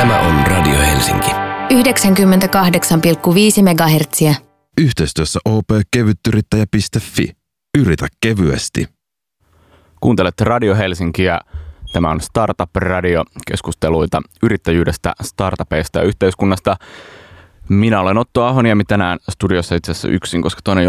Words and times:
Tämä 0.00 0.20
on 0.20 0.46
Radio 0.46 0.78
Helsinki. 0.78 1.30
98,5 1.30 1.32
MHz. 3.62 4.38
Yhteistyössä 4.78 5.40
opkevyttyrittäjä.fi. 5.44 7.32
Yritä 7.78 8.06
kevyesti. 8.20 8.86
Kuuntelette 10.00 10.44
Radio 10.44 10.74
Helsinkiä. 10.76 11.40
Tämä 11.92 12.10
on 12.10 12.20
Startup 12.20 12.76
Radio, 12.76 13.24
keskusteluita 13.46 14.20
yrittäjyydestä, 14.42 15.12
startupeista 15.22 15.98
ja 15.98 16.04
yhteiskunnasta. 16.04 16.76
Minä 17.68 18.00
olen 18.00 18.18
Otto 18.18 18.44
Ahoniemi 18.44 18.84
tänään 18.84 19.18
studiossa 19.28 19.74
itse 19.74 19.92
asiassa 19.92 20.08
yksin, 20.08 20.42
koska 20.42 20.60
toinen 20.64 20.84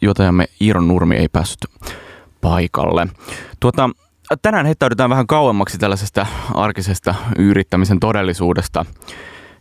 juontajamme 0.00 0.44
Iiron 0.60 0.88
Nurmi 0.88 1.16
ei 1.16 1.28
päässyt 1.28 1.66
paikalle. 2.40 3.06
Tuota, 3.60 3.90
tänään 4.42 4.66
heittäydytään 4.66 5.10
vähän 5.10 5.26
kauemmaksi 5.26 5.78
tällaisesta 5.78 6.26
arkisesta 6.54 7.14
yrittämisen 7.38 8.00
todellisuudesta, 8.00 8.84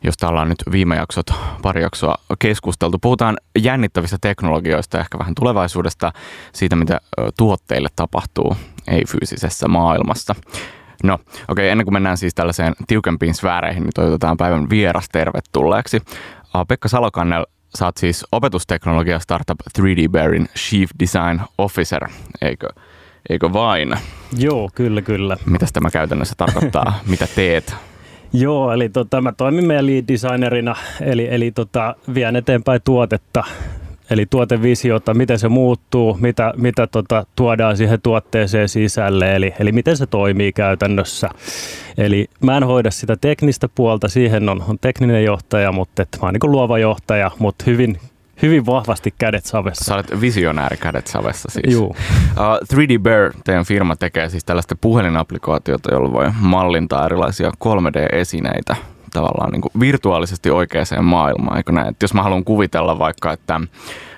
josta 0.03 0.27
ollaan 0.27 0.49
nyt 0.49 0.63
viime 0.71 0.95
jaksot, 0.95 1.25
pari 1.61 1.81
jaksoa 1.81 2.15
keskusteltu. 2.39 2.97
Puhutaan 2.99 3.37
jännittävistä 3.59 4.17
teknologioista, 4.21 4.99
ehkä 4.99 5.19
vähän 5.19 5.35
tulevaisuudesta, 5.35 6.11
siitä 6.53 6.75
mitä 6.75 7.01
tuotteille 7.37 7.89
tapahtuu 7.95 8.57
ei-fyysisessä 8.87 9.67
maailmassa. 9.67 10.35
No, 11.03 11.13
okei, 11.13 11.33
okay, 11.49 11.65
ennen 11.65 11.85
kuin 11.85 11.93
mennään 11.93 12.17
siis 12.17 12.35
tällaiseen 12.35 12.73
tiukempiin 12.87 13.33
sfääreihin, 13.33 13.83
niin 13.83 13.93
toivotetaan 13.95 14.37
päivän 14.37 14.69
vieras 14.69 15.09
tervetulleeksi. 15.11 16.01
Pekka 16.67 16.87
Salokannel, 16.87 17.45
sä 17.77 17.85
oot 17.85 17.97
siis 17.97 18.25
opetusteknologia 18.31 19.19
startup 19.19 19.57
3D 19.79 20.09
Bearin 20.11 20.49
Chief 20.57 20.89
Design 20.99 21.41
Officer, 21.57 22.09
eikö, 22.41 22.67
eikö 23.29 23.53
vain? 23.53 23.93
Joo, 24.37 24.69
kyllä, 24.75 25.01
kyllä. 25.01 25.37
Mitä 25.45 25.65
tämä 25.73 25.89
käytännössä 25.89 26.33
tarkoittaa? 26.37 26.99
Mitä 27.11 27.27
teet? 27.35 27.75
Joo, 28.33 28.71
eli 28.71 28.89
tota, 28.89 29.21
mä 29.21 29.31
toimin 29.31 29.67
meidän 29.67 29.85
lead 29.85 30.03
designerina, 30.07 30.75
eli, 31.01 31.27
eli 31.31 31.51
tota, 31.51 31.95
vien 32.13 32.35
eteenpäin 32.35 32.81
tuotetta 32.83 33.43
Eli 34.09 34.25
tuotevisiota, 34.29 35.13
miten 35.13 35.39
se 35.39 35.49
muuttuu, 35.49 36.17
mitä, 36.21 36.53
mitä 36.57 36.87
tota, 36.87 37.25
tuodaan 37.35 37.77
siihen 37.77 38.01
tuotteeseen 38.01 38.69
sisälle, 38.69 39.35
eli, 39.35 39.53
eli 39.59 39.71
miten 39.71 39.97
se 39.97 40.05
toimii 40.05 40.53
käytännössä. 40.53 41.29
Eli 41.97 42.27
mä 42.41 42.57
en 42.57 42.63
hoida 42.63 42.91
sitä 42.91 43.15
teknistä 43.21 43.69
puolta, 43.75 44.07
siihen 44.07 44.49
on, 44.49 44.63
on 44.67 44.79
tekninen 44.81 45.23
johtaja, 45.23 45.71
mutta 45.71 46.01
et, 46.01 46.09
mä 46.21 46.27
oon 46.27 46.33
niin 46.33 46.51
luova 46.51 46.79
johtaja, 46.79 47.31
mutta 47.39 47.63
hyvin 47.67 47.97
hyvin 48.41 48.65
vahvasti 48.65 49.13
kädet 49.17 49.45
savessa. 49.45 49.85
Sä 49.85 49.95
olet 49.95 50.21
visionääri 50.21 50.77
kädet 50.77 51.07
savessa 51.07 51.49
siis. 51.51 51.73
Juu. 51.73 51.87
Uh, 51.87 51.95
3D 52.73 52.99
Bear, 52.99 53.33
teidän 53.43 53.65
firma 53.65 53.95
tekee 53.95 54.29
siis 54.29 54.45
tällaista 54.45 54.75
puhelinapplikaatiota, 54.81 55.93
jolla 55.93 56.11
voi 56.11 56.31
mallintaa 56.39 57.05
erilaisia 57.05 57.51
3D-esineitä 57.65 58.75
tavallaan 59.13 59.51
niin 59.51 59.61
kuin 59.61 59.71
virtuaalisesti 59.79 60.49
oikeaan 60.49 60.85
maailmaan, 61.05 61.57
eikö 61.57 61.71
näin? 61.71 61.87
Että 61.87 62.03
jos 62.03 62.13
mä 62.13 62.23
haluan 62.23 62.43
kuvitella 62.43 62.99
vaikka, 62.99 63.33
että 63.33 63.61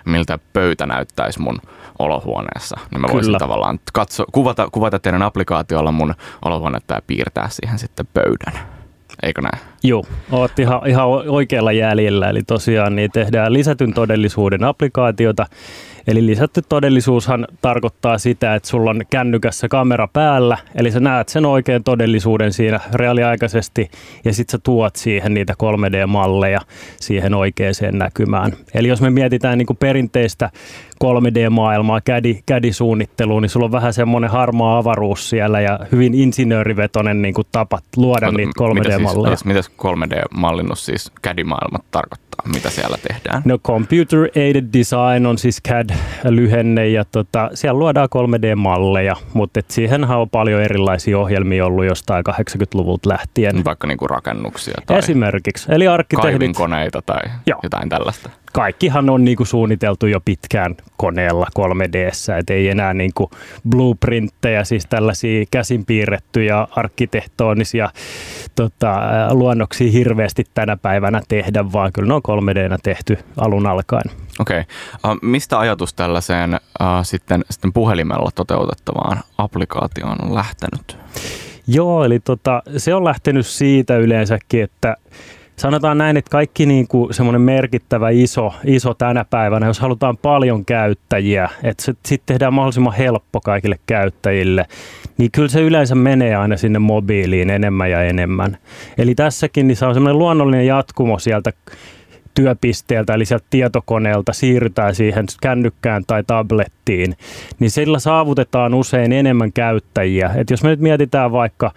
miltä 0.05 0.39
pöytä 0.53 0.85
näyttäisi 0.85 1.41
mun 1.41 1.61
olohuoneessa, 1.99 2.79
niin 2.91 3.01
mä 3.01 3.07
Kyllä. 3.07 3.13
voisin 3.17 3.37
tavallaan 3.39 3.79
katso, 3.93 4.25
kuvata, 4.31 4.69
kuvata 4.71 4.99
teidän 4.99 5.21
applikaatiolla 5.21 5.91
mun 5.91 6.13
olohuonetta 6.45 6.93
ja 6.93 7.01
piirtää 7.07 7.49
siihen 7.49 7.79
sitten 7.79 8.07
pöydän. 8.13 8.70
Eikö 9.23 9.41
näin? 9.41 9.59
Joo, 9.83 10.03
oot 10.31 10.59
ihan, 10.59 10.87
ihan 10.87 11.07
oikealla 11.07 11.71
jäljellä. 11.71 12.29
Eli 12.29 12.43
tosiaan 12.43 12.95
niin 12.95 13.11
tehdään 13.11 13.53
lisätyn 13.53 13.93
todellisuuden 13.93 14.63
applikaatiota, 14.63 15.45
Eli 16.07 16.25
lisätty 16.25 16.61
todellisuushan 16.69 17.47
tarkoittaa 17.61 18.17
sitä, 18.17 18.55
että 18.55 18.69
sulla 18.69 18.89
on 18.89 19.01
kännykässä 19.09 19.67
kamera 19.67 20.07
päällä, 20.13 20.57
eli 20.75 20.91
sä 20.91 20.99
näet 20.99 21.29
sen 21.29 21.45
oikean 21.45 21.83
todellisuuden 21.83 22.53
siinä 22.53 22.79
reaaliaikaisesti, 22.93 23.91
ja 24.25 24.33
sitten 24.33 24.51
sä 24.51 24.59
tuot 24.63 24.95
siihen 24.95 25.33
niitä 25.33 25.53
3D-malleja 25.53 26.61
siihen 26.99 27.33
oikeaan 27.33 27.73
näkymään. 27.91 28.51
Eli 28.73 28.87
jos 28.87 29.01
me 29.01 29.09
mietitään 29.09 29.57
niin 29.57 29.65
kuin 29.65 29.77
perinteistä 29.77 30.49
3D-maailmaa, 31.03 32.01
kädi, 32.01 32.39
kädisuunnitteluun, 32.45 33.41
niin 33.41 33.49
sulla 33.49 33.65
on 33.65 33.71
vähän 33.71 33.93
semmoinen 33.93 34.29
harmaa 34.29 34.77
avaruus 34.77 35.29
siellä 35.29 35.61
ja 35.61 35.79
hyvin 35.91 36.13
insinöörivetoinen 36.13 37.21
niin 37.21 37.33
kuin 37.33 37.47
tapa 37.51 37.79
luoda 37.95 38.25
no, 38.25 38.31
niitä 38.31 38.51
3D-malleja. 38.59 39.37
Mitä 39.45 39.61
siis, 39.61 39.75
3D-mallinnus 39.77 40.85
siis 40.85 41.11
CAD-maailmat 41.23 41.83
tarkoittaa? 41.91 42.43
Mitä 42.53 42.69
siellä 42.69 42.97
tehdään? 43.07 43.41
No 43.45 43.57
Computer 43.57 44.19
Aided 44.35 44.65
Design 44.73 45.25
on 45.25 45.37
siis 45.37 45.61
CAD-lyhenne 45.67 46.87
ja 46.87 47.05
tota, 47.05 47.49
siellä 47.53 47.79
luodaan 47.79 48.09
3D-malleja, 48.15 49.15
mutta 49.33 49.59
siihen 49.67 50.03
on 50.03 50.29
paljon 50.29 50.61
erilaisia 50.61 51.19
ohjelmia 51.19 51.65
ollut 51.65 51.85
jostain 51.85 52.23
80-luvulta 52.29 53.09
lähtien. 53.09 53.65
Vaikka 53.65 53.87
niinku 53.87 54.07
rakennuksia 54.07 54.75
tai 54.85 54.97
Esimerkiksi. 54.97 55.71
Eli 55.71 55.87
arkkitehdit. 55.87 56.55
koneita 56.55 57.01
tai 57.01 57.21
Joo. 57.45 57.59
jotain 57.63 57.89
tällaista 57.89 58.29
kaikkihan 58.53 59.09
on 59.09 59.25
niin 59.25 59.37
kuin 59.37 59.47
suunniteltu 59.47 60.07
jo 60.07 60.19
pitkään 60.25 60.75
koneella 60.97 61.47
3D, 61.59 62.35
että 62.39 62.53
ei 62.53 62.69
enää 62.69 62.93
niin 62.93 63.11
kuin 63.15 63.29
blueprintteja, 63.69 64.65
siis 64.65 64.85
tällaisia 64.85 65.45
käsin 65.51 65.85
piirrettyjä 65.85 66.67
arkkitehtonisia 66.71 67.89
tota, 68.55 68.99
luonnoksia 69.31 69.91
hirveästi 69.91 70.43
tänä 70.53 70.77
päivänä 70.77 71.21
tehdä, 71.27 71.71
vaan 71.71 71.93
kyllä 71.93 72.07
ne 72.07 72.13
on 72.13 72.21
3 72.21 72.55
d 72.55 72.77
tehty 72.83 73.17
alun 73.37 73.67
alkaen. 73.67 74.11
Okei. 74.39 74.59
Okay. 74.59 75.11
Uh, 75.11 75.19
mistä 75.21 75.59
ajatus 75.59 75.93
tällaiseen 75.93 76.53
uh, 76.53 76.87
sitten, 77.03 77.45
sitten 77.49 77.73
puhelimella 77.73 78.29
toteutettavaan 78.35 79.19
applikaatioon 79.37 80.17
on 80.21 80.35
lähtenyt? 80.35 80.97
Joo, 81.67 82.03
eli 82.03 82.19
tota, 82.19 82.63
se 82.77 82.95
on 82.95 83.03
lähtenyt 83.03 83.45
siitä 83.45 83.97
yleensäkin, 83.97 84.63
että 84.63 84.97
sanotaan 85.61 85.97
näin, 85.97 86.17
että 86.17 86.29
kaikki 86.29 86.65
niin 86.65 86.87
kuin 86.87 87.13
semmoinen 87.13 87.41
merkittävä 87.41 88.09
iso, 88.09 88.53
iso 88.65 88.93
tänä 88.93 89.25
päivänä, 89.29 89.67
jos 89.67 89.79
halutaan 89.79 90.17
paljon 90.17 90.65
käyttäjiä, 90.65 91.49
että 91.63 91.83
sitten 91.83 92.25
tehdään 92.25 92.53
mahdollisimman 92.53 92.93
helppo 92.93 93.41
kaikille 93.41 93.79
käyttäjille, 93.85 94.65
niin 95.17 95.31
kyllä 95.31 95.47
se 95.47 95.61
yleensä 95.61 95.95
menee 95.95 96.35
aina 96.35 96.57
sinne 96.57 96.79
mobiiliin 96.79 97.49
enemmän 97.49 97.91
ja 97.91 98.03
enemmän. 98.03 98.57
Eli 98.97 99.15
tässäkin 99.15 99.67
niin 99.67 99.75
se 99.75 99.85
on 99.85 99.93
semmoinen 99.93 100.19
luonnollinen 100.19 100.67
jatkumo 100.67 101.19
sieltä 101.19 101.53
työpisteeltä, 102.33 103.13
eli 103.13 103.25
sieltä 103.25 103.45
tietokoneelta 103.49 104.33
siirrytään 104.33 104.95
siihen 104.95 105.25
kännykkään 105.41 106.03
tai 106.07 106.23
tablettiin, 106.23 107.15
niin 107.59 107.71
sillä 107.71 107.99
saavutetaan 107.99 108.73
usein 108.73 109.11
enemmän 109.11 109.53
käyttäjiä. 109.53 110.31
Et 110.35 110.49
jos 110.49 110.63
me 110.63 110.69
nyt 110.69 110.79
mietitään 110.79 111.31
vaikka 111.31 111.71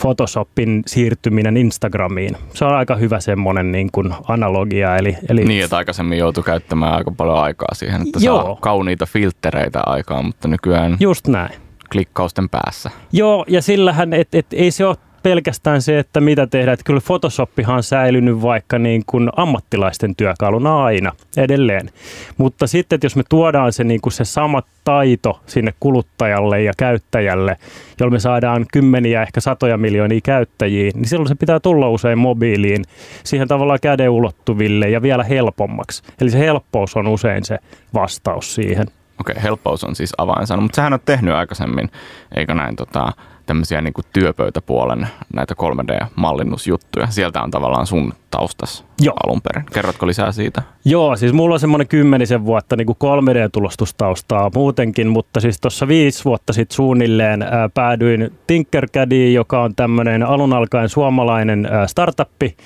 Photoshopin 0.00 0.82
siirtyminen 0.86 1.56
Instagramiin. 1.56 2.36
Se 2.54 2.64
on 2.64 2.74
aika 2.74 2.96
hyvä 2.96 3.20
semmoinen 3.20 3.72
niin 3.72 3.88
kuin 3.92 4.14
analogia. 4.28 4.96
Eli, 4.96 5.16
eli... 5.28 5.44
Niin, 5.44 5.64
että 5.64 5.76
aikaisemmin 5.76 6.18
joutui 6.18 6.44
käyttämään 6.44 6.94
aika 6.94 7.10
paljon 7.10 7.38
aikaa 7.38 7.74
siihen, 7.74 8.02
että 8.02 8.18
Joo. 8.22 8.42
saa 8.42 8.56
kauniita 8.60 9.06
filtreitä 9.06 9.80
aikaan, 9.86 10.24
mutta 10.24 10.48
nykyään 10.48 10.96
Just 11.00 11.28
näin. 11.28 11.54
klikkausten 11.92 12.48
päässä. 12.48 12.90
Joo, 13.12 13.44
ja 13.48 13.62
sillähän, 13.62 14.12
että 14.12 14.38
et, 14.38 14.46
ei 14.52 14.70
se 14.70 14.86
ole 14.86 14.96
pelkästään 15.24 15.82
se, 15.82 15.98
että 15.98 16.20
mitä 16.20 16.46
tehdään. 16.46 16.72
Että 16.72 16.84
kyllä 16.84 17.00
Photoshoppihan 17.06 17.76
on 17.76 17.82
säilynyt 17.82 18.42
vaikka 18.42 18.78
niin 18.78 19.02
kuin 19.06 19.30
ammattilaisten 19.36 20.16
työkaluna 20.16 20.84
aina 20.84 21.12
edelleen. 21.36 21.90
Mutta 22.38 22.66
sitten, 22.66 22.96
että 22.96 23.04
jos 23.04 23.16
me 23.16 23.22
tuodaan 23.28 23.72
se, 23.72 23.84
niin 23.84 24.00
kuin 24.00 24.12
se 24.12 24.24
sama 24.24 24.62
taito 24.84 25.40
sinne 25.46 25.74
kuluttajalle 25.80 26.62
ja 26.62 26.72
käyttäjälle, 26.76 27.56
jolloin 28.00 28.14
me 28.14 28.20
saadaan 28.20 28.66
kymmeniä, 28.72 29.22
ehkä 29.22 29.40
satoja 29.40 29.76
miljoonia 29.76 30.20
käyttäjiä, 30.24 30.90
niin 30.94 31.08
silloin 31.08 31.28
se 31.28 31.34
pitää 31.34 31.60
tulla 31.60 31.88
usein 31.88 32.18
mobiiliin 32.18 32.84
siihen 33.24 33.48
tavallaan 33.48 33.78
käden 33.82 34.10
ulottuville 34.10 34.88
ja 34.88 35.02
vielä 35.02 35.24
helpommaksi. 35.24 36.02
Eli 36.20 36.30
se 36.30 36.38
helppous 36.38 36.96
on 36.96 37.06
usein 37.06 37.44
se 37.44 37.58
vastaus 37.94 38.54
siihen. 38.54 38.86
Okei, 39.20 39.32
okay, 39.32 39.42
helppous 39.42 39.84
on 39.84 39.96
siis 39.96 40.14
avainsana, 40.18 40.62
mutta 40.62 40.76
sähän 40.76 40.92
on 40.92 41.00
tehnyt 41.04 41.34
aikaisemmin, 41.34 41.90
eikö 42.36 42.54
näin, 42.54 42.76
tota, 42.76 43.12
tämmöisiä 43.46 43.80
niin 43.80 43.94
kuin 43.94 44.04
työpöytäpuolen 44.12 45.08
näitä 45.34 45.54
3D-mallinnusjuttuja. 45.62 47.06
Sieltä 47.10 47.42
on 47.42 47.50
tavallaan 47.50 47.86
sun 47.86 48.14
taustas 48.34 48.84
Joo. 49.00 49.14
alun 49.26 49.40
perin. 49.42 49.66
Kerrotko 49.72 50.06
lisää 50.06 50.32
siitä? 50.32 50.62
Joo, 50.84 51.16
siis 51.16 51.32
mulla 51.32 51.54
on 51.54 51.60
semmoinen 51.60 51.88
kymmenisen 51.88 52.46
vuotta 52.46 52.76
niin 52.76 52.86
kuin 52.86 52.96
3D-tulostustaustaa 53.04 54.50
muutenkin, 54.54 55.08
mutta 55.08 55.40
siis 55.40 55.60
tuossa 55.60 55.88
viisi 55.88 56.24
vuotta 56.24 56.52
sitten 56.52 56.76
suunnilleen 56.76 57.42
ää, 57.42 57.68
päädyin 57.74 58.32
Tinkercadiin, 58.46 59.34
joka 59.34 59.62
on 59.62 59.74
tämmöinen 59.74 60.22
alun 60.22 60.52
alkaen 60.52 60.88
suomalainen 60.88 61.66
ää, 61.66 61.86
startuppi, 61.86 62.56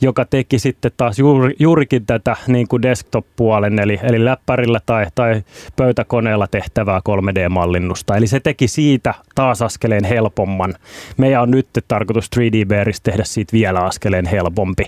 joka 0.00 0.24
teki 0.24 0.58
sitten 0.58 0.90
taas 0.96 1.18
juuri, 1.18 1.54
juurikin 1.58 2.06
tätä 2.06 2.36
niin 2.46 2.68
kuin 2.68 2.82
desktop-puolen, 2.82 3.78
eli, 3.78 4.00
eli 4.02 4.24
läppärillä 4.24 4.80
tai, 4.86 5.06
tai 5.14 5.42
pöytäkoneella 5.76 6.46
tehtävää 6.46 7.00
3D-mallinnusta. 7.08 8.16
Eli 8.16 8.26
se 8.26 8.40
teki 8.40 8.68
siitä 8.68 9.14
taas 9.34 9.62
askeleen 9.62 10.04
helpomman. 10.04 10.74
Meidän 11.16 11.42
on 11.42 11.50
nyt 11.50 11.68
tarkoitus 11.88 12.30
3D 12.36 12.66
Bearissa 12.66 13.02
tehdä 13.02 13.24
siitä 13.24 13.52
vielä 13.52 13.80
askeleen 13.80 14.26
helpompi. 14.26 14.84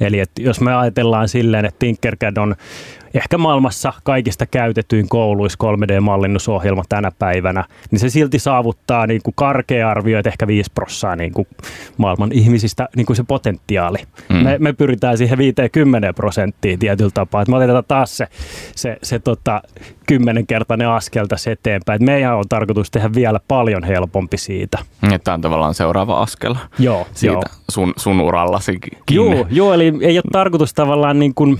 Eli 0.00 0.20
että 0.20 0.42
jos 0.42 0.60
me 0.60 0.74
ajatellaan 0.74 1.28
silleen, 1.28 1.64
että 1.64 1.78
Tinkercad 1.78 2.36
on 2.36 2.56
ehkä 3.14 3.38
maailmassa 3.38 3.92
kaikista 4.04 4.46
käytetyin 4.46 5.08
kouluissa 5.08 5.58
3D-mallinnusohjelma 5.64 6.82
tänä 6.88 7.12
päivänä, 7.18 7.64
niin 7.90 7.98
se 7.98 8.10
silti 8.10 8.38
saavuttaa 8.38 9.06
niin 9.06 9.20
kuin 9.22 9.34
karkea 9.34 9.90
arvio, 9.90 10.18
että 10.18 10.30
ehkä 10.30 10.46
5 10.46 10.70
prosenttia 10.74 11.16
niin 11.16 11.32
kuin 11.32 11.48
maailman 11.96 12.32
ihmisistä 12.32 12.88
niin 12.96 13.06
kuin 13.06 13.16
se 13.16 13.24
potentiaali. 13.28 13.98
Mm. 14.28 14.36
Me, 14.36 14.56
me 14.58 14.72
pyritään 14.72 15.18
siihen 15.18 15.38
50 15.38 16.12
prosenttiin 16.12 16.78
tietyllä 16.78 17.10
tapaa, 17.14 17.42
että 17.42 17.50
me 17.50 17.56
otetaan 17.56 17.84
taas 17.88 18.16
se, 18.16 18.26
se, 18.76 18.96
se 19.02 19.18
tota, 19.18 19.62
kymmenenkertainen 20.06 20.88
askel 20.88 21.26
tässä 21.26 21.52
eteenpäin. 21.52 21.96
Että 21.96 22.12
meidän 22.12 22.36
on 22.36 22.44
tarkoitus 22.48 22.90
tehdä 22.90 23.10
vielä 23.14 23.40
paljon 23.48 23.84
helpompi 23.84 24.38
siitä. 24.38 24.78
Tämä 25.24 25.34
on 25.34 25.40
tavallaan 25.40 25.74
seuraava 25.74 26.20
askel 26.20 26.54
joo, 26.78 27.06
siitä 27.12 27.32
joo. 27.32 27.42
Sun, 27.70 27.92
sun 27.96 28.20
urallasi. 28.20 28.78
Joo, 29.10 29.46
joo, 29.50 29.74
eli 29.74 29.92
ei 30.00 30.16
ole 30.16 30.24
tarkoitus 30.32 30.74
tavallaan 30.74 31.18
niin 31.18 31.34
kuin 31.34 31.58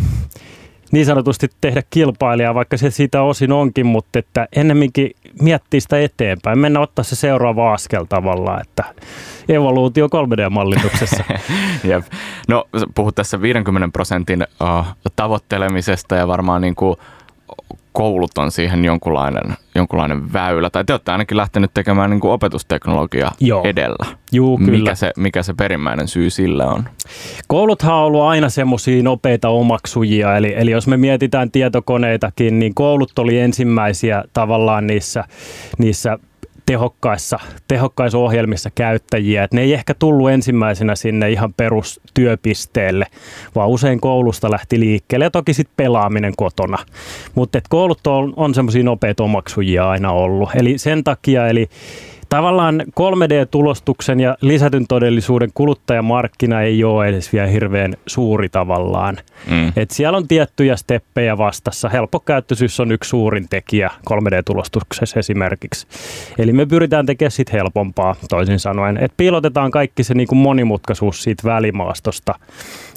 niin 0.92 1.06
sanotusti 1.06 1.48
tehdä 1.60 1.82
kilpailijaa, 1.90 2.54
vaikka 2.54 2.76
se 2.76 2.90
siitä 2.90 3.22
osin 3.22 3.52
onkin, 3.52 3.86
mutta 3.86 4.18
että 4.18 4.48
ennemminkin 4.56 5.10
miettiä 5.42 5.80
sitä 5.80 6.00
eteenpäin. 6.00 6.58
Mennä 6.58 6.80
ottaa 6.80 7.02
se 7.02 7.16
seuraava 7.16 7.72
askel 7.72 8.04
tavallaan, 8.04 8.60
että 8.60 8.84
evoluutio 9.48 10.06
3D-mallituksessa. 10.06 11.24
Jep. 11.88 12.04
No 12.48 12.68
puhut 12.94 13.14
tässä 13.14 13.42
50 13.42 13.88
prosentin 13.92 14.42
uh, 14.42 14.86
tavoittelemisesta 15.16 16.16
ja 16.16 16.28
varmaan 16.28 16.62
niin 16.62 16.74
kuin 16.74 16.96
koulut 17.98 18.38
on 18.38 18.50
siihen 18.50 18.84
jonkunlainen, 18.84 19.42
jonkunlainen 19.74 20.32
väylä, 20.32 20.70
tai 20.70 20.84
te 20.84 20.92
olette 20.92 21.12
ainakin 21.12 21.36
lähtenyt 21.36 21.70
tekemään 21.74 22.10
niin 22.10 22.20
kuin 22.20 22.32
opetusteknologia 22.32 23.30
Joo. 23.40 23.64
edellä. 23.64 24.06
Juu, 24.32 24.58
kyllä. 24.58 24.70
Mikä 24.70 24.94
se, 24.94 25.12
mikä 25.16 25.42
se 25.42 25.54
perimmäinen 25.54 26.08
syy 26.08 26.30
sillä 26.30 26.66
on? 26.66 26.88
Kouluthan 27.48 27.94
on 27.94 28.02
ollut 28.02 28.22
aina 28.22 28.48
semmoisia 28.48 29.02
nopeita 29.02 29.48
omaksujia, 29.48 30.36
eli, 30.36 30.54
eli 30.56 30.70
jos 30.70 30.86
me 30.86 30.96
mietitään 30.96 31.50
tietokoneitakin, 31.50 32.58
niin 32.58 32.74
koulut 32.74 33.18
oli 33.18 33.38
ensimmäisiä 33.38 34.24
tavallaan 34.32 34.86
niissä, 34.86 35.24
niissä 35.78 36.18
tehokkaissa, 36.68 37.38
tehokkaissa 37.68 38.18
ohjelmissa 38.18 38.70
käyttäjiä. 38.74 39.44
Et 39.44 39.52
ne 39.52 39.60
ei 39.60 39.74
ehkä 39.74 39.94
tullut 39.94 40.30
ensimmäisenä 40.30 40.94
sinne 40.94 41.30
ihan 41.30 41.54
perustyöpisteelle, 41.54 43.06
vaan 43.54 43.68
usein 43.68 44.00
koulusta 44.00 44.50
lähti 44.50 44.80
liikkeelle 44.80 45.24
ja 45.24 45.30
toki 45.30 45.54
sitten 45.54 45.74
pelaaminen 45.76 46.32
kotona. 46.36 46.78
Mutta 47.34 47.60
koulut 47.68 48.06
on, 48.06 48.32
on 48.36 48.54
semmoisia 48.54 48.84
nopeita 48.84 49.22
omaksujia 49.22 49.90
aina 49.90 50.12
ollut. 50.12 50.50
Eli 50.54 50.78
sen 50.78 51.04
takia, 51.04 51.48
eli 51.48 51.68
tavallaan 52.28 52.82
3D-tulostuksen 53.00 54.20
ja 54.20 54.36
lisätyn 54.40 54.86
todellisuuden 54.86 55.50
kuluttajamarkkina 55.54 56.62
ei 56.62 56.84
ole 56.84 57.06
edes 57.06 57.32
vielä 57.32 57.46
hirveän 57.46 57.94
suuri 58.06 58.48
tavallaan. 58.48 59.16
Mm. 59.50 59.72
Et 59.76 59.90
siellä 59.90 60.18
on 60.18 60.28
tiettyjä 60.28 60.76
steppejä 60.76 61.38
vastassa. 61.38 61.88
Helppokäyttöisyys 61.88 62.80
on 62.80 62.92
yksi 62.92 63.08
suurin 63.08 63.48
tekijä 63.50 63.90
3D-tulostuksessa 64.10 65.18
esimerkiksi. 65.18 65.86
Eli 66.38 66.52
me 66.52 66.66
pyritään 66.66 67.06
tekemään 67.06 67.30
sit 67.30 67.52
helpompaa 67.52 68.14
toisin 68.28 68.58
sanoen. 68.58 68.96
Et 68.96 69.12
piilotetaan 69.16 69.70
kaikki 69.70 70.04
se 70.04 70.14
niinku 70.14 70.34
monimutkaisuus 70.34 71.22
siitä 71.22 71.42
välimaastosta. 71.44 72.34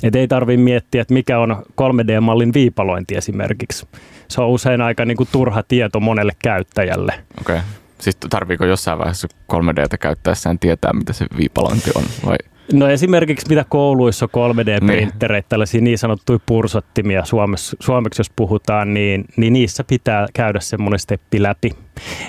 Et 0.03 0.15
ei 0.15 0.27
tarvitse 0.27 0.63
miettiä, 0.63 1.01
että 1.01 1.13
mikä 1.13 1.39
on 1.39 1.63
3D-mallin 1.81 2.53
viipalointi 2.53 3.15
esimerkiksi. 3.15 3.87
Se 4.27 4.41
on 4.41 4.49
usein 4.49 4.81
aika 4.81 5.05
niinku 5.05 5.27
turha 5.31 5.63
tieto 5.63 5.99
monelle 5.99 6.33
käyttäjälle. 6.43 7.13
Okay. 7.41 7.59
Siis 8.01 8.17
tarviiko 8.29 8.65
jossain 8.65 8.99
vaiheessa 8.99 9.27
3Dtä 9.53 9.97
käyttäessään 9.99 10.59
tietää, 10.59 10.93
mitä 10.93 11.13
se 11.13 11.25
viipalointi 11.37 11.91
on? 11.95 12.03
Vai? 12.25 12.37
No 12.73 12.87
esimerkiksi 12.87 13.49
mitä 13.49 13.65
kouluissa 13.69 14.27
on 14.33 14.51
3D-printtereitä, 14.51 15.43
niin. 15.43 15.49
tällaisia 15.49 15.81
niin 15.81 15.97
sanottuja 15.97 16.39
pursottimia 16.45 17.25
suomeksi, 17.25 17.75
suomeksi 17.79 18.19
jos 18.19 18.31
puhutaan, 18.35 18.93
niin, 18.93 19.25
niin 19.37 19.53
niissä 19.53 19.83
pitää 19.83 20.27
käydä 20.33 20.59
semmoinen 20.59 20.99
steppi 20.99 21.43
läpi. 21.43 21.71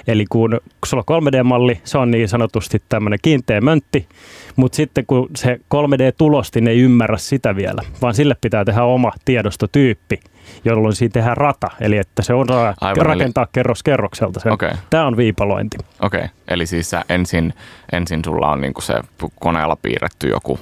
Eli 0.06 0.24
kun, 0.30 0.50
kun 0.50 0.86
sulla 0.86 1.04
on 1.06 1.22
3D-malli, 1.22 1.80
se 1.84 1.98
on 1.98 2.10
niin 2.10 2.28
sanotusti 2.28 2.82
tämmöinen 2.88 3.18
kiinteä 3.22 3.60
möntti, 3.60 4.08
mutta 4.56 4.76
sitten 4.76 5.06
kun 5.06 5.28
se 5.36 5.60
3D-tulostin 5.74 6.68
ei 6.68 6.80
ymmärrä 6.80 7.18
sitä 7.18 7.56
vielä, 7.56 7.82
vaan 8.02 8.14
sille 8.14 8.36
pitää 8.40 8.64
tehdä 8.64 8.84
oma 8.84 9.12
tiedostotyyppi, 9.24 10.20
jolloin 10.64 10.94
siinä 10.94 11.12
tehdään 11.12 11.36
rata, 11.36 11.70
eli 11.80 11.96
että 11.96 12.22
se 12.22 12.34
on 12.34 12.46
Aivan, 12.80 13.06
rakentaa 13.06 13.44
eli... 13.44 13.50
kerros 13.52 13.82
kerrokselta. 13.82 14.40
Sen. 14.40 14.52
Okay. 14.52 14.70
Tämä 14.90 15.06
on 15.06 15.16
viipalointi. 15.16 15.76
Okei, 16.00 16.18
okay. 16.18 16.28
eli 16.48 16.66
siis 16.66 16.90
sä 16.90 17.04
ensin, 17.08 17.54
ensin 17.92 18.24
sulla 18.24 18.48
on 18.48 18.60
niinku 18.60 18.80
se 18.80 18.94
koneella 19.40 19.76
piirretty 19.76 20.28
joku 20.28 20.58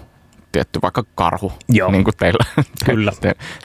tietty 0.53 0.79
vaikka 0.83 1.05
karhu, 1.15 1.53
Joo. 1.69 1.91
niin 1.91 2.05
kuin 2.05 2.17
teillä. 2.17 2.45
Kyllä. 2.87 3.13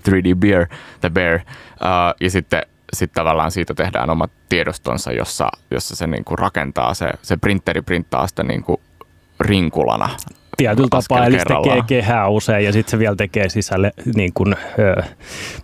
3D 0.10 0.36
Bear, 0.36 0.66
The 1.02 1.10
Bear. 1.10 1.36
Uh, 1.36 2.16
ja 2.22 2.30
sitten 2.30 2.62
sitten 2.94 3.24
tavallaan 3.24 3.52
siitä 3.52 3.74
tehdään 3.74 4.10
oma 4.10 4.28
tiedostonsa, 4.50 5.12
jossa, 5.12 5.50
jossa 5.72 5.96
se 5.96 6.08
niinku 6.08 6.36
rakentaa, 6.36 6.94
se, 6.94 7.10
se 7.22 7.38
printeri 7.38 7.82
printtaa 7.82 8.28
sitä 8.28 8.44
niinku 8.44 8.82
rinkulana 9.40 10.10
tietyllä 10.57 10.88
tapaa, 10.90 11.25
eli 11.25 11.40
se 11.40 11.46
tekee 11.46 11.81
kehää 11.88 12.30
usein 12.30 12.66
ja 12.66 12.72
sitten 12.72 12.92
se 12.92 13.00
vielä 13.00 13.16
tekee 13.16 13.50
sisälle 13.50 13.92
niin 14.16 14.31
kuin, 14.34 14.56
ö, 14.80 15.04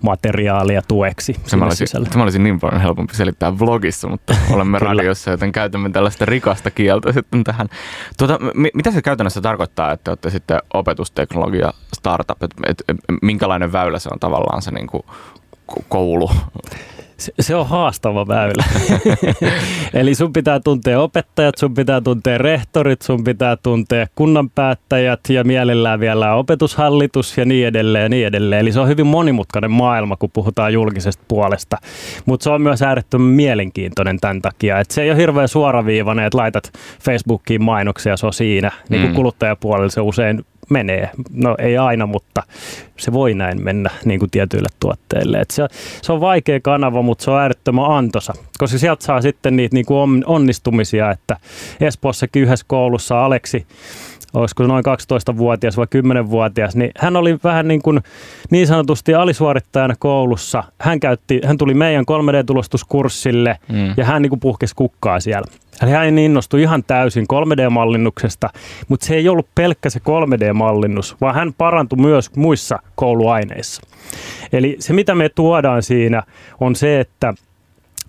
materiaalia 0.01 0.81
tueksi 0.87 1.35
tämä 1.49 1.65
olisi, 1.65 1.85
tämä 2.09 2.23
olisi 2.23 2.39
niin 2.39 2.59
paljon 2.59 2.81
helpompi 2.81 3.15
selittää 3.15 3.59
vlogissa, 3.59 4.07
mutta 4.07 4.35
olemme 4.55 4.79
radiossa, 4.79 5.31
joten 5.31 5.51
käytämme 5.51 5.89
tällaista 5.89 6.25
rikasta 6.25 6.71
kieltä 6.71 7.11
sitten 7.13 7.43
tähän. 7.43 7.67
Tuota, 8.17 8.39
m- 8.39 8.67
mitä 8.73 8.91
se 8.91 9.01
käytännössä 9.01 9.41
tarkoittaa, 9.41 9.91
että 9.91 10.11
olette 10.11 10.29
sitten 10.29 10.59
opetusteknologia 10.73 11.73
startup, 11.97 12.43
että 12.43 12.55
et, 12.67 12.83
et, 12.87 12.97
minkälainen 13.21 13.71
väylä 13.71 13.99
se 13.99 14.09
on 14.13 14.19
tavallaan 14.19 14.61
se 14.61 14.71
niin 14.71 14.87
kuin 14.87 15.03
koulu 15.89 16.31
se, 17.21 17.33
se 17.39 17.55
on 17.55 17.67
haastava 17.67 18.27
väylä. 18.27 18.63
Eli 19.93 20.15
sun 20.15 20.33
pitää 20.33 20.59
tuntea 20.59 21.01
opettajat, 21.01 21.57
sun 21.57 21.73
pitää 21.73 22.01
tuntea 22.01 22.37
rehtorit, 22.37 23.01
sun 23.01 23.23
pitää 23.23 23.57
tuntea 23.63 24.07
kunnanpäättäjät 24.15 25.19
ja 25.29 25.43
mielellään 25.43 25.99
vielä 25.99 26.35
opetushallitus 26.35 27.37
ja 27.37 27.45
niin 27.45 27.67
edelleen 27.67 28.03
ja 28.03 28.09
niin 28.09 28.27
edelleen. 28.27 28.61
Eli 28.61 28.71
se 28.71 28.79
on 28.79 28.87
hyvin 28.87 29.07
monimutkainen 29.07 29.71
maailma, 29.71 30.17
kun 30.17 30.31
puhutaan 30.33 30.73
julkisesta 30.73 31.23
puolesta. 31.27 31.77
Mutta 32.25 32.43
se 32.43 32.49
on 32.49 32.61
myös 32.61 32.81
äärettömän 32.81 33.27
mielenkiintoinen 33.27 34.19
tämän 34.19 34.41
takia. 34.41 34.79
Et 34.79 34.91
se 34.91 35.01
ei 35.01 35.09
ole 35.09 35.17
hirveän 35.17 35.47
suoraviivainen, 35.47 36.25
että 36.25 36.37
laitat 36.37 36.71
Facebookiin 37.03 37.63
mainoksia, 37.63 38.17
se 38.17 38.25
on 38.25 38.33
siinä. 38.33 38.71
Niin 38.89 39.01
kuin 39.01 39.11
mm. 39.11 39.15
kuluttajapuolella 39.15 39.89
se 39.89 40.01
usein 40.01 40.45
menee. 40.71 41.09
No 41.33 41.55
ei 41.59 41.77
aina, 41.77 42.05
mutta 42.05 42.43
se 42.97 43.13
voi 43.13 43.33
näin 43.33 43.63
mennä 43.63 43.89
niin 44.05 44.19
kuin 44.19 44.31
tietyille 44.31 44.69
tuotteille. 44.79 45.39
Et 45.39 45.51
se, 45.51 45.67
se 46.01 46.11
on 46.11 46.21
vaikea 46.21 46.59
kanava, 46.59 47.01
mutta 47.01 47.23
se 47.23 47.31
on 47.31 47.39
äärettömän 47.39 47.91
antosa, 47.91 48.33
koska 48.57 48.77
sieltä 48.77 49.05
saa 49.05 49.21
sitten 49.21 49.55
niitä 49.55 49.75
niin 49.75 49.85
kuin 49.85 50.23
onnistumisia, 50.25 51.11
että 51.11 51.37
Espoossakin 51.81 52.41
yhdessä 52.41 52.65
koulussa 52.67 53.25
Aleksi 53.25 53.65
olisiko 54.33 54.67
noin 54.67 54.83
12-vuotias 54.85 55.77
vai 55.77 55.85
10-vuotias, 55.85 56.75
niin 56.75 56.91
hän 56.97 57.15
oli 57.15 57.37
vähän 57.43 57.67
niin, 57.67 57.81
kuin 57.81 58.01
niin 58.49 58.67
sanotusti 58.67 59.13
alisuorittajana 59.13 59.95
koulussa. 59.99 60.63
Hän, 60.79 60.99
käytti, 60.99 61.41
hän 61.45 61.57
tuli 61.57 61.73
meidän 61.73 62.05
3D-tulostuskurssille 62.05 63.55
mm. 63.71 63.93
ja 63.97 64.05
hän 64.05 64.21
niin 64.21 64.29
kuin 64.29 64.39
puhkesi 64.39 64.75
kukkaa 64.75 65.19
siellä. 65.19 65.47
Hän 65.79 66.19
innostui 66.19 66.61
ihan 66.61 66.83
täysin 66.83 67.25
3D-mallinnuksesta, 67.33 68.49
mutta 68.87 69.05
se 69.05 69.15
ei 69.15 69.29
ollut 69.29 69.47
pelkkä 69.55 69.89
se 69.89 69.99
3D-mallinnus, 69.99 71.15
vaan 71.21 71.35
hän 71.35 71.53
parantui 71.57 71.99
myös 71.99 72.35
muissa 72.35 72.79
kouluaineissa. 72.95 73.81
Eli 74.53 74.75
se, 74.79 74.93
mitä 74.93 75.15
me 75.15 75.29
tuodaan 75.29 75.83
siinä, 75.83 76.23
on 76.59 76.75
se, 76.75 76.99
että 76.99 77.33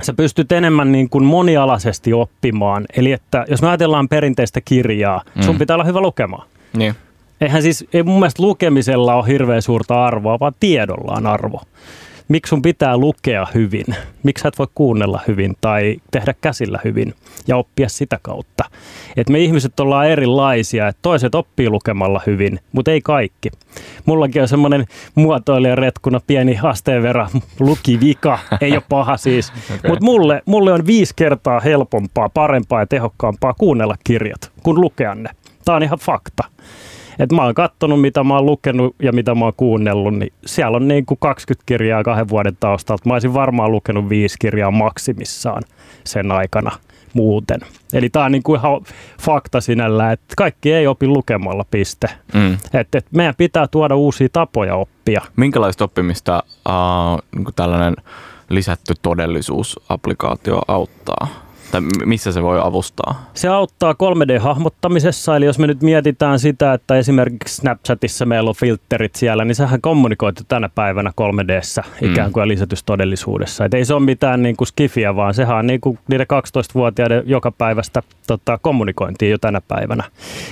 sä 0.03 0.13
pystyt 0.13 0.53
enemmän 0.53 0.93
niin 0.93 1.09
kuin 1.09 1.25
monialaisesti 1.25 2.13
oppimaan. 2.13 2.85
Eli 2.97 3.13
että 3.13 3.45
jos 3.49 3.63
me 3.63 3.69
ajatellaan 3.69 4.09
perinteistä 4.09 4.61
kirjaa, 4.61 5.23
mm. 5.35 5.43
sun 5.43 5.59
pitää 5.59 5.77
olla 5.77 5.85
hyvä 5.85 6.01
lukemaan. 6.01 6.49
Niin. 6.77 6.95
Eihän 7.41 7.63
siis, 7.63 7.85
ei 7.93 8.03
mun 8.03 8.19
mielestä 8.19 8.43
lukemisella 8.43 9.15
ole 9.15 9.27
hirveän 9.27 9.63
suurta 9.63 10.05
arvoa, 10.05 10.39
vaan 10.41 10.55
tiedolla 10.61 11.13
on 11.17 11.27
arvo 11.27 11.63
miksi 12.33 12.51
sun 12.51 12.63
pitää 12.63 12.97
lukea 12.97 13.47
hyvin, 13.55 13.85
miksi 14.23 14.43
sä 14.43 14.49
et 14.49 14.59
voi 14.59 14.67
kuunnella 14.75 15.21
hyvin 15.29 15.55
tai 15.61 15.97
tehdä 16.11 16.35
käsillä 16.41 16.79
hyvin 16.85 17.15
ja 17.49 17.57
oppia 17.57 17.89
sitä 17.89 18.19
kautta. 18.23 18.65
Et 19.17 19.29
me 19.29 19.39
ihmiset 19.39 19.81
ollaan 19.81 20.09
erilaisia, 20.09 20.89
että 20.89 20.99
toiset 21.03 21.35
oppii 21.35 21.71
lukemalla 21.71 22.21
hyvin, 22.27 22.61
mutta 22.73 22.91
ei 22.91 23.01
kaikki. 23.01 23.51
Mullakin 24.07 24.43
on 24.43 24.49
semmoinen 24.49 24.85
muotoilijaretkuna 25.15 26.21
pieni 26.27 26.59
asteen 26.63 27.03
verran 27.03 27.29
lukivika, 27.61 28.39
ei 28.61 28.73
ole 28.73 28.83
paha 28.89 29.17
siis, 29.17 29.53
okay. 29.75 29.91
mutta 29.91 30.05
mulle, 30.05 30.43
mulle 30.47 30.73
on 30.73 30.87
viisi 30.87 31.13
kertaa 31.17 31.61
helpompaa, 31.61 32.29
parempaa 32.29 32.81
ja 32.81 32.87
tehokkaampaa 32.87 33.55
kuunnella 33.55 33.97
kirjat 34.05 34.53
kuin 34.63 34.81
lukea 34.81 35.15
ne. 35.15 35.31
Tämä 35.65 35.77
on 35.77 35.83
ihan 35.83 35.99
fakta. 35.99 36.45
Et 37.19 37.33
mä 37.33 37.45
oon 37.45 37.55
kattonut, 37.55 38.01
mitä 38.01 38.25
mä 38.25 38.35
oon 38.35 38.47
lukenut 38.47 38.97
ja 39.03 39.13
mitä 39.13 39.35
mä 39.35 39.45
oon 39.45 39.55
kuunnellut, 39.57 40.15
niin 40.15 40.33
siellä 40.47 40.77
on 40.77 40.89
niin 40.89 41.07
kuin 41.07 41.19
20 41.21 41.63
kirjaa 41.67 42.03
kahden 42.03 42.29
vuoden 42.29 42.57
taustalta. 42.61 43.09
Mä 43.09 43.13
olisin 43.13 43.35
varmaan 43.35 43.73
lukenut 43.73 44.09
viisi 44.09 44.37
kirjaa 44.39 44.71
maksimissaan 44.71 45.63
sen 46.05 46.33
aikana 46.33 46.71
muuten. 47.15 47.61
Eli 47.93 48.11
tämä 48.11 48.25
on 48.25 48.33
niin 48.33 48.43
kuin 48.43 48.61
ihan 48.61 48.81
fakta 49.21 49.61
sinällä, 49.61 50.13
että 50.13 50.35
kaikki 50.37 50.73
ei 50.73 50.87
opi 50.87 51.07
lukemalla 51.07 51.65
piste. 51.71 52.09
Mm. 52.35 52.57
Että 52.75 52.99
et 52.99 53.07
meidän 53.11 53.35
pitää 53.39 53.67
tuoda 53.67 53.97
uusia 53.97 54.29
tapoja 54.33 54.75
oppia. 54.75 55.21
Minkälaista 55.37 55.85
oppimista 55.85 56.43
uh, 56.69 57.23
niin 57.37 57.55
tällainen 57.57 57.97
lisätty 58.49 58.95
todellisuusapplikaatio 59.03 60.63
auttaa? 60.69 61.42
Tai 61.73 61.81
missä 62.05 62.33
se 62.33 62.43
voi 62.43 62.61
avustaa? 62.63 63.31
Se 63.35 63.49
auttaa 63.49 63.93
3D-hahmottamisessa, 63.93 65.37
eli 65.37 65.45
jos 65.45 65.59
me 65.59 65.67
nyt 65.67 65.83
mietitään 65.83 66.39
sitä, 66.39 66.73
että 66.73 66.97
esimerkiksi 66.97 67.57
Snapchatissa 67.57 68.27
meillä 68.27 68.49
on 68.49 68.55
filterit 68.57 69.15
siellä, 69.15 69.45
niin 69.45 69.55
sehän 69.55 69.81
kommunikoitu 69.81 70.43
tänä 70.49 70.69
päivänä 70.69 71.13
3Dssä 71.21 71.85
ikään 72.03 72.29
mm. 72.29 72.33
kuin 72.33 72.45
mm. 72.45 72.49
lisätystodellisuudessa. 72.49 73.65
Et 73.65 73.75
ei 73.75 73.85
se 73.85 73.95
ole 73.95 74.05
mitään 74.05 74.43
niin 74.43 74.57
kuin 74.57 74.69
skifiä, 74.69 75.17
vaan 75.17 75.35
sehän 75.35 75.57
on 75.57 75.67
niin 75.67 75.81
kuin 75.81 75.99
niiden 76.09 76.27
12-vuotiaiden 76.33 77.23
joka 77.27 77.51
päivästä 77.51 78.03
tota, 78.27 78.59
kommunikointia 78.63 79.31
jo 79.31 79.39
tänä 79.39 79.61
päivänä. 79.69 80.05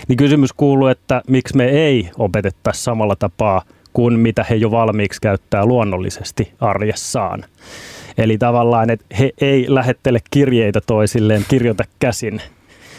Niin 0.09 0.17
kysymys 0.17 0.53
kuuluu, 0.53 0.87
että 0.87 1.23
miksi 1.29 1.57
me 1.57 1.65
ei 1.65 2.11
opetettaisi 2.19 2.83
samalla 2.83 3.17
tapaa 3.17 3.63
kuin 3.93 4.19
mitä 4.19 4.45
he 4.51 4.55
jo 4.55 4.71
valmiiksi 4.71 5.21
käyttää 5.21 5.67
luonnollisesti 5.67 6.53
arjessaan. 6.61 7.45
Eli 8.19 8.39
tavallaan, 8.39 8.91
että 8.91 9.07
he 9.19 9.31
ei 9.41 9.67
lähettele 9.69 10.19
kirjeitä 10.31 10.81
toisilleen, 10.87 11.45
kirjoita 11.49 11.85
käsin 11.99 12.41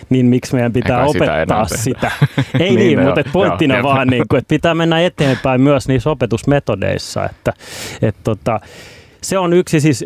niin 0.09 0.25
miksi 0.25 0.53
meidän 0.53 0.73
pitää 0.73 1.05
Eikä 1.05 1.09
opettaa 1.09 1.67
sitä. 1.67 1.77
sitä. 1.77 2.11
Ei 2.59 2.75
niin, 2.75 2.77
niin 2.77 2.99
mutta 2.99 3.23
pointtina 3.33 3.77
joo, 3.77 3.83
vaan, 3.83 4.07
niin 4.07 4.23
kuin, 4.29 4.37
että 4.37 4.47
pitää 4.47 4.75
mennä 4.75 5.01
eteenpäin 5.01 5.61
myös 5.61 5.87
niissä 5.87 6.09
opetusmetodeissa. 6.09 7.25
Että, 7.25 7.53
että 8.01 8.21
tota, 8.23 8.59
se 9.23 9.37
on 9.37 9.53
yksi 9.53 9.79
siis, 9.79 10.05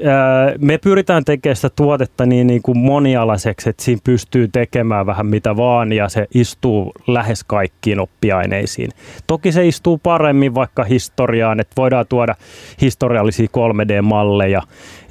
me 0.60 0.77
pyritään 0.77 1.25
tekemään 1.25 1.55
sitä 1.55 1.69
tuotetta 1.69 2.25
niin, 2.25 2.48
niin 2.48 2.62
kuin 2.62 2.77
monialaiseksi, 2.77 3.69
että 3.69 3.84
siinä 3.84 4.01
pystyy 4.03 4.48
tekemään 4.48 5.05
vähän 5.05 5.25
mitä 5.25 5.57
vaan 5.57 5.93
ja 5.93 6.10
se 6.10 6.27
istuu 6.34 6.91
lähes 7.07 7.43
kaikkiin 7.43 8.00
oppiaineisiin. 8.00 8.91
Toki 9.27 9.51
se 9.51 9.67
istuu 9.67 9.98
paremmin 9.98 10.55
vaikka 10.55 10.84
historiaan, 10.84 11.60
että 11.60 11.74
voidaan 11.77 12.05
tuoda 12.10 12.36
historiallisia 12.81 13.48
3D-malleja 13.48 14.62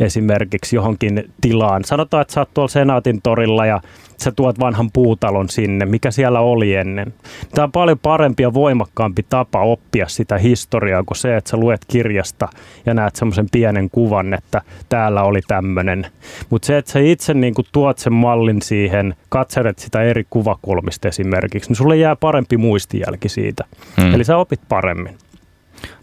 esimerkiksi 0.00 0.76
johonkin 0.76 1.30
tilaan. 1.40 1.84
Sanotaan, 1.84 2.22
että 2.22 2.34
sä 2.34 2.40
oot 2.40 2.54
tuolla 2.54 2.68
Senaatin 2.68 3.22
torilla 3.22 3.66
ja 3.66 3.80
sä 4.20 4.32
tuot 4.32 4.60
vanhan 4.60 4.90
puutalon 4.92 5.48
sinne, 5.48 5.86
mikä 5.86 6.10
siellä 6.10 6.40
oli 6.40 6.74
ennen. 6.74 7.14
Tämä 7.54 7.64
on 7.64 7.72
paljon 7.72 7.98
parempi 7.98 8.42
ja 8.42 8.54
voimakkaampi 8.54 9.22
tapa 9.28 9.60
oppia 9.60 10.08
sitä 10.08 10.38
historiaa 10.38 11.02
kuin 11.02 11.16
se, 11.16 11.36
että 11.36 11.50
sä 11.50 11.56
luet 11.56 11.80
kirjasta 11.88 12.48
ja 12.86 12.94
näet 12.94 13.16
semmoisen 13.16 13.46
pienen 13.52 13.90
kuvan, 13.90 14.34
että 14.34 14.62
täällä 14.88 15.22
oli 15.22 15.40
tämmöinen. 15.48 16.06
Mutta 16.50 16.66
se, 16.66 16.78
että 16.78 16.92
sä 16.92 16.98
itse 16.98 17.34
niin 17.34 17.54
tuot 17.72 17.98
sen 17.98 18.12
mallin 18.12 18.62
siihen, 18.62 19.14
katselet 19.28 19.78
sitä 19.78 20.02
eri 20.02 20.26
kuvakulmista 20.30 21.08
esimerkiksi, 21.08 21.70
niin 21.70 21.76
sulle 21.76 21.96
jää 21.96 22.16
parempi 22.16 22.56
muistijälki 22.56 23.28
siitä. 23.28 23.64
Hmm. 24.00 24.14
Eli 24.14 24.24
sä 24.24 24.36
opit 24.36 24.60
paremmin. 24.68 25.23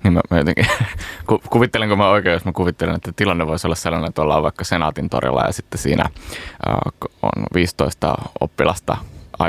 Niin 0.04 0.14
mä, 0.14 0.22
mä 0.30 0.38
jotenkin, 0.38 0.66
ku, 1.28 1.42
kuvittelenko 1.50 1.96
mä 1.96 2.10
oikein, 2.10 2.34
jos 2.34 2.46
mä 2.46 2.52
kuvittelen, 2.52 2.96
että 2.96 3.12
tilanne 3.16 3.48
voisi 3.48 3.68
olla 3.68 3.76
sellainen, 3.76 4.10
että 4.10 4.22
ollaan 4.22 4.44
vaikka 4.44 4.64
Senaatin 4.64 5.10
torilla 5.10 5.44
ja 5.46 5.54
sitten 5.54 5.80
siinä 5.80 6.04
äh, 6.04 7.10
on 7.22 7.44
15 7.54 8.16
oppilasta 8.40 8.98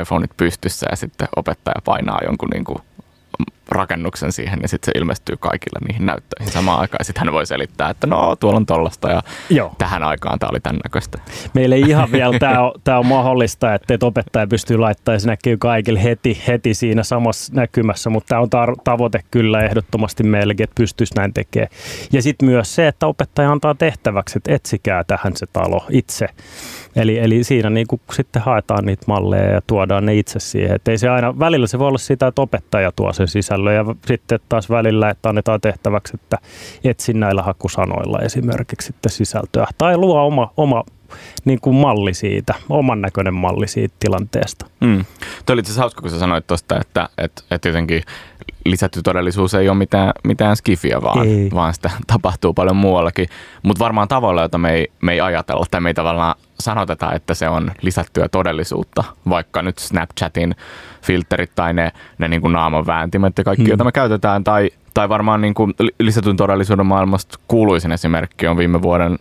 iPhoneit 0.01 0.37
pystyssä 0.37 0.87
ja 0.89 0.95
sitten 0.95 1.27
opettaja 1.35 1.81
painaa 1.85 2.19
jonkun 2.25 2.49
niin 2.49 2.63
kuin 2.63 2.77
rakennuksen 3.69 4.31
siihen, 4.31 4.59
niin 4.59 4.69
sitten 4.69 4.85
se 4.85 4.99
ilmestyy 4.99 5.37
kaikille 5.39 5.79
niihin 5.87 6.05
näyttöihin 6.05 6.53
samaan 6.53 6.79
aikaan. 6.79 6.97
Ja 6.99 7.05
sitten 7.05 7.25
hän 7.25 7.33
voi 7.33 7.45
selittää, 7.45 7.89
että 7.89 8.07
no, 8.07 8.35
tuolla 8.35 8.57
on 8.57 8.65
tollasta 8.65 9.09
ja 9.09 9.21
Joo. 9.49 9.75
tähän 9.77 10.03
aikaan 10.03 10.39
tämä 10.39 10.49
oli 10.49 10.59
tämän 10.59 10.79
näköistä. 10.83 11.17
Meillä 11.53 11.75
ei 11.75 11.81
ihan 11.81 12.11
vielä 12.11 12.39
tämä 12.39 12.61
on, 12.61 12.71
tämä 12.83 12.99
on 12.99 13.05
mahdollista, 13.05 13.73
että 13.73 13.93
et 13.93 14.03
opettaja 14.03 14.47
pystyy 14.47 14.77
laittamaan 14.77 15.15
ja 15.15 15.19
se 15.19 15.27
näkyy 15.27 15.57
kaikille 15.57 16.03
heti, 16.03 16.41
heti 16.47 16.73
siinä 16.73 17.03
samassa 17.03 17.53
näkymässä, 17.55 18.09
mutta 18.09 18.27
tämä 18.27 18.41
on 18.41 18.47
tar- 18.47 18.81
tavoite 18.83 19.19
kyllä 19.31 19.61
ehdottomasti 19.61 20.23
meillekin, 20.23 20.63
että 20.63 20.75
pystyisi 20.77 21.15
näin 21.15 21.33
tekemään. 21.33 21.69
Ja 22.11 22.21
sitten 22.21 22.49
myös 22.49 22.75
se, 22.75 22.87
että 22.87 23.07
opettaja 23.07 23.51
antaa 23.51 23.75
tehtäväksi, 23.75 24.37
että 24.37 24.53
etsikää 24.53 25.03
tähän 25.03 25.35
se 25.35 25.45
talo 25.53 25.85
itse. 25.89 26.27
Eli, 26.95 27.19
eli 27.19 27.43
siinä 27.43 27.69
niin 27.69 27.87
kuin 27.87 28.01
sitten 28.11 28.41
haetaan 28.41 28.85
niitä 28.85 29.03
malleja 29.07 29.51
ja 29.51 29.61
tuodaan 29.67 30.05
ne 30.05 30.15
itse 30.15 30.39
siihen. 30.39 30.75
Et 30.75 30.87
ei 30.87 30.97
se 30.97 31.09
aina, 31.09 31.39
välillä 31.39 31.67
se 31.67 31.79
voi 31.79 31.87
olla 31.87 31.97
sitä, 31.97 32.27
että 32.27 32.41
opettaja 32.41 32.91
tuo 32.91 33.13
sen 33.13 33.27
sisällön 33.53 33.75
ja 33.75 33.85
sitten 34.05 34.39
taas 34.49 34.69
välillä, 34.69 35.09
että 35.09 35.29
annetaan 35.29 35.61
tehtäväksi, 35.61 36.13
että 36.15 36.37
etsin 36.83 37.19
näillä 37.19 37.41
hakusanoilla 37.41 38.19
esimerkiksi 38.19 38.87
sitten 38.87 39.11
sisältöä. 39.11 39.67
Tai 39.77 39.97
luo 39.97 40.25
oma, 40.27 40.51
oma 40.57 40.83
niin 41.45 41.59
kuin 41.61 41.75
malli 41.75 42.13
siitä, 42.13 42.53
oman 42.69 43.01
näköinen 43.01 43.33
malli 43.33 43.67
siitä 43.67 43.95
tilanteesta. 43.99 44.65
Mm. 44.79 45.05
Tuo 45.45 45.53
oli 45.53 45.59
itse 45.59 45.79
hauska, 45.79 46.01
kun 46.01 46.09
sä 46.11 46.19
sanoit 46.19 46.47
tuosta, 46.47 46.79
että, 46.81 47.09
että, 47.17 47.43
että 47.51 47.69
jotenkin 47.69 48.03
lisätty 48.65 49.01
todellisuus 49.01 49.53
ei 49.53 49.69
ole 49.69 49.77
mitään, 49.77 50.11
mitään 50.23 50.55
skifiä, 50.55 51.01
vaan, 51.01 51.27
ei. 51.27 51.49
vaan 51.53 51.73
sitä 51.73 51.91
tapahtuu 52.07 52.53
paljon 52.53 52.75
muuallakin. 52.75 53.27
Mutta 53.63 53.83
varmaan 53.83 54.07
tavalla, 54.07 54.41
jota 54.41 54.57
me 54.57 54.73
ei, 54.73 54.91
me 55.01 55.13
ei 55.13 55.21
ajatella 55.21 55.65
tai 55.71 55.81
me 55.81 55.89
ei 55.89 55.93
tavallaan 55.93 56.35
sanoteta, 56.63 57.13
että 57.13 57.33
se 57.33 57.49
on 57.49 57.71
lisättyä 57.81 58.29
todellisuutta, 58.29 59.03
vaikka 59.29 59.61
nyt 59.61 59.77
Snapchatin 59.77 60.55
filterit 61.01 61.51
tai 61.55 61.73
ne, 61.73 61.91
ne 62.17 62.27
niin 62.27 62.41
kuin 62.41 62.53
naaman 62.53 62.87
vääntimet 62.87 63.37
ja 63.37 63.43
kaikki, 63.43 63.63
hmm. 63.63 63.69
joita 63.69 63.83
me 63.83 63.91
käytetään, 63.91 64.43
tai, 64.43 64.69
tai 64.93 65.09
varmaan 65.09 65.41
niin 65.41 65.53
kuin 65.53 65.73
lisätyn 65.99 66.37
todellisuuden 66.37 66.85
maailmasta 66.85 67.39
kuuluisin 67.47 67.91
esimerkki 67.91 68.47
on 68.47 68.57
viime 68.57 68.81
vuoden 68.81 69.19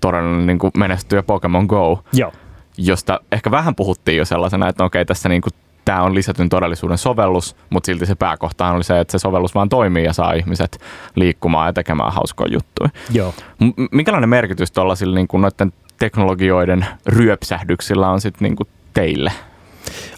todellinen 0.00 0.46
niin 0.46 0.58
kuin 0.58 0.72
menestyjä 0.76 1.22
Pokemon 1.22 1.66
Go, 1.66 2.04
Joo. 2.12 2.32
josta 2.78 3.20
ehkä 3.32 3.50
vähän 3.50 3.74
puhuttiin 3.74 4.18
jo 4.18 4.24
sellaisena, 4.24 4.68
että 4.68 4.84
okei, 4.84 5.04
tässä 5.04 5.28
niin 5.28 5.42
kuin 5.42 5.52
tämä 5.84 6.02
on 6.02 6.14
lisätyn 6.14 6.48
todellisuuden 6.48 6.98
sovellus, 6.98 7.56
mutta 7.70 7.86
silti 7.86 8.06
se 8.06 8.14
pääkohtaan 8.14 8.76
oli 8.76 8.84
se, 8.84 9.00
että 9.00 9.12
se 9.12 9.18
sovellus 9.18 9.54
vaan 9.54 9.68
toimii 9.68 10.04
ja 10.04 10.12
saa 10.12 10.32
ihmiset 10.32 10.80
liikkumaan 11.14 11.66
ja 11.66 11.72
tekemään 11.72 12.12
hauskoja 12.12 12.52
juttuja. 12.52 12.90
Joo. 13.12 13.34
M- 13.58 13.86
minkälainen 13.92 14.28
merkitys 14.28 14.72
tuollaisilla 14.72 15.14
niin 15.14 15.28
noiden 15.32 15.72
teknologioiden 15.98 16.86
ryöpsähdyksillä 17.06 18.10
on 18.10 18.20
sitten 18.20 18.44
niin 18.44 18.68
teille? 18.94 19.32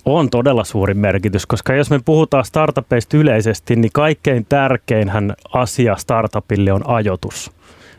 On 0.04 0.30
todella 0.30 0.64
suuri 0.64 0.94
merkitys, 0.94 1.46
koska 1.46 1.74
jos 1.74 1.90
me 1.90 2.00
puhutaan 2.04 2.44
startupeista 2.44 3.16
yleisesti, 3.16 3.76
niin 3.76 3.92
kaikkein 3.92 4.46
tärkeinhän 4.48 5.34
asia 5.52 5.96
startupille 5.96 6.72
on 6.72 6.88
ajoitus 6.88 7.56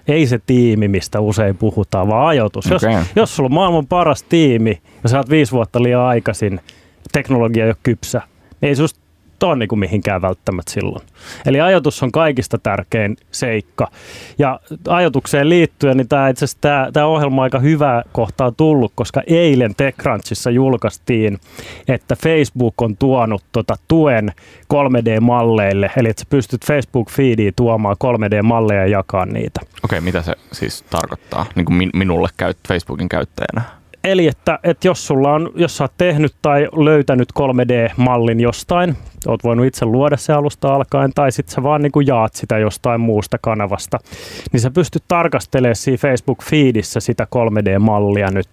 ei 0.07 0.27
se 0.27 0.39
tiimi, 0.45 0.87
mistä 0.87 1.19
usein 1.19 1.57
puhutaan, 1.57 2.07
vaan 2.07 2.27
ajoitus. 2.27 2.71
Okay. 2.71 2.93
Jos, 2.93 3.07
jos 3.15 3.35
sulla 3.35 3.47
on 3.47 3.53
maailman 3.53 3.87
paras 3.87 4.23
tiimi 4.23 4.81
ja 5.03 5.09
sä 5.09 5.17
oot 5.17 5.29
viisi 5.29 5.51
vuotta 5.51 5.83
liian 5.83 6.01
aikaisin, 6.01 6.59
teknologia 7.11 7.63
ei 7.63 7.69
ole 7.69 7.77
kypsä, 7.83 8.21
niin 8.61 8.69
ei 8.69 8.75
susta 8.75 8.99
ole 9.43 9.55
niin 9.55 9.69
kuin 9.69 9.79
mihinkään 9.79 10.21
välttämättä 10.21 10.71
silloin. 10.71 11.05
Eli 11.45 11.61
ajatus 11.61 12.03
on 12.03 12.11
kaikista 12.11 12.57
tärkein 12.57 13.17
seikka. 13.31 13.87
Ja 14.39 14.59
ajatukseen 14.87 15.49
liittyen, 15.49 15.97
niin 15.97 16.07
tämä, 16.07 16.29
itse 16.29 16.45
tämä, 16.61 16.89
tämä 16.93 17.05
ohjelma 17.05 17.41
on 17.41 17.43
aika 17.43 17.59
hyvä 17.59 18.03
kohtaa 18.11 18.51
tullut, 18.51 18.91
koska 18.95 19.21
eilen 19.27 19.75
TechCrunchissa 19.75 20.49
julkaistiin, 20.49 21.39
että 21.87 22.15
Facebook 22.15 22.81
on 22.81 22.97
tuonut 22.97 23.43
tota 23.51 23.75
tuen 23.87 24.31
3D-malleille, 24.73 25.91
eli 25.97 26.09
että 26.09 26.21
sä 26.21 26.27
pystyt 26.29 26.65
Facebook-feediin 26.65 27.53
tuomaan 27.55 27.95
3D-malleja 28.03 28.81
ja 28.81 28.87
jakaa 28.87 29.25
niitä. 29.25 29.61
Okei, 29.61 29.73
okay, 29.83 30.01
mitä 30.01 30.21
se 30.21 30.33
siis 30.51 30.81
tarkoittaa 30.81 31.45
niin 31.55 31.65
kuin 31.65 31.89
minulle 31.93 32.29
käyt, 32.37 32.57
Facebookin 32.67 33.09
käyttäjänä? 33.09 33.76
Eli 34.07 34.27
että, 34.27 34.59
että 34.63 34.87
jos 34.87 35.07
sulla 35.07 35.33
on, 35.33 35.51
jos 35.55 35.77
sä 35.77 35.83
oot 35.83 35.93
tehnyt 35.97 36.35
tai 36.41 36.67
löytänyt 36.75 37.27
3D-mallin 37.39 38.39
jostain, 38.39 38.95
oot 39.27 39.43
voinut 39.43 39.65
itse 39.65 39.85
luoda 39.85 40.17
se 40.17 40.33
alusta 40.33 40.75
alkaen, 40.75 41.11
tai 41.15 41.31
sitten 41.31 41.55
sä 41.55 41.63
vaan 41.63 41.81
niin 41.81 41.91
kuin 41.91 42.07
jaat 42.07 42.33
sitä 42.33 42.57
jostain 42.57 43.01
muusta 43.01 43.37
kanavasta, 43.41 43.97
niin 44.51 44.61
sä 44.61 44.71
pystyt 44.71 45.03
tarkastelemaan 45.07 45.75
siinä 45.75 45.97
Facebook-feedissä 45.97 46.99
sitä 46.99 47.27
3D-mallia 47.35 48.31
nyt. 48.31 48.49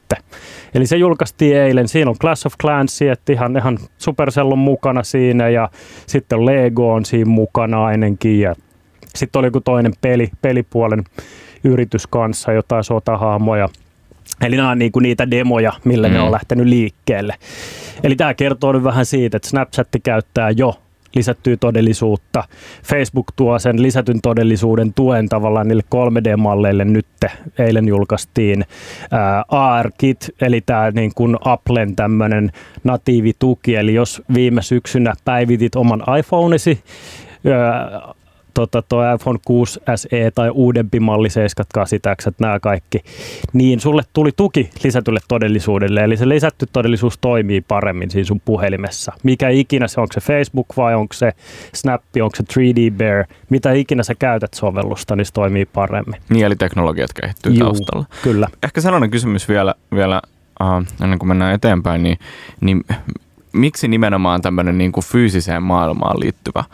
Eli 0.75 0.87
se 0.87 0.97
julkaistiin 0.97 1.57
eilen, 1.57 1.89
siinä 1.89 2.11
on 2.11 2.19
Clash 2.19 2.47
of 2.47 2.55
Clans, 2.63 3.03
että 3.03 3.33
ihan, 3.33 3.57
ihan 3.57 3.79
Supercell 3.99 4.53
on 4.53 4.59
mukana 4.59 5.03
siinä, 5.03 5.49
ja 5.49 5.69
sitten 6.07 6.47
Lego 6.47 6.93
on 6.93 7.05
siinä 7.05 7.31
mukana 7.31 7.85
ainakin, 7.85 8.41
ja 8.41 8.55
sitten 9.15 9.39
oli 9.39 9.47
joku 9.47 9.61
toinen 9.61 9.93
peli, 10.01 10.31
pelipuolen 10.43 11.05
yritys 11.65 12.07
kanssa, 12.07 12.53
jotain 12.53 12.85
sotahahmoja, 12.85 13.69
Eli 14.41 14.57
nämä 14.57 14.71
on 14.71 14.79
niin 14.79 14.93
kuin 14.93 15.03
niitä 15.03 15.31
demoja, 15.31 15.73
millä 15.85 16.09
mm. 16.09 16.15
ne 16.15 16.21
on 16.21 16.33
lähtenyt 16.33 16.67
liikkeelle. 16.67 17.35
Eli 18.03 18.17
tämä 18.17 18.35
kertoo 18.35 18.73
nyt 18.73 18.85
vähän 18.85 19.07
siitä, 19.07 19.37
että 19.37 19.49
Snapchat 19.49 19.89
käyttää 20.03 20.51
jo 20.51 20.75
lisättyä 21.15 21.57
todellisuutta. 21.57 22.45
Facebook 22.85 23.27
tuo 23.37 23.59
sen 23.59 23.83
lisätyn 23.83 24.21
todellisuuden 24.21 24.95
tuen 24.95 25.29
tavallaan 25.29 25.69
niille 25.69 25.83
3D-malleille 25.95 26.85
nyt. 26.85 27.07
Eilen 27.59 27.89
julkaistiin 27.89 28.65
ää, 29.11 29.45
AR-kit, 29.49 30.31
eli 30.41 30.61
tämä 30.61 30.91
niin 30.91 31.13
kuin 31.15 31.37
Applen 31.45 31.97
tämmöinen 31.97 32.53
natiivituki. 32.85 33.77
Eli 33.77 33.95
jos 33.95 34.23
viime 34.35 34.63
syksynä 34.63 35.13
päivitit 35.25 35.77
oman 35.77 36.03
iPhoneisi, 36.19 36.83
tota, 38.55 38.83
tuo 38.83 39.15
iPhone 39.15 39.39
6 39.45 39.81
SE 39.97 40.31
tai 40.35 40.51
uudempi 40.51 41.01
malli 41.01 41.31
7 41.31 41.67
nämä 42.39 42.61
kaikki, 42.61 42.99
niin 43.53 43.81
sulle 43.81 44.03
tuli 44.13 44.31
tuki 44.37 44.71
lisätylle 44.85 45.21
todellisuudelle, 45.29 46.01
eli 46.01 46.17
se 46.17 46.29
lisätty 46.29 46.67
todellisuus 46.73 47.19
toimii 47.19 47.61
paremmin 47.61 48.11
siinä 48.11 48.27
sun 48.27 48.41
puhelimessa. 48.45 49.13
Mikä 49.23 49.49
ikinä 49.49 49.89
se, 49.89 50.01
onko 50.01 50.13
se 50.13 50.21
Facebook 50.21 50.67
vai 50.77 50.95
onko 50.95 51.13
se 51.13 51.33
Snap, 51.75 52.03
onko 52.23 52.37
se 52.37 52.43
3D 52.43 52.93
Bear, 52.97 53.25
mitä 53.51 53.73
ikinä 53.73 54.03
sä 54.03 54.15
käytät 54.15 54.55
sovellusta, 54.55 55.17
niin 55.17 55.27
se 55.27 55.33
toimii 55.33 55.65
paremmin. 55.65 56.21
Niin, 56.29 56.47
eli 56.47 56.57
teknologiat 56.57 57.13
kehittyy 57.13 57.53
Juu, 57.53 57.59
taustalla. 57.59 58.05
Kyllä. 58.23 58.49
Ehkä 58.63 58.81
sellainen 58.81 59.11
kysymys 59.11 59.49
vielä, 59.49 59.75
vielä 59.95 60.23
uh, 60.61 60.87
ennen 61.03 61.19
kuin 61.19 61.29
mennään 61.29 61.55
eteenpäin, 61.55 62.03
niin, 62.03 62.19
niin 62.61 62.85
miksi 63.53 63.89
nimenomaan 63.89 64.43
tämmöinen 64.43 64.79
niin 64.79 64.93
kuin 64.93 65.05
fyysiseen 65.05 65.63
maailmaan 65.63 66.21
liittyvä 66.21 66.65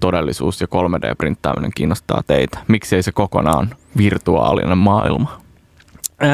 todellisuus 0.00 0.60
ja 0.60 0.66
3D-printtaaminen 0.66 1.70
kiinnostaa 1.74 2.22
teitä? 2.26 2.58
Miksi 2.68 2.96
ei 2.96 3.02
se 3.02 3.12
kokonaan 3.12 3.68
virtuaalinen 3.96 4.78
maailma? 4.78 5.40
Öö, 6.22 6.28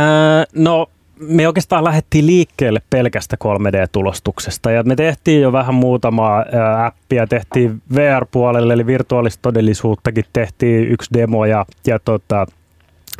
no 0.54 0.86
me 1.28 1.46
oikeastaan 1.46 1.84
lähdettiin 1.84 2.26
liikkeelle 2.26 2.82
pelkästä 2.90 3.36
3D-tulostuksesta 3.44 4.70
ja 4.70 4.82
me 4.82 4.96
tehtiin 4.96 5.42
jo 5.42 5.52
vähän 5.52 5.74
muutamaa 5.74 6.44
appia, 6.86 7.26
tehtiin 7.26 7.82
VR-puolelle 7.94 8.72
eli 8.72 8.86
virtuaalista 8.86 9.42
todellisuuttakin, 9.42 10.24
tehtiin 10.32 10.88
yksi 10.88 11.10
demo 11.14 11.44
ja, 11.44 11.66
ja 11.86 11.98
tota, 11.98 12.46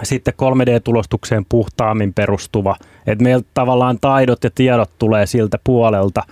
sitten 0.03 0.35
3D-tulostukseen 0.35 1.47
puhtaammin 1.49 2.15
perustuva. 2.15 2.77
että 3.07 3.23
meiltä 3.25 3.49
tavallaan 3.55 3.99
taidot 4.01 4.45
ja 4.45 4.51
tiedot 4.55 4.91
tulee 4.99 5.27
siltä 5.27 5.59
puolelta. 5.65 6.23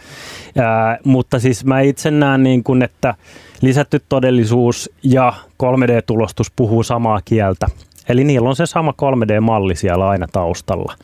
Ää, 0.59 0.99
mutta 1.05 1.39
siis 1.39 1.65
mä 1.65 1.81
itse 1.81 2.11
näen 2.11 2.43
niin 2.43 2.65
kuin, 2.65 2.83
että 2.83 3.15
lisätty 3.61 4.03
todellisuus 4.09 4.91
ja 5.03 5.33
3D-tulostus 5.63 6.53
puhuu 6.57 6.83
samaa 6.83 7.21
kieltä. 7.25 7.67
Eli 8.11 8.25
niillä 8.25 8.49
on 8.49 8.57
se 8.57 8.67
sama 8.67 8.95
3D-malli 9.03 9.77
siellä 9.77 10.09
aina 10.09 10.27
taustalla. 10.33 10.95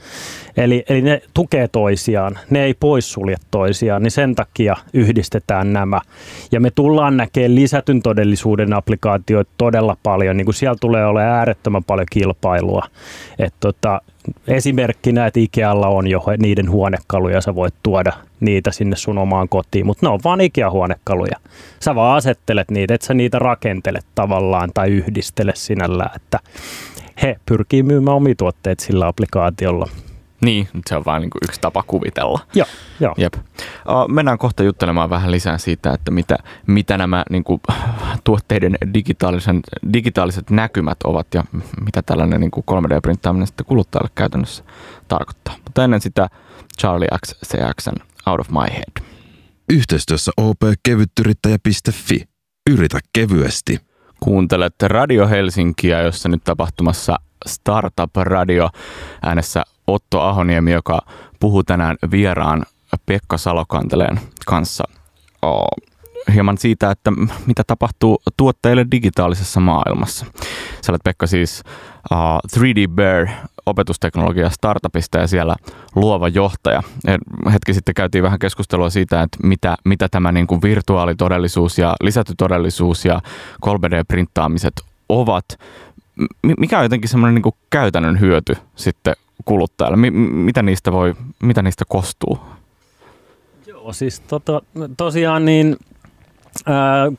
Eli, 0.57 0.85
eli 0.89 1.03
ne 1.03 1.23
tukee 1.35 1.69
toisiaan, 1.69 2.39
ne 2.51 2.65
ei 2.65 2.75
poissulje 2.75 3.37
toisiaan, 3.51 4.03
niin 4.03 4.11
sen 4.11 4.35
takia 4.35 4.77
yhdistetään 4.93 5.73
nämä. 5.73 6.01
Ja 6.53 6.61
me 6.61 6.71
tullaan 6.71 7.17
näkemään 7.17 7.55
lisätyn 7.55 8.03
todellisuuden 8.03 8.73
applikaatioita 8.73 9.51
todella 9.59 9.97
paljon, 10.03 10.37
niin 10.37 10.45
kuin 10.45 10.55
siellä 10.55 10.77
tulee 10.81 11.07
olemaan 11.07 11.35
äärettömän 11.35 11.85
paljon 11.85 12.07
kilpailua. 12.11 12.83
Et 13.39 13.55
tota, 13.61 14.01
esimerkkinä, 14.49 15.27
että 15.27 15.41
Ikealla 15.41 15.89
on 15.89 16.07
jo 16.09 16.25
niiden 16.39 16.71
huonekaluja, 16.71 17.41
sä 17.41 17.55
voit 17.55 17.75
tuoda 17.83 18.13
niitä 18.41 18.73
sinne 18.73 18.97
sun 18.97 19.19
omaan 19.19 19.49
kotiin, 19.49 19.87
mutta 19.87 20.07
ne 20.07 20.11
on 20.11 20.21
vaan 20.25 20.41
Ikea-huonekaluja. 20.41 21.37
Sä 21.81 21.95
vaan 21.95 22.17
asettelet 22.17 22.71
niitä, 22.71 22.95
et 22.95 23.03
sä 23.03 23.15
niitä 23.15 23.39
rakentele 23.39 24.01
tavallaan 24.15 24.71
tai 24.75 24.91
yhdistele 24.91 25.53
sinällään, 25.55 26.17
että 26.17 26.39
he 27.23 27.37
pyrkii 27.47 27.83
myymään 27.83 28.17
omia 28.17 28.35
tuotteet 28.39 28.81
sillä 28.81 29.07
applikaatiolla. 29.07 29.89
Niin, 30.41 30.69
se 30.89 30.97
on 30.97 31.05
vain 31.05 31.21
niin 31.21 31.31
yksi 31.45 31.61
tapa 31.61 31.83
kuvitella. 31.87 32.41
Joo, 32.55 32.67
joo. 33.01 33.15
Jep. 33.19 33.35
Mennään 34.09 34.39
kohta 34.39 34.63
juttelemaan 34.63 35.11
vähän 35.11 35.31
lisää 35.31 35.59
siitä, 35.59 35.93
että 35.93 36.11
mitä, 36.11 36.37
mitä 36.67 36.99
nämä 36.99 37.25
niin 37.31 37.45
kuin, 37.45 37.61
tuotteiden 38.25 38.77
digitaalisen, 38.95 39.61
digitaaliset 39.93 40.51
näkymät 40.51 40.99
ovat 41.05 41.27
ja 41.35 41.45
mitä 41.85 42.03
tällainen 42.03 42.41
niin 42.41 42.51
3D-printtaaminen 42.71 43.47
sitten 43.47 43.67
kuluttajalle 43.67 44.11
käytännössä 44.15 44.65
tarkoittaa. 45.09 45.55
Mutta 45.65 45.85
ennen 45.85 46.01
sitä 46.01 46.29
Charlie 46.81 47.09
X 47.27 47.35
CXn 47.47 47.97
Out 48.27 48.41
of 48.41 48.51
My 48.51 48.75
Head. 48.75 49.07
Yhteistyössä 49.69 50.33
opkevyttyrittäjä.fi. 50.37 52.25
Yritä 52.71 52.99
kevyesti. 53.13 53.79
Kuuntelette 54.21 54.89
Radio 54.89 55.29
Helsinkiä, 55.29 56.03
jossa 56.03 56.29
nyt 56.29 56.45
tapahtumassa 56.45 57.17
Startup 57.47 58.17
Radio 58.17 58.71
äänessä 59.23 59.63
Otto 59.87 60.21
Ahoniemi, 60.21 60.73
joka 60.73 61.01
puhuu 61.41 61.65
tänään 61.65 61.97
vieraan 62.11 62.63
Pekka 63.07 63.39
Salokanteleen 63.39 64.21
kanssa 64.47 64.85
hieman 66.35 66.59
siitä, 66.59 66.91
että 66.91 67.13
mitä 67.47 67.63
tapahtuu 67.67 68.23
tuotteille 68.37 68.87
digitaalisessa 68.91 69.61
maailmassa. 69.61 70.27
Sä 70.83 70.93
olet 70.93 71.05
Pekka 71.05 71.27
siis 71.27 71.63
uh, 72.13 72.61
3D 72.61 72.89
Bear 72.95 73.27
opetusteknologia 73.67 74.51
startupista 74.51 75.19
ja 75.19 75.27
siellä 75.27 75.57
luova 75.95 76.29
johtaja. 76.29 76.83
Ja 77.07 77.19
hetki 77.53 77.75
sitten 77.75 77.95
käytiin 77.95 78.25
vähän 78.25 78.39
keskustelua 78.39 78.91
siitä, 78.91 79.23
että 79.23 79.39
mitä, 79.43 79.77
mitä 79.85 80.09
tämä 80.09 80.33
niin 80.33 80.47
kuin 80.47 80.63
virtuaalitodellisuus 80.63 81.79
ja 81.79 81.95
lisätty 82.01 82.35
todellisuus 82.37 83.05
ja 83.05 83.21
3D-printtaamiset 83.67 84.85
ovat. 85.09 85.45
Mikä 86.59 86.79
on 86.79 86.85
jotenkin 86.85 87.09
semmoinen 87.09 87.43
niin 87.43 87.55
käytännön 87.71 88.21
hyöty 88.21 88.57
sitten 88.77 89.15
kuluttajalle? 89.45 90.11
M- 90.11 90.15
mitä 90.17 90.63
niistä 90.63 90.93
voi, 90.93 91.15
mitä 91.43 91.63
niistä 91.63 91.85
kostuu? 91.89 92.39
Joo, 93.67 93.93
siis 93.93 94.21
tota, 94.21 94.63
tosiaan 94.97 95.45
niin 95.45 95.77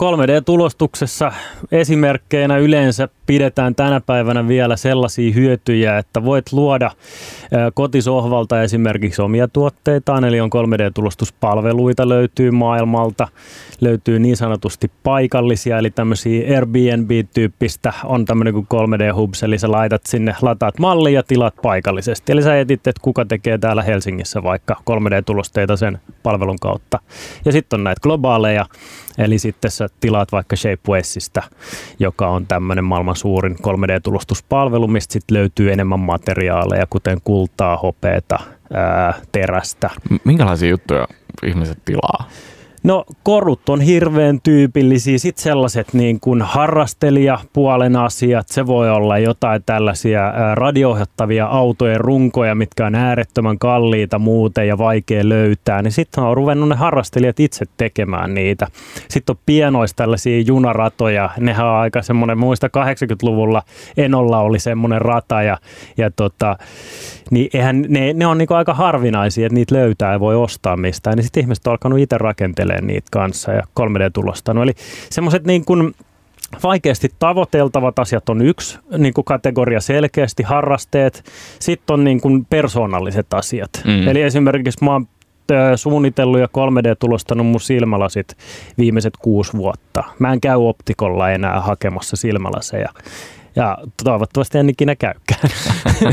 3D-tulostuksessa 0.03 1.31
esimerkkeinä 1.71 2.57
yleensä 2.57 3.09
pidetään 3.25 3.75
tänä 3.75 4.01
päivänä 4.01 4.47
vielä 4.47 4.75
sellaisia 4.75 5.33
hyötyjä, 5.33 5.97
että 5.97 6.25
voit 6.25 6.45
luoda 6.51 6.91
kotisohvalta 7.73 8.61
esimerkiksi 8.61 9.21
omia 9.21 9.47
tuotteitaan, 9.47 10.25
eli 10.25 10.41
on 10.41 10.49
3D-tulostuspalveluita 10.49 12.09
löytyy 12.09 12.51
maailmalta, 12.51 13.27
löytyy 13.81 14.19
niin 14.19 14.37
sanotusti 14.37 14.91
paikallisia, 15.03 15.77
eli 15.77 15.89
tämmöisiä 15.89 16.55
Airbnb-tyyppistä 16.55 17.93
on 18.03 18.25
tämmöinen 18.25 18.53
kuin 18.53 18.67
3D-hubs, 18.73 19.43
eli 19.43 19.57
sä 19.57 19.71
laitat 19.71 20.01
sinne, 20.05 20.35
lataat 20.41 20.79
malli 20.79 21.13
ja 21.13 21.23
tilat 21.23 21.55
paikallisesti. 21.61 22.31
Eli 22.31 22.43
sä 22.43 22.59
etit, 22.59 22.87
että 22.87 23.01
kuka 23.01 23.25
tekee 23.25 23.57
täällä 23.57 23.83
Helsingissä 23.83 24.43
vaikka 24.43 24.75
3D-tulosteita 24.89 25.77
sen 25.77 25.99
palvelun 26.23 26.59
kautta. 26.61 26.99
Ja 27.45 27.51
sitten 27.51 27.79
on 27.79 27.83
näitä 27.83 28.01
globaaleja, 28.01 28.65
Eli 29.17 29.39
sitten 29.39 29.71
sä 29.71 29.87
tilaat 29.99 30.31
vaikka 30.31 30.55
Shapewaysta, 30.55 31.41
joka 31.99 32.27
on 32.27 32.47
tämmöinen 32.47 32.83
maailman 32.83 33.15
suurin 33.15 33.55
3D-tulostuspalvelu, 33.55 34.87
mistä 34.87 35.13
sitten 35.13 35.37
löytyy 35.37 35.71
enemmän 35.71 35.99
materiaaleja, 35.99 36.85
kuten 36.89 37.17
kultaa, 37.23 37.77
hopeeta, 37.77 38.39
ää, 38.73 39.13
terästä. 39.31 39.89
Minkälaisia 40.23 40.69
juttuja 40.69 41.07
ihmiset 41.45 41.77
tilaa? 41.85 42.29
No 42.83 43.05
korut 43.23 43.69
on 43.69 43.81
hirveän 43.81 44.41
tyypillisiä. 44.41 45.17
Sitten 45.17 45.43
sellaiset 45.43 45.93
niin 45.93 46.19
kuin 46.19 46.41
harrastelijapuolen 46.41 47.95
asiat. 47.95 48.47
Se 48.47 48.67
voi 48.67 48.89
olla 48.89 49.17
jotain 49.17 49.63
tällaisia 49.65 50.33
radioohjattavia 50.53 51.45
autojen 51.45 51.99
runkoja, 51.99 52.55
mitkä 52.55 52.85
on 52.85 52.95
äärettömän 52.95 53.59
kalliita 53.59 54.19
muuten 54.19 54.67
ja 54.67 54.77
vaikea 54.77 55.29
löytää. 55.29 55.81
Niin 55.81 55.91
sitten 55.91 56.23
on 56.23 56.37
ruvennut 56.37 56.69
ne 56.69 56.75
harrastelijat 56.75 57.39
itse 57.39 57.65
tekemään 57.77 58.33
niitä. 58.33 58.67
Sitten 59.09 59.33
on 59.33 59.41
pienoista 59.45 59.97
tällaisia 59.97 60.41
junaratoja. 60.41 61.29
Nehän 61.39 61.65
on 61.65 61.75
aika 61.75 62.01
semmoinen, 62.01 62.37
muista 62.37 62.67
80-luvulla 62.67 63.63
Enolla 63.97 64.39
oli 64.39 64.59
semmoinen 64.59 65.01
rata 65.01 65.43
ja, 65.43 65.57
ja 65.97 66.11
tota, 66.11 66.57
niin 67.31 67.49
eihän, 67.53 67.85
ne, 67.87 68.13
ne 68.13 68.27
on 68.27 68.37
niin 68.37 68.47
aika 68.49 68.73
harvinaisia, 68.73 69.45
että 69.45 69.53
niitä 69.53 69.75
löytää 69.75 70.11
ja 70.11 70.19
voi 70.19 70.35
ostaa 70.35 70.77
mistään. 70.77 71.15
Niin 71.15 71.23
sitten 71.23 71.41
ihmiset 71.41 71.67
on 71.67 71.71
alkanut 71.71 71.99
itse 71.99 72.17
rakentelemaan 72.17 72.87
niitä 72.87 73.07
kanssa 73.11 73.51
ja 73.51 73.61
3D-tulostanut. 73.79 74.63
Eli 74.63 74.73
semmoiset 75.09 75.45
niin 75.45 75.65
kuin 75.65 75.95
vaikeasti 76.63 77.09
tavoiteltavat 77.19 77.99
asiat 77.99 78.29
on 78.29 78.41
yksi 78.41 78.79
niin 78.97 79.13
kuin 79.13 79.25
kategoria 79.25 79.81
selkeästi, 79.81 80.43
harrasteet. 80.43 81.23
Sitten 81.59 81.93
on 81.93 82.03
niin 82.03 82.21
kuin 82.21 82.45
persoonalliset 82.45 83.33
asiat. 83.33 83.69
Mm. 83.85 84.07
Eli 84.07 84.21
esimerkiksi 84.21 84.85
mä 84.85 84.91
oon 84.91 85.07
suunnitellut 85.75 86.39
ja 86.39 86.47
3D-tulostanut 86.47 87.45
mun 87.45 87.61
silmälasit 87.61 88.37
viimeiset 88.77 89.13
kuusi 89.17 89.53
vuotta. 89.57 90.03
Mä 90.19 90.33
en 90.33 90.41
käy 90.41 90.57
optikolla 90.67 91.31
enää 91.31 91.61
hakemassa 91.61 92.15
silmälaseja. 92.15 92.89
Ja 93.57 93.77
toivottavasti 94.03 94.57
en 94.57 94.69
ikinä 94.69 94.95
käykään. 94.95 95.49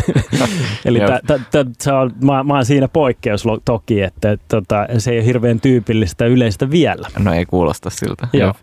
Eli 0.85 0.99
t- 0.99 1.27
t- 1.51 1.79
t- 1.79 1.87
on, 1.87 2.11
mä, 2.23 2.43
mä 2.43 2.55
oon 2.55 2.65
siinä 2.65 2.89
poikkeus 2.89 3.45
toki, 3.65 4.03
että 4.03 4.31
et, 4.31 4.41
tota, 4.49 4.87
se 4.99 5.11
ei 5.11 5.19
ole 5.19 5.27
hirveän 5.27 5.61
tyypillistä 5.61 6.27
yleistä 6.27 6.71
vielä. 6.71 7.09
No 7.19 7.33
ei 7.33 7.47
kuulosta 7.47 7.91
siltä. 7.91 8.29
Joo. 8.33 8.55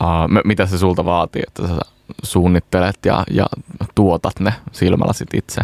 Uh, 0.00 0.42
mitä 0.44 0.66
se 0.66 0.78
sulta 0.78 1.04
vaatii, 1.04 1.42
että 1.46 1.66
sä 1.66 1.97
suunnittelet 2.22 2.96
ja, 3.06 3.24
ja 3.30 3.46
tuotat 3.94 4.40
ne 4.40 4.52
silmälasit 4.72 5.34
itse? 5.34 5.60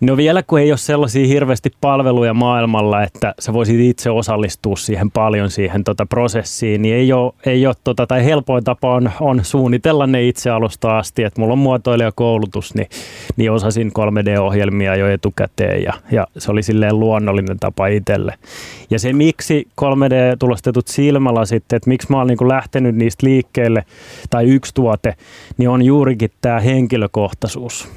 No 0.00 0.16
vielä 0.16 0.42
kun 0.42 0.60
ei 0.60 0.72
ole 0.72 0.78
sellaisia 0.78 1.26
hirveästi 1.26 1.70
palveluja 1.80 2.34
maailmalla, 2.34 3.02
että 3.02 3.34
sä 3.38 3.52
voisit 3.52 3.80
itse 3.80 4.10
osallistua 4.10 4.76
siihen 4.76 5.10
paljon 5.10 5.50
siihen 5.50 5.84
tota 5.84 6.06
prosessiin, 6.06 6.82
niin 6.82 6.94
ei 6.94 7.12
ole, 7.12 7.32
ei 7.46 7.66
ole 7.66 7.74
tota, 7.84 8.06
tai 8.06 8.24
helpoin 8.24 8.64
tapa 8.64 8.94
on, 8.94 9.10
on 9.20 9.44
suunnitella 9.44 10.06
ne 10.06 10.28
itse 10.28 10.50
alusta 10.50 10.98
asti, 10.98 11.24
että 11.24 11.40
mulla 11.40 11.52
on 11.52 11.58
muotoilijakoulutus, 11.58 12.74
niin, 12.74 12.88
niin 13.36 13.50
osasin 13.50 13.92
3D-ohjelmia 13.98 14.96
jo 14.96 15.08
etukäteen 15.08 15.82
ja, 15.82 15.92
ja 16.10 16.26
se 16.38 16.50
oli 16.50 16.62
silleen 16.62 17.00
luonnollinen 17.00 17.58
tapa 17.58 17.86
itselle. 17.86 18.34
Ja 18.90 18.98
se 18.98 19.12
miksi 19.12 19.68
3D-tulostetut 19.80 20.88
silmälasit, 20.88 21.72
että 21.72 21.88
miksi 21.88 22.06
mä 22.10 22.18
oon 22.18 22.26
niin 22.26 22.48
lähtenyt 22.48 22.96
niistä 22.96 23.26
liikkeelle, 23.26 23.84
tai 24.30 24.44
yksi 24.44 24.74
tuote, 24.74 25.14
niin 25.58 25.68
on 25.72 25.82
juurikin 25.82 26.30
tämä 26.40 26.60
henkilökohtaisuus 26.60 27.88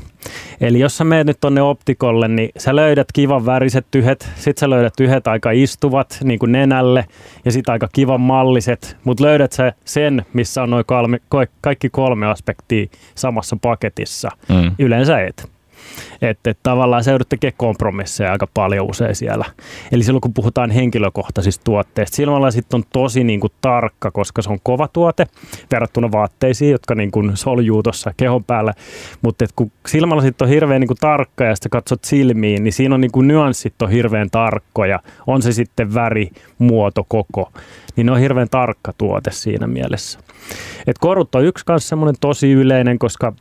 Eli 0.61 0.79
jos 0.79 0.97
sä 0.97 1.03
menet 1.03 1.27
nyt 1.27 1.37
tonne 1.41 1.61
optikolle, 1.61 2.27
niin 2.27 2.49
sä 2.57 2.75
löydät 2.75 3.07
kivan 3.13 3.45
väriset 3.45 3.85
tyhet, 3.91 4.29
sit 4.35 4.57
sä 4.57 4.69
löydät 4.69 4.93
tyhet 4.97 5.27
aika 5.27 5.51
istuvat 5.51 6.19
niin 6.23 6.39
kuin 6.39 6.51
nenälle 6.51 7.05
ja 7.45 7.51
sit 7.51 7.69
aika 7.69 7.89
kivan 7.93 8.21
malliset, 8.21 8.97
mutta 9.03 9.23
löydät 9.23 9.51
sä 9.51 9.73
sen, 9.85 10.25
missä 10.33 10.63
on 10.63 10.69
noin 10.69 10.85
kaikki 11.61 11.89
kolme 11.89 12.25
aspektia 12.27 12.85
samassa 13.15 13.57
paketissa. 13.61 14.29
Mm. 14.49 14.71
Yleensä 14.79 15.21
et. 15.21 15.54
Että 16.21 16.49
et 16.49 16.57
tavallaan 16.63 17.03
se 17.03 17.11
joudut 17.11 17.29
tekemään 17.29 17.57
kompromisseja 17.57 18.31
aika 18.31 18.47
paljon 18.53 18.89
usein 18.89 19.15
siellä. 19.15 19.45
Eli 19.91 20.03
silloin 20.03 20.21
kun 20.21 20.33
puhutaan 20.33 20.71
henkilökohtaisista 20.71 21.63
tuotteista, 21.63 22.15
silmälasit 22.15 22.73
on 22.73 22.83
tosi 22.93 23.23
niin 23.23 23.39
kuin 23.39 23.53
tarkka, 23.61 24.11
koska 24.11 24.41
se 24.41 24.49
on 24.49 24.59
kova 24.63 24.87
tuote 24.87 25.27
verrattuna 25.71 26.11
vaatteisiin, 26.11 26.71
jotka 26.71 26.95
niin 26.95 27.11
kuin 27.11 27.37
soljuu 27.37 27.83
tuossa 27.83 28.11
kehon 28.17 28.43
päällä. 28.43 28.73
Mutta 29.21 29.45
kun 29.55 29.71
silmälasit 29.87 30.41
on 30.41 30.49
hirveän 30.49 30.81
niin 30.81 30.87
kuin 30.87 30.97
tarkka 31.01 31.43
ja 31.43 31.55
sitten 31.55 31.69
katsot 31.69 32.03
silmiin, 32.03 32.63
niin 32.63 32.73
siinä 32.73 32.95
on 32.95 33.01
niin 33.01 33.11
kuin 33.11 33.27
nyanssit 33.27 33.81
on 33.81 33.89
hirveän 33.89 34.29
tarkkoja. 34.29 34.99
On 35.27 35.41
se 35.41 35.51
sitten 35.51 35.93
väri, 35.93 36.29
muoto, 36.57 37.05
koko. 37.07 37.51
Niin 37.95 38.05
ne 38.05 38.11
on 38.11 38.19
hirveän 38.19 38.49
tarkka 38.49 38.93
tuote 38.97 39.31
siinä 39.31 39.67
mielessä. 39.67 40.19
Et 40.87 40.97
korut 40.97 41.35
on 41.35 41.45
yksi 41.45 41.65
kanssa 41.65 41.89
semmoinen 41.89 42.15
tosi 42.21 42.51
yleinen, 42.51 42.99
koska 42.99 43.33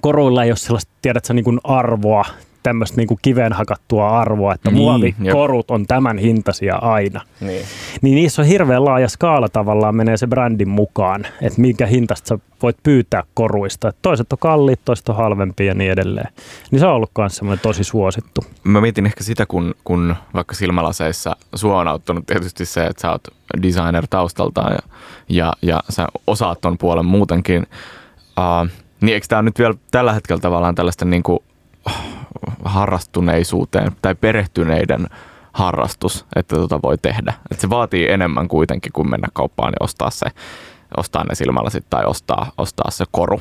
koruilla 0.00 0.44
ei 0.44 0.50
ole 0.50 0.56
sellaista, 0.56 0.92
tiedätkö, 1.02 1.34
niin 1.34 1.44
kuin 1.44 1.60
arvoa, 1.64 2.24
tämmöistä 2.66 2.96
niin 2.96 3.18
kiveen 3.22 3.52
hakattua 3.52 4.20
arvoa, 4.20 4.54
että 4.54 4.70
niin, 4.70 4.82
muovikorut 4.82 5.70
on 5.70 5.86
tämän 5.86 6.18
hintaisia 6.18 6.76
aina. 6.76 7.20
Niin. 7.40 7.66
niin 8.02 8.14
niissä 8.14 8.42
on 8.42 8.48
hirveän 8.48 8.84
laaja 8.84 9.08
skaala 9.08 9.48
tavallaan 9.48 9.96
menee 9.96 10.16
se 10.16 10.26
brändin 10.26 10.68
mukaan, 10.68 11.26
että 11.42 11.60
minkä 11.60 11.86
hintasta 11.86 12.28
sä 12.28 12.38
voit 12.62 12.76
pyytää 12.82 13.22
koruista. 13.34 13.88
Et 13.88 13.96
toiset 14.02 14.32
on 14.32 14.38
kalliit, 14.38 14.80
toiset 14.84 15.08
on 15.08 15.16
halvempia 15.16 15.66
ja 15.66 15.74
niin 15.74 15.92
edelleen. 15.92 16.28
Niin 16.70 16.80
se 16.80 16.86
on 16.86 16.92
ollut 16.92 17.10
myös 17.18 17.36
semmoinen 17.36 17.62
tosi 17.62 17.84
suosittu. 17.84 18.44
Mä 18.64 18.80
mietin 18.80 19.06
ehkä 19.06 19.24
sitä, 19.24 19.46
kun, 19.46 19.74
kun 19.84 20.16
vaikka 20.34 20.54
silmälaseissa 20.54 21.36
sua 21.54 21.80
on 21.80 21.88
auttanut 21.88 22.26
tietysti 22.26 22.64
se, 22.64 22.86
että 22.86 23.02
sä 23.02 23.10
oot 23.10 23.28
designer 23.62 24.06
taustaltaan 24.10 24.72
ja, 24.72 24.96
ja, 25.28 25.52
ja 25.62 25.82
sä 25.90 26.06
osaat 26.26 26.60
ton 26.60 26.78
puolen 26.78 27.06
muutenkin. 27.06 27.66
Uh, 28.38 28.70
niin 29.00 29.14
eikö 29.14 29.26
tämä 29.28 29.42
nyt 29.42 29.58
vielä 29.58 29.74
tällä 29.90 30.12
hetkellä 30.12 30.40
tavallaan 30.40 30.74
tällaista 30.74 31.04
niin 31.04 31.22
kuin 31.22 31.38
harrastuneisuuteen 32.64 33.92
tai 34.02 34.14
perehtyneiden 34.14 35.06
harrastus, 35.52 36.26
että 36.36 36.56
tota 36.56 36.82
voi 36.82 36.98
tehdä. 36.98 37.34
Että 37.50 37.60
se 37.60 37.70
vaatii 37.70 38.10
enemmän 38.10 38.48
kuitenkin 38.48 38.92
kuin 38.92 39.10
mennä 39.10 39.28
kauppaan 39.32 39.72
ja 39.80 39.84
ostaa, 39.84 40.10
se, 40.10 40.26
ostaa 40.96 41.24
ne 41.24 41.34
silmälasit 41.34 41.84
tai 41.90 42.04
ostaa, 42.04 42.52
ostaa 42.58 42.90
se 42.90 43.04
koru. 43.10 43.40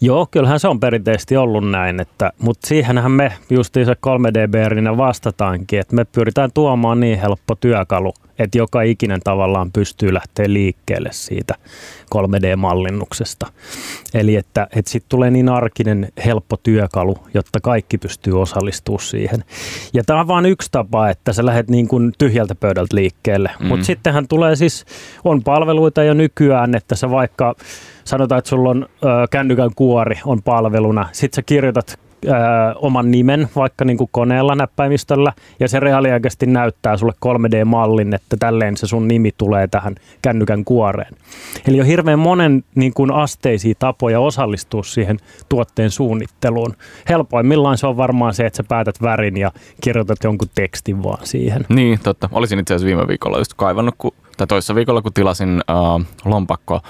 Joo, 0.00 0.26
kyllähän 0.30 0.60
se 0.60 0.68
on 0.68 0.80
perinteisesti 0.80 1.36
ollut 1.36 1.70
näin, 1.70 2.00
että, 2.00 2.32
mutta 2.38 2.68
siihenhän 2.68 3.12
me 3.12 3.32
justiin 3.50 3.86
se 3.86 3.92
3D-beerinä 3.92 4.96
vastataankin, 4.96 5.80
että 5.80 5.96
me 5.96 6.04
pyritään 6.04 6.50
tuomaan 6.54 7.00
niin 7.00 7.18
helppo 7.18 7.54
työkalu, 7.54 8.14
että 8.44 8.58
joka 8.58 8.82
ikinen 8.82 9.20
tavallaan 9.24 9.72
pystyy 9.72 10.14
lähteä 10.14 10.52
liikkeelle 10.52 11.08
siitä 11.12 11.54
3D-mallinnuksesta. 12.14 13.52
Eli 14.14 14.36
että, 14.36 14.68
että 14.76 14.90
sitten 14.90 15.08
tulee 15.08 15.30
niin 15.30 15.48
arkinen, 15.48 16.08
helppo 16.24 16.56
työkalu, 16.56 17.16
jotta 17.34 17.60
kaikki 17.60 17.98
pystyy 17.98 18.40
osallistumaan 18.40 19.04
siihen. 19.04 19.44
Ja 19.94 20.04
tämä 20.04 20.20
on 20.20 20.28
vain 20.28 20.46
yksi 20.46 20.68
tapa, 20.72 21.08
että 21.08 21.32
sä 21.32 21.46
lähdet 21.46 21.70
niin 21.70 21.88
kuin 21.88 22.12
tyhjältä 22.18 22.54
pöydältä 22.54 22.96
liikkeelle. 22.96 23.50
Mm. 23.60 23.66
Mutta 23.66 23.86
sittenhän 23.86 24.28
tulee 24.28 24.56
siis, 24.56 24.84
on 25.24 25.42
palveluita 25.42 26.02
jo 26.02 26.14
nykyään, 26.14 26.74
että 26.74 26.94
sä 26.94 27.10
vaikka 27.10 27.54
sanotaan, 28.04 28.38
että 28.38 28.48
sulla 28.48 28.70
on 28.70 28.86
ö, 29.04 29.06
kännykän 29.30 29.70
kuori 29.76 30.18
on 30.24 30.42
palveluna, 30.42 31.08
sitten 31.12 31.36
sä 31.36 31.42
kirjoitat 31.42 31.98
ö, 32.24 32.30
oman 32.74 33.10
nimen 33.10 33.48
vaikka 33.56 33.84
niin 33.84 33.96
kuin 33.96 34.08
koneella 34.12 34.54
näppäimistöllä 34.54 35.32
ja 35.60 35.68
se 35.68 35.80
reaaliaikaisesti 35.80 36.46
näyttää 36.46 36.96
sulle 36.96 37.12
3D-mallin, 37.26 38.14
että 38.14 38.36
tälleen 38.36 38.76
se 38.76 38.86
sun 38.86 39.08
nimi 39.08 39.30
tulee 39.38 39.68
tähän 39.68 39.94
kännykän 40.22 40.64
kuoreen. 40.64 41.14
Eli 41.68 41.80
on 41.80 41.86
hirveän 41.86 42.18
monen 42.18 42.64
niin 42.74 42.94
kuin 42.94 43.10
asteisia 43.10 43.74
tapoja 43.78 44.20
osallistua 44.20 44.82
siihen 44.82 45.18
tuotteen 45.48 45.90
suunnitteluun. 45.90 46.74
Helpoimmillaan 47.08 47.78
se 47.78 47.86
on 47.86 47.96
varmaan 47.96 48.34
se, 48.34 48.46
että 48.46 48.56
sä 48.56 48.64
päätät 48.68 49.02
värin 49.02 49.36
ja 49.36 49.52
kirjoitat 49.80 50.18
jonkun 50.24 50.48
tekstin 50.54 51.02
vaan 51.02 51.26
siihen. 51.26 51.66
Niin, 51.68 51.98
totta. 52.02 52.28
Olisin 52.32 52.58
itse 52.58 52.74
asiassa 52.74 52.86
viime 52.86 53.08
viikolla 53.08 53.38
just 53.38 53.54
kaivannut, 53.56 53.94
kun, 53.98 54.12
tai 54.36 54.46
toissa 54.46 54.74
viikolla, 54.74 55.02
kun 55.02 55.12
tilasin 55.12 55.60
uh, 55.70 56.04
lompakko 56.24 56.80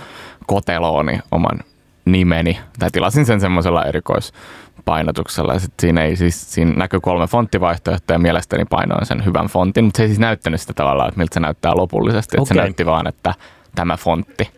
kotelooni 0.47 1.19
oman 1.31 1.61
nimeni, 2.05 2.59
tai 2.79 2.91
tilasin 2.91 3.27
sen 3.27 3.41
semmoisella 3.41 3.85
erikoispainotuksella, 3.85 5.53
ja 5.53 5.59
sit 5.61 5.73
siinä, 5.81 6.05
ei, 6.05 6.17
siis, 6.17 6.55
siinä 6.55 6.73
näkyy 6.73 7.01
kolme 7.01 7.27
fonttivaihtoehtoa, 7.27 8.15
ja 8.15 8.19
mielestäni 8.19 8.65
painoin 8.65 9.07
sen 9.07 9.25
hyvän 9.25 9.47
fontin, 9.47 9.85
mutta 9.85 9.97
se 9.97 10.03
ei 10.03 10.09
siis 10.09 10.19
näyttänyt 10.19 10.61
sitä 10.61 10.73
tavallaan, 10.73 11.09
että 11.09 11.19
miltä 11.19 11.35
se 11.35 11.41
näyttää 11.41 11.77
lopullisesti, 11.77 12.37
että 12.37 12.43
okay. 12.43 12.55
se 12.55 12.61
näytti 12.63 12.87
vaan, 12.87 13.07
että 13.07 13.35
tämä 13.75 13.97
fontti. 13.97 14.51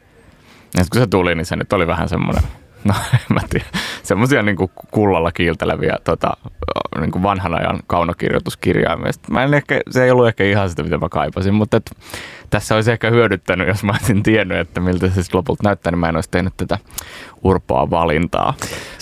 Ja 0.77 0.85
kun 0.93 1.01
se 1.01 1.07
tuli, 1.07 1.35
niin 1.35 1.47
se 1.47 1.57
nyt 1.57 1.73
oli 1.73 1.87
vähän 1.87 2.09
semmoinen, 2.09 2.43
no 2.89 2.95
en 3.13 3.35
mä 3.35 3.41
tiedä, 3.51 3.67
semmoisia 4.03 4.43
niin 4.43 4.57
kullalla 4.91 5.33
kiilteleviä 5.33 5.99
tota, 6.05 6.37
niin 7.01 7.11
kuin 7.11 7.23
vanhan 7.23 7.55
ajan 7.55 7.81
kaunokirjoituskirjaimia. 7.87 9.13
Mä 9.31 9.45
en 9.45 9.55
ehkä, 9.55 9.81
se 9.91 10.05
ei 10.05 10.11
ollut 10.11 10.29
ehkä 10.29 10.45
ihan 10.45 10.71
sitä, 10.71 10.83
mitä 10.83 10.99
mä 10.99 11.09
kaipasin, 11.09 11.55
mutta 11.55 11.77
et, 11.77 11.91
tässä 12.51 12.75
olisi 12.75 12.93
ehkä 12.93 13.11
hyödyttänyt, 13.11 13.69
jos 13.69 13.85
mä 13.85 13.93
olisin 13.93 14.23
tiennyt, 14.23 14.59
että 14.59 14.81
miltä 14.81 15.11
se 15.11 15.23
lopulta 15.33 15.63
näyttää, 15.65 15.91
niin 15.91 15.99
mä 15.99 16.09
en 16.09 16.17
olisi 16.17 16.31
tehnyt 16.31 16.55
tätä 16.57 16.79
urpoa 17.43 17.91
valintaa. 17.91 18.55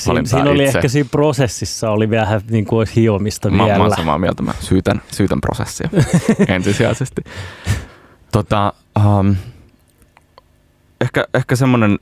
valintaa 0.06 0.30
siinä 0.30 0.50
oli 0.50 0.64
itse. 0.64 0.78
ehkä 0.78 0.88
siinä 0.88 1.08
prosessissa 1.12 1.90
oli 1.90 2.10
vähän 2.10 2.40
niin 2.50 2.64
kuin 2.64 2.86
hiomista 2.96 3.50
mä, 3.50 3.64
vielä. 3.64 3.78
Mä 3.78 3.84
olen 3.84 3.96
samaa 3.96 4.18
mieltä, 4.18 4.42
mä 4.42 4.54
syytän, 4.60 5.02
syytän 5.12 5.40
prosessia 5.40 5.88
ensisijaisesti. 6.48 7.22
Tota, 8.32 8.72
um, 9.18 9.36
ehkä, 11.02 11.26
ehkä 11.34 11.56
semmoinen 11.56 11.98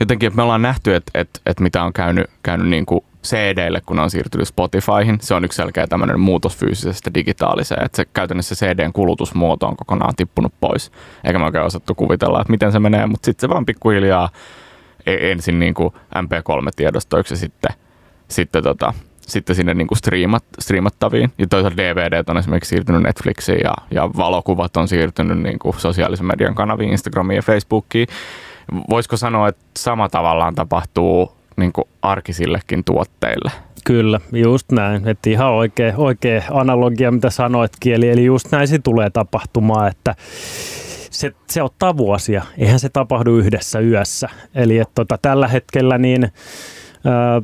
jotenkin, 0.00 0.26
että 0.26 0.36
me 0.36 0.42
ollaan 0.42 0.62
nähty, 0.62 0.94
että, 0.94 1.10
että, 1.14 1.40
että 1.46 1.62
mitä 1.62 1.82
on 1.84 1.92
käynyt, 1.92 2.30
käynyt 2.42 2.68
niin 2.68 2.86
kuin 2.86 3.04
CD-lle, 3.24 3.80
kun 3.86 3.98
on 3.98 4.10
siirtynyt 4.10 4.48
Spotifyhin. 4.48 5.18
Se 5.20 5.34
on 5.34 5.44
yksi 5.44 5.56
selkeä 5.56 5.86
tämmöinen 5.86 6.20
muutos 6.20 6.56
fyysisestä 6.56 7.14
digitaaliseen, 7.14 7.84
että 7.84 7.96
se 7.96 8.04
käytännössä 8.04 8.54
CDn 8.54 8.92
kulutusmuoto 8.92 9.66
on 9.66 9.76
kokonaan 9.76 10.14
tippunut 10.16 10.54
pois. 10.60 10.92
Eikä 11.24 11.38
me 11.38 11.44
oikein 11.44 11.64
osattu 11.64 11.94
kuvitella, 11.94 12.40
että 12.40 12.50
miten 12.50 12.72
se 12.72 12.78
menee, 12.78 13.06
mutta 13.06 13.24
sitten 13.24 13.48
se 13.48 13.54
vaan 13.54 13.66
pikkuhiljaa 13.66 14.28
e- 15.06 15.30
ensin 15.30 15.58
niin 15.58 15.74
kuin 15.74 15.94
MP3-tiedostoiksi 16.14 17.32
ja 17.32 17.36
sitten, 17.36 17.72
sitten, 18.28 18.62
tota, 18.62 18.94
sitten 19.28 19.56
sinne 19.56 19.74
niin 19.74 19.86
kuin 19.86 19.98
striimat, 19.98 20.44
striimattaviin. 20.60 21.32
Ja 21.38 21.46
toisaalta 21.46 21.76
DVD 21.76 22.24
on 22.26 22.38
esimerkiksi 22.38 22.68
siirtynyt 22.68 23.02
Netflixiin 23.02 23.60
ja, 23.64 23.74
ja 23.90 24.10
valokuvat 24.16 24.76
on 24.76 24.88
siirtynyt 24.88 25.38
niin 25.38 25.58
kuin 25.58 25.80
sosiaalisen 25.80 26.26
median 26.26 26.54
kanaviin, 26.54 26.90
Instagramiin 26.90 27.36
ja 27.36 27.42
Facebookiin. 27.42 28.06
Voisiko 28.90 29.16
sanoa, 29.16 29.48
että 29.48 29.64
sama 29.76 30.08
tavallaan 30.08 30.54
tapahtuu 30.54 31.32
niin 31.56 31.72
kuin 31.72 31.84
arkisillekin 32.02 32.84
tuotteille. 32.84 33.50
Kyllä, 33.84 34.20
just 34.32 34.72
näin. 34.72 35.08
Että 35.08 35.30
ihan 35.30 35.50
oikea, 35.52 35.94
oikea 35.96 36.42
analogia, 36.50 37.10
mitä 37.10 37.30
sanoitkin. 37.30 37.94
Eli, 37.94 38.10
eli 38.10 38.24
just 38.24 38.52
näin 38.52 38.68
se 38.68 38.78
tulee 38.78 39.10
tapahtumaan, 39.10 39.88
että 39.88 40.14
se, 41.10 41.32
se 41.48 41.62
ottaa 41.62 41.96
vuosia. 41.96 42.42
Eihän 42.58 42.80
se 42.80 42.88
tapahdu 42.88 43.36
yhdessä 43.36 43.80
yössä. 43.80 44.28
Eli 44.54 44.78
että 44.78 44.92
tota, 44.94 45.18
tällä 45.22 45.48
hetkellä 45.48 45.98
niin... 45.98 46.32
Ää, 47.04 47.42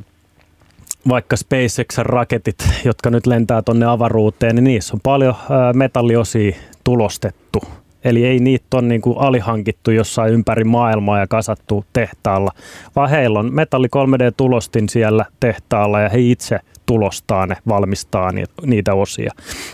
vaikka 1.08 1.36
SpaceX-raketit, 1.36 2.84
jotka 2.84 3.10
nyt 3.10 3.26
lentää 3.26 3.62
tuonne 3.62 3.86
avaruuteen, 3.86 4.54
niin 4.54 4.64
niissä 4.64 4.94
on 4.94 5.00
paljon 5.02 5.34
metalliosia 5.74 6.56
tulostettu. 6.84 7.62
Eli 8.04 8.26
ei 8.26 8.38
niitä 8.38 8.76
ole 8.76 8.82
niin 8.82 9.00
kuin 9.00 9.18
alihankittu 9.18 9.90
jossain 9.90 10.32
ympäri 10.32 10.64
maailmaa 10.64 11.18
ja 11.18 11.26
kasattu 11.26 11.84
tehtaalla, 11.92 12.50
vaan 12.96 13.10
heillä 13.10 13.38
on 13.38 13.54
metalli 13.54 13.86
3D-tulostin 13.86 14.88
siellä 14.88 15.24
tehtaalla 15.40 16.00
ja 16.00 16.08
he 16.08 16.18
itse 16.20 16.60
tulostaa 16.90 17.46
ne, 17.46 17.56
valmistaa 17.68 18.30
niitä 18.66 18.94
osia. 18.94 19.30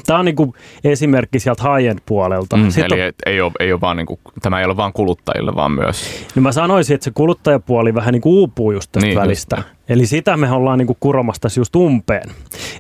Tämä 0.07 0.19
on 0.19 0.25
niin 0.25 0.37
kuin 0.37 0.53
esimerkki 0.85 1.41
sieltä 1.41 1.63
high-end 1.63 1.99
puolelta. 2.07 2.57
Mm, 2.57 2.69
eli 2.77 3.03
on, 3.03 3.13
ei 3.27 3.41
ole, 3.41 3.53
ei 3.61 3.73
ole 3.73 3.81
vaan 3.81 3.97
niin 3.97 4.07
kuin, 4.07 4.21
tämä 4.43 4.61
ei 4.61 4.65
ole 4.65 4.77
vain 4.77 4.93
kuluttajille, 4.93 5.55
vaan 5.55 5.73
myös... 5.73 6.27
No 6.35 6.43
mä 6.43 6.53
sanoisin, 6.53 6.95
että 6.95 7.05
se 7.05 7.11
kuluttajapuoli 7.15 7.95
vähän 7.95 8.13
niin 8.13 8.23
kuin 8.23 8.33
uupuu 8.33 8.73
just 8.73 8.93
tästä 8.93 9.07
niin, 9.07 9.19
välistä. 9.19 9.57
Just. 9.57 9.69
Eli 9.89 10.07
sitä 10.07 10.37
me 10.37 10.51
ollaan 10.51 10.79
niin 10.79 10.87
kuin 10.87 10.97
kuromassa 11.01 11.49
just 11.57 11.77
umpeen. 11.77 12.31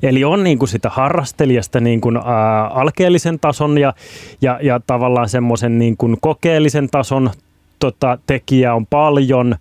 Eli 0.02 0.24
on 0.24 0.44
niin 0.44 0.58
kuin 0.58 0.68
sitä 0.68 0.90
harrastelijasta 0.90 1.80
niin 1.80 2.00
kuin, 2.00 2.16
ää, 2.16 2.66
alkeellisen 2.66 3.40
tason 3.40 3.78
ja, 3.78 3.94
ja, 4.40 4.58
ja 4.62 4.80
tavallaan 4.86 5.28
semmoisen 5.28 5.78
niin 5.78 5.96
kuin 5.96 6.16
kokeellisen 6.20 6.88
tason 6.90 7.30
tota, 7.78 8.18
tekijä 8.26 8.74
on 8.74 8.86
paljon 8.86 9.56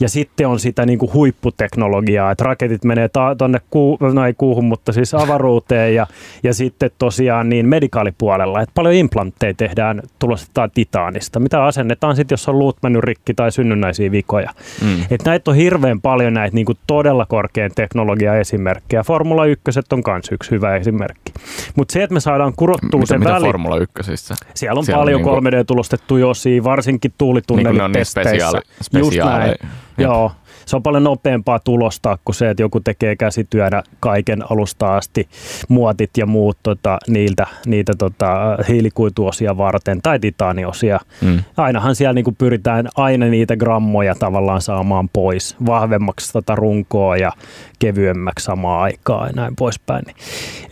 ja 0.00 0.08
sitten 0.08 0.48
on 0.48 0.60
sitä 0.60 0.86
niin 0.86 0.98
kuin 0.98 1.12
huipputeknologiaa, 1.12 2.30
että 2.30 2.44
raketit 2.44 2.84
menee 2.84 3.08
ta- 3.08 3.34
tuonne, 3.38 3.60
kuu, 3.70 3.98
no 4.14 4.26
ei 4.26 4.34
kuuhun, 4.34 4.64
mutta 4.64 4.92
siis 4.92 5.14
avaruuteen 5.14 5.94
ja, 5.94 6.06
ja 6.42 6.54
sitten 6.54 6.90
tosiaan 6.98 7.48
niin 7.48 7.66
medikaalipuolella, 7.66 8.60
että 8.60 8.72
paljon 8.74 8.94
implantteja 8.94 9.54
tehdään, 9.54 10.02
tulostetaan 10.18 10.70
titaanista, 10.70 11.40
mitä 11.40 11.64
asennetaan 11.64 12.16
sitten, 12.16 12.32
jos 12.32 12.48
on 12.48 12.58
luut 12.58 12.76
mennyt 12.82 13.04
rikki 13.04 13.34
tai 13.34 13.52
synnynnäisiä 13.52 14.10
vikoja. 14.10 14.50
Mm. 14.82 15.02
Että 15.10 15.30
näitä 15.30 15.50
on 15.50 15.56
hirveän 15.56 16.00
paljon 16.00 16.34
näitä 16.34 16.54
niin 16.54 16.66
kuin 16.66 16.78
todella 16.86 17.26
korkean 17.26 17.70
teknologia 17.74 18.38
esimerkkejä. 18.38 19.02
Formula 19.02 19.46
1 19.46 19.62
on 19.92 20.02
myös 20.06 20.32
yksi 20.32 20.50
hyvä 20.50 20.76
esimerkki. 20.76 21.32
Mutta 21.76 21.92
se, 21.92 22.02
että 22.02 22.14
me 22.14 22.20
saadaan 22.20 22.52
kurottua 22.56 23.06
se 23.06 23.20
väli... 23.20 23.46
Formula 23.46 23.76
1? 23.76 24.12
Siellä 24.54 24.78
on 24.78 24.84
Siellä 24.84 25.00
paljon 25.00 25.28
on 25.28 25.44
niin 25.44 25.54
3D-tulostettuja 25.54 26.26
osia, 26.26 26.64
varsinkin 26.64 27.12
tuulitunnelit 27.18 27.78
niin, 27.78 27.92
niin 27.92 27.92
testeissä. 27.92 28.50
Niin 28.52 28.62
spesiaali, 28.82 29.16
Just 29.16 29.18
näin. 29.18 29.87
Joo, 29.98 30.32
se 30.66 30.76
on 30.76 30.82
paljon 30.82 31.04
nopeampaa 31.04 31.58
tulostaa 31.58 32.18
kuin 32.24 32.34
se, 32.36 32.50
että 32.50 32.62
joku 32.62 32.80
tekee 32.80 33.16
käsityönä 33.16 33.82
kaiken 34.00 34.52
alusta 34.52 34.96
asti 34.96 35.28
muotit 35.68 36.10
ja 36.16 36.26
muut 36.26 36.58
tota, 36.62 36.98
niiltä, 37.08 37.46
niitä 37.66 37.92
tota, 37.98 38.58
hiilikuituosia 38.68 39.56
varten 39.56 40.02
tai 40.02 40.18
titaaniosia. 40.18 41.00
Mm. 41.22 41.38
Ainahan 41.56 41.94
siellä 41.94 42.12
niinku 42.12 42.32
pyritään 42.32 42.88
aina 42.96 43.26
niitä 43.26 43.56
grammoja 43.56 44.14
tavallaan 44.14 44.62
saamaan 44.62 45.08
pois, 45.08 45.56
vahvemmaksi 45.66 46.32
tota 46.32 46.54
runkoa 46.54 47.16
ja 47.16 47.32
kevyemmäksi 47.78 48.44
samaan 48.44 48.82
aikaan 48.82 49.28
ja 49.28 49.32
näin 49.36 49.56
poispäin. 49.56 50.04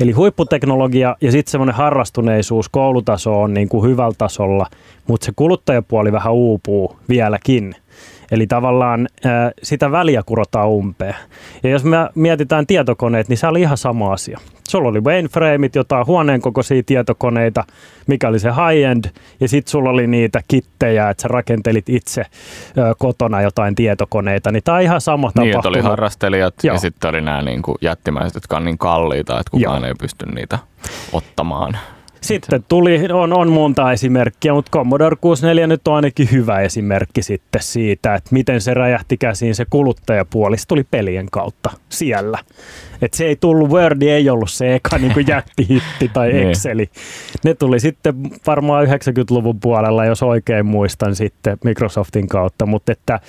Eli 0.00 0.12
huipputeknologia 0.12 1.16
ja 1.20 1.32
sitten 1.32 1.50
semmoinen 1.50 1.74
harrastuneisuus, 1.76 2.68
koulutaso 2.68 3.42
on 3.42 3.54
niinku 3.54 3.84
hyvällä 3.84 4.14
tasolla, 4.18 4.66
mutta 5.06 5.24
se 5.24 5.32
kuluttajapuoli 5.36 6.12
vähän 6.12 6.32
uupuu 6.32 6.96
vieläkin– 7.08 7.74
Eli 8.30 8.46
tavallaan 8.46 9.08
ää, 9.24 9.50
sitä 9.62 9.90
väliä 9.90 10.22
kurotaan 10.26 10.68
umpeen. 10.68 11.14
Ja 11.62 11.70
jos 11.70 11.84
me 11.84 11.96
mietitään 12.14 12.66
tietokoneet, 12.66 13.28
niin 13.28 13.36
se 13.36 13.46
oli 13.46 13.60
ihan 13.60 13.76
sama 13.76 14.12
asia. 14.12 14.40
Sulla 14.68 14.88
oli 14.88 15.00
mainframeit, 15.00 15.74
jotain 15.74 16.06
huoneen 16.06 16.40
kokoisia 16.40 16.82
tietokoneita, 16.86 17.64
mikä 18.06 18.28
oli 18.28 18.38
se 18.38 18.48
high-end, 18.48 19.04
ja 19.40 19.48
sitten 19.48 19.70
sulla 19.70 19.90
oli 19.90 20.06
niitä 20.06 20.40
kittejä, 20.48 21.10
että 21.10 21.22
sä 21.22 21.28
rakentelit 21.28 21.88
itse 21.88 22.20
ää, 22.20 22.92
kotona 22.98 23.42
jotain 23.42 23.74
tietokoneita, 23.74 24.52
niin 24.52 24.62
tämä 24.62 24.76
on 24.76 24.82
ihan 24.82 25.00
sama 25.00 25.30
niin, 25.38 25.52
tapahtuma. 25.52 25.76
oli 25.76 25.80
harrastelijat, 25.80 26.54
Joo. 26.62 26.74
ja 26.74 26.80
sitten 26.80 27.08
oli 27.10 27.20
nämä 27.20 27.42
niin 27.42 27.62
kuin 27.62 27.78
jättimäiset, 27.80 28.34
jotka 28.34 28.56
on 28.56 28.64
niin 28.64 28.78
kalliita, 28.78 29.40
että 29.40 29.50
kukaan 29.50 29.82
Joo. 29.82 29.88
ei 29.88 29.94
pysty 30.00 30.26
niitä 30.26 30.58
ottamaan. 31.12 31.78
Sitten 32.26 32.64
tuli, 32.68 33.00
on, 33.12 33.32
on 33.32 33.52
monta 33.52 33.92
esimerkkiä, 33.92 34.54
mutta 34.54 34.70
Commodore 34.70 35.16
64 35.20 35.66
nyt 35.66 35.88
on 35.88 35.94
ainakin 35.94 36.28
hyvä 36.32 36.60
esimerkki 36.60 37.22
sitten 37.22 37.62
siitä, 37.62 38.14
että 38.14 38.30
miten 38.32 38.60
se 38.60 38.74
räjähti 38.74 39.16
käsiin 39.16 39.54
se 39.54 39.64
kuluttajapuoli. 39.70 40.58
Se 40.58 40.66
tuli 40.68 40.84
pelien 40.90 41.26
kautta 41.30 41.70
siellä. 41.88 42.38
Et 43.02 43.14
se 43.14 43.24
ei 43.24 43.36
tullut, 43.36 43.70
Word 43.70 44.02
ei 44.02 44.30
ollut 44.30 44.50
se 44.50 44.74
eka 44.74 44.98
niin 44.98 45.14
kuin 45.14 45.26
jättihitti 45.28 46.10
tai 46.12 46.32
niin. 46.32 46.48
Exceli. 46.48 46.90
Ne 47.44 47.54
tuli 47.54 47.80
sitten 47.80 48.14
varmaan 48.46 48.86
90-luvun 48.86 49.60
puolella, 49.60 50.04
jos 50.04 50.22
oikein 50.22 50.66
muistan 50.66 51.14
sitten 51.14 51.58
Microsoftin 51.64 52.28
kautta, 52.28 52.66
mutta 52.66 52.92
että 52.92 53.20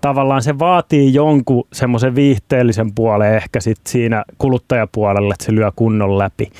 tavallaan 0.00 0.42
se 0.42 0.58
vaatii 0.58 1.14
jonkun 1.14 1.66
semmoisen 1.72 2.14
viihteellisen 2.14 2.94
puolen 2.94 3.34
ehkä 3.34 3.60
sitten 3.60 3.92
siinä 3.92 4.24
kuluttajapuolella, 4.38 5.34
että 5.34 5.44
se 5.44 5.54
lyö 5.54 5.72
kunnon 5.76 6.18
läpi. 6.18 6.50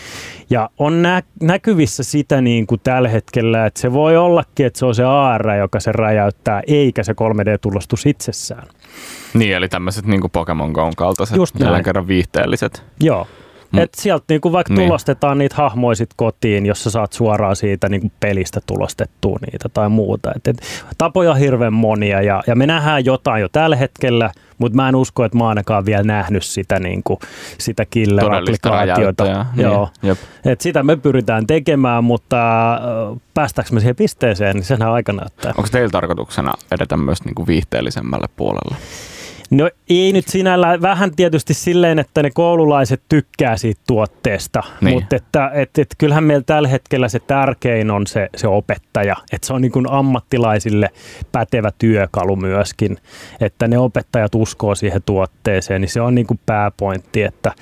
Ja 0.53 0.71
on 0.79 1.03
nä- 1.03 1.23
näkyvissä 1.43 2.03
sitä 2.03 2.41
niin 2.41 2.67
kuin 2.67 2.81
tällä 2.85 3.09
hetkellä, 3.09 3.67
että 3.67 3.81
se 3.81 3.93
voi 3.93 4.17
ollakin, 4.17 4.67
että 4.67 4.79
se 4.79 4.87
on 4.87 4.95
se 4.95 5.05
AR, 5.05 5.51
joka 5.51 5.81
se 5.81 5.93
räjäyttää, 5.93 6.63
eikä 6.67 7.03
se 7.03 7.13
3D-tulostus 7.13 8.07
itsessään. 8.07 8.67
Niin, 9.35 9.55
eli 9.57 9.69
tämmöiset 9.69 10.07
niin 10.07 10.31
Pokemon 10.33 10.71
Go 10.71 10.91
kaltaiset, 10.97 11.37
Just 11.37 11.61
jälleen 11.61 11.85
kerran 11.85 12.07
viihteelliset. 12.07 12.85
Joo. 13.01 13.27
Mm. 13.73 13.79
Et 13.79 13.95
sieltä 13.95 14.25
niinku 14.29 14.53
vaikka 14.53 14.75
niin. 14.75 14.87
tulostetaan 14.87 15.39
niitä 15.39 15.55
hahmoja 15.59 15.95
sit 15.95 16.11
kotiin, 16.17 16.67
jos 16.67 16.85
sä 16.85 16.91
saat 16.91 17.13
suoraan 17.13 17.57
siitä 17.57 17.89
niinku 17.89 18.13
pelistä 18.21 18.61
tulostettua 18.67 19.39
niitä 19.47 19.69
tai 19.69 19.89
muuta. 19.89 20.33
Et, 20.37 20.49
et, 20.49 20.57
tapoja 20.99 21.35
hirveän 21.35 21.73
monia 21.73 22.23
ja, 22.23 22.43
ja 22.47 22.55
me 22.55 22.67
nähdään 22.67 23.05
jotain 23.05 23.41
jo 23.41 23.49
tällä 23.49 23.77
hetkellä, 23.77 24.31
mutta 24.59 24.77
mä 24.77 24.89
en 24.89 24.97
usko, 24.97 25.25
että 25.25 25.39
mä 25.39 25.49
ainakaan 25.49 25.87
vielä 25.87 26.03
nähnyt 26.03 26.43
sitä, 26.43 26.79
niinku, 26.79 27.19
sitä 27.59 27.85
killer-applikaatiota. 27.85 29.47
Joo. 29.57 29.89
Niin, 30.03 30.17
et 30.45 30.61
sitä 30.61 30.83
me 30.83 30.97
pyritään 30.97 31.47
tekemään, 31.47 32.05
mutta 32.05 32.73
äh, 32.75 32.81
päästäänkö 33.35 33.75
me 33.75 33.81
siihen 33.81 33.97
pisteeseen, 33.97 34.57
niin 34.57 34.65
senhän 34.65 34.93
aika 34.93 35.13
näyttää. 35.13 35.55
Onko 35.57 35.69
teillä 35.73 35.91
tarkoituksena 35.91 36.55
edetä 36.73 36.97
myös 36.97 37.25
niinku 37.25 37.47
viihteellisemmälle 37.47 38.27
puolelle? 38.37 38.77
No 39.53 39.71
ei 39.91 40.13
nyt 40.13 40.29
sinällä, 40.29 40.79
vähän 40.83 41.17
tietysti 41.17 41.55
silleen, 41.55 41.99
että 41.99 42.23
ne 42.23 42.31
koululaiset 42.35 43.03
tykkää 43.09 43.57
siitä 43.57 43.81
tuotteesta, 43.87 44.63
niin. 44.81 44.95
mutta 44.95 45.17
että 45.17 45.51
et, 45.55 45.79
et, 45.79 45.95
kyllähän 45.99 46.25
meillä 46.25 46.45
tällä 46.47 46.69
hetkellä 46.69 47.09
se 47.09 47.21
tärkein 47.21 47.91
on 47.91 48.07
se, 48.07 48.29
se 48.37 48.49
opettaja, 48.49 49.17
että 49.33 49.47
se 49.47 49.53
on 49.53 49.63
niin 49.63 49.73
kuin 49.73 49.91
ammattilaisille 49.91 50.91
pätevä 51.33 51.71
työkalu 51.79 52.37
myöskin, 52.37 52.99
että 53.41 53.69
ne 53.69 53.79
opettajat 53.79 54.35
uskoo 54.35 54.75
siihen 54.75 55.03
tuotteeseen, 55.07 55.81
niin 55.81 55.89
se 55.89 56.01
on 56.01 56.15
niin 56.15 56.27
kuin 56.27 56.41
pääpointti, 56.47 57.23
että 57.23 57.53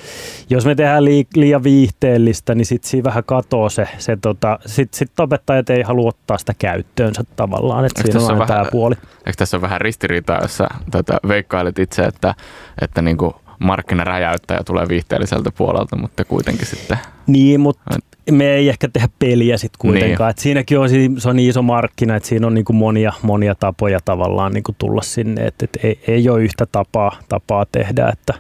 jos 0.51 0.67
me 0.67 0.75
tehdään 0.75 1.05
liian 1.37 1.65
viihteellistä, 1.65 2.55
niin 2.55 2.67
sitten 2.67 2.91
siinä 2.91 3.05
vähän 3.05 3.25
katoo 3.25 3.69
se, 3.69 3.89
se 3.99 4.19
tota, 4.23 4.59
sitten 4.67 4.99
sit 4.99 5.21
opettajat 5.21 5.71
ei 5.71 5.83
halua 5.83 6.09
ottaa 6.09 6.39
sitä 6.39 6.55
käyttöönsä 6.59 7.25
tavallaan, 7.37 7.85
että 7.85 8.03
siinä 8.03 8.21
on, 8.21 8.31
on 8.31 8.39
vähän, 8.39 8.49
tämä 8.49 8.65
puoli. 8.73 8.95
Eikö 9.27 9.37
tässä 9.37 9.57
ole 9.57 9.63
vähän 9.63 9.81
ristiriitaa, 9.81 10.39
jossa 10.43 10.69
tätä 10.91 11.19
veikkailet 11.29 11.80
itse, 11.81 12.03
että, 12.03 12.35
että 12.81 13.03
niin 13.03 13.17
kuin 13.17 13.35
markkinaräjäyttäjä 13.59 14.61
tulee 14.65 14.89
viihteelliseltä 14.89 15.51
puolelta, 15.51 15.97
mutta 15.97 16.25
kuitenkin 16.25 16.67
sitten... 16.67 16.99
Niin, 17.27 17.61
mutta 17.61 17.97
me 18.35 18.51
ei 18.51 18.69
ehkä 18.69 18.89
tehdä 18.93 19.09
peliä 19.19 19.57
sitten 19.57 19.79
kuitenkaan. 19.79 20.29
Niin. 20.29 20.31
Et 20.31 20.39
siinäkin 20.39 20.79
on, 20.79 20.89
se 21.19 21.29
on 21.29 21.37
niin 21.37 21.51
iso 21.51 21.63
markkina, 21.63 22.17
että 22.17 22.29
siinä 22.29 22.47
on 22.47 22.55
niin 22.55 22.65
kuin 22.65 22.77
monia, 22.77 23.13
monia 23.23 23.55
tapoja 23.55 23.99
tavallaan 24.05 24.53
niin 24.53 24.65
kuin 24.65 24.77
tulla 24.79 25.03
sinne. 25.03 25.47
Et, 25.47 25.55
et 25.63 25.79
ei, 25.83 26.01
ei 26.09 26.29
ole 26.29 26.43
yhtä 26.43 26.67
tapaa, 26.73 27.13
tapaa 27.29 27.67
tehdä. 27.73 28.09
Että 28.09 28.35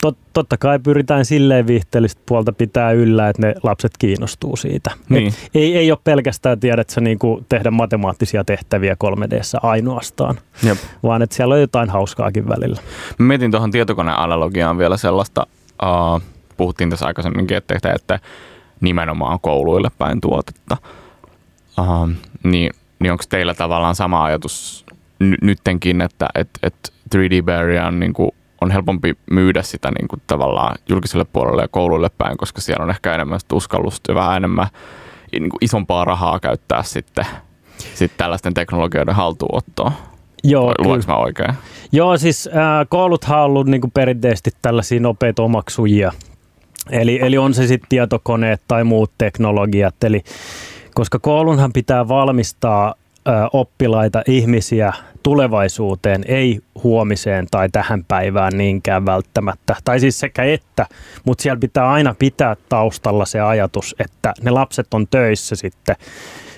tot, 0.00 0.18
totta 0.32 0.56
kai 0.56 0.78
pyritään 0.78 1.24
silleen 1.24 1.66
viihteellistä 1.66 2.22
puolta 2.26 2.52
pitää 2.52 2.92
yllä, 2.92 3.28
että 3.28 3.46
ne 3.46 3.54
lapset 3.62 3.92
kiinnostuu 3.98 4.56
siitä. 4.56 4.90
Niin. 5.08 5.34
ei, 5.54 5.76
ei 5.76 5.90
ole 5.90 5.98
pelkästään 6.04 6.60
tiedätkö, 6.60 7.00
niin 7.00 7.18
kuin 7.18 7.46
tehdä 7.48 7.70
matemaattisia 7.70 8.44
tehtäviä 8.44 8.96
3D 9.04 9.60
ainoastaan, 9.62 10.38
Jep. 10.62 10.78
vaan 11.02 11.22
että 11.22 11.36
siellä 11.36 11.54
on 11.54 11.60
jotain 11.60 11.90
hauskaakin 11.90 12.48
välillä. 12.48 12.80
Mä 13.18 13.26
mietin 13.26 13.50
tuohon 13.50 13.70
tietokoneanalogiaan 13.70 14.78
vielä 14.78 14.96
sellaista, 14.96 15.46
uh, 15.82 16.22
puhuttiin 16.56 16.90
tässä 16.90 17.06
aikaisemminkin, 17.06 17.56
että, 17.56 17.74
että 17.94 18.20
nimenomaan 18.80 19.40
kouluille 19.40 19.88
päin 19.98 20.20
tuotetta. 20.20 20.76
Uh, 21.78 22.08
niin, 22.44 22.70
niin 22.98 23.12
onko 23.12 23.24
teillä 23.28 23.54
tavallaan 23.54 23.94
sama 23.94 24.24
ajatus 24.24 24.86
n- 25.24 25.46
nyttenkin, 25.46 26.00
että 26.00 26.28
et, 26.34 26.50
et 26.62 26.92
3D 27.14 27.42
Barrier 27.44 27.84
on, 27.84 28.00
niin 28.00 28.12
kuin, 28.12 28.30
on 28.60 28.70
helpompi 28.70 29.18
myydä 29.30 29.62
sitä 29.62 29.90
niin 29.90 30.08
kuin 30.08 30.22
tavallaan 30.26 30.76
julkiselle 30.88 31.24
puolelle 31.24 31.62
ja 31.62 31.68
kouluille 31.68 32.10
päin, 32.18 32.36
koska 32.36 32.60
siellä 32.60 32.84
on 32.84 32.90
ehkä 32.90 33.14
enemmän 33.14 33.40
uskallusta 33.52 34.10
ja 34.10 34.14
vähän 34.16 34.36
enemmän 34.36 34.66
niin 35.32 35.50
kuin 35.50 35.58
isompaa 35.60 36.04
rahaa 36.04 36.40
käyttää 36.40 36.82
sitten, 36.82 37.26
sitten 37.94 38.18
tällaisten 38.18 38.54
teknologioiden 38.54 39.14
haltuunottoa. 39.14 39.92
Joo, 40.44 40.74
Luenko 40.78 41.04
mä 41.08 41.16
oikein? 41.16 41.54
Joo, 41.92 42.16
siis 42.16 42.46
äh, 42.48 42.86
kouluthan 42.88 43.38
on 43.38 43.44
ollut 43.44 43.66
niin 43.66 43.80
kuin 43.80 43.90
perinteisesti 43.90 44.50
tällaisia 44.62 45.00
nopeita 45.00 45.42
omaksujia 45.42 46.12
Eli, 46.90 47.18
eli 47.22 47.38
on 47.38 47.54
se 47.54 47.66
sitten 47.66 47.88
tietokoneet 47.88 48.62
tai 48.68 48.84
muut 48.84 49.12
teknologiat. 49.18 50.04
Eli, 50.04 50.22
koska 50.94 51.18
koulunhan 51.18 51.72
pitää 51.72 52.08
valmistaa 52.08 52.94
ö, 53.28 53.30
oppilaita, 53.52 54.22
ihmisiä 54.26 54.92
tulevaisuuteen, 55.22 56.24
ei 56.28 56.60
huomiseen 56.84 57.46
tai 57.50 57.68
tähän 57.68 58.04
päivään 58.04 58.52
niinkään 58.58 59.06
välttämättä. 59.06 59.76
Tai 59.84 60.00
siis 60.00 60.20
sekä 60.20 60.44
että, 60.44 60.86
mutta 61.24 61.42
siellä 61.42 61.60
pitää 61.60 61.90
aina 61.90 62.14
pitää 62.18 62.56
taustalla 62.68 63.24
se 63.24 63.40
ajatus, 63.40 63.94
että 63.98 64.34
ne 64.42 64.50
lapset 64.50 64.94
on 64.94 65.06
töissä 65.08 65.56
sitten 65.56 65.96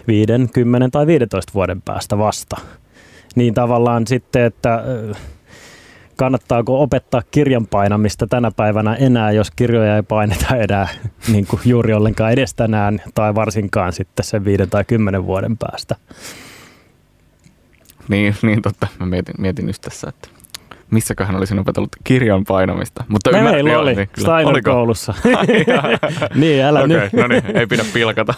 5, 0.06 0.32
10 0.52 0.90
tai 0.90 1.06
15 1.06 1.52
vuoden 1.54 1.82
päästä 1.82 2.18
vasta. 2.18 2.56
Niin 3.34 3.54
tavallaan 3.54 4.06
sitten, 4.06 4.42
että 4.42 4.84
kannattaako 6.22 6.82
opettaa 6.82 7.22
kirjan 7.30 7.66
painamista 7.66 8.26
tänä 8.26 8.50
päivänä 8.50 8.94
enää, 8.94 9.32
jos 9.32 9.50
kirjoja 9.50 9.96
ei 9.96 10.02
paineta 10.02 10.56
enää 10.56 10.88
niin 11.32 11.46
kuin 11.46 11.62
juuri 11.64 11.92
ollenkaan 11.94 12.32
edes 12.32 12.54
tänään 12.54 13.00
tai 13.14 13.34
varsinkaan 13.34 13.92
sitten 13.92 14.24
sen 14.24 14.44
viiden 14.44 14.70
tai 14.70 14.84
kymmenen 14.84 15.26
vuoden 15.26 15.56
päästä. 15.56 15.96
Niin, 18.08 18.36
niin 18.42 18.62
totta. 18.62 18.86
Mä 18.98 19.06
mietin, 19.06 19.34
mietin 19.38 19.66
just 19.66 19.82
tässä, 19.82 20.08
että 20.08 20.28
missäköhän 20.90 21.36
olisin 21.36 21.58
opetellut 21.58 21.96
kirjan 22.04 22.44
painamista. 22.44 23.04
Mutta 23.08 23.30
Me 23.30 23.38
ymmär- 23.38 23.52
meillä 23.52 23.70
joo, 23.70 23.82
oli 23.82 23.94
niin, 23.94 24.08
kyllä. 24.12 24.28
Steiner 24.28 24.62
koulussa. 24.62 25.14
niin, 26.34 26.64
älä 26.64 26.80
Okei, 26.80 26.96
nyt. 26.98 27.12
no 27.12 27.26
niin, 27.26 27.56
ei 27.56 27.66
pidä 27.66 27.84
pilkata. 27.94 28.34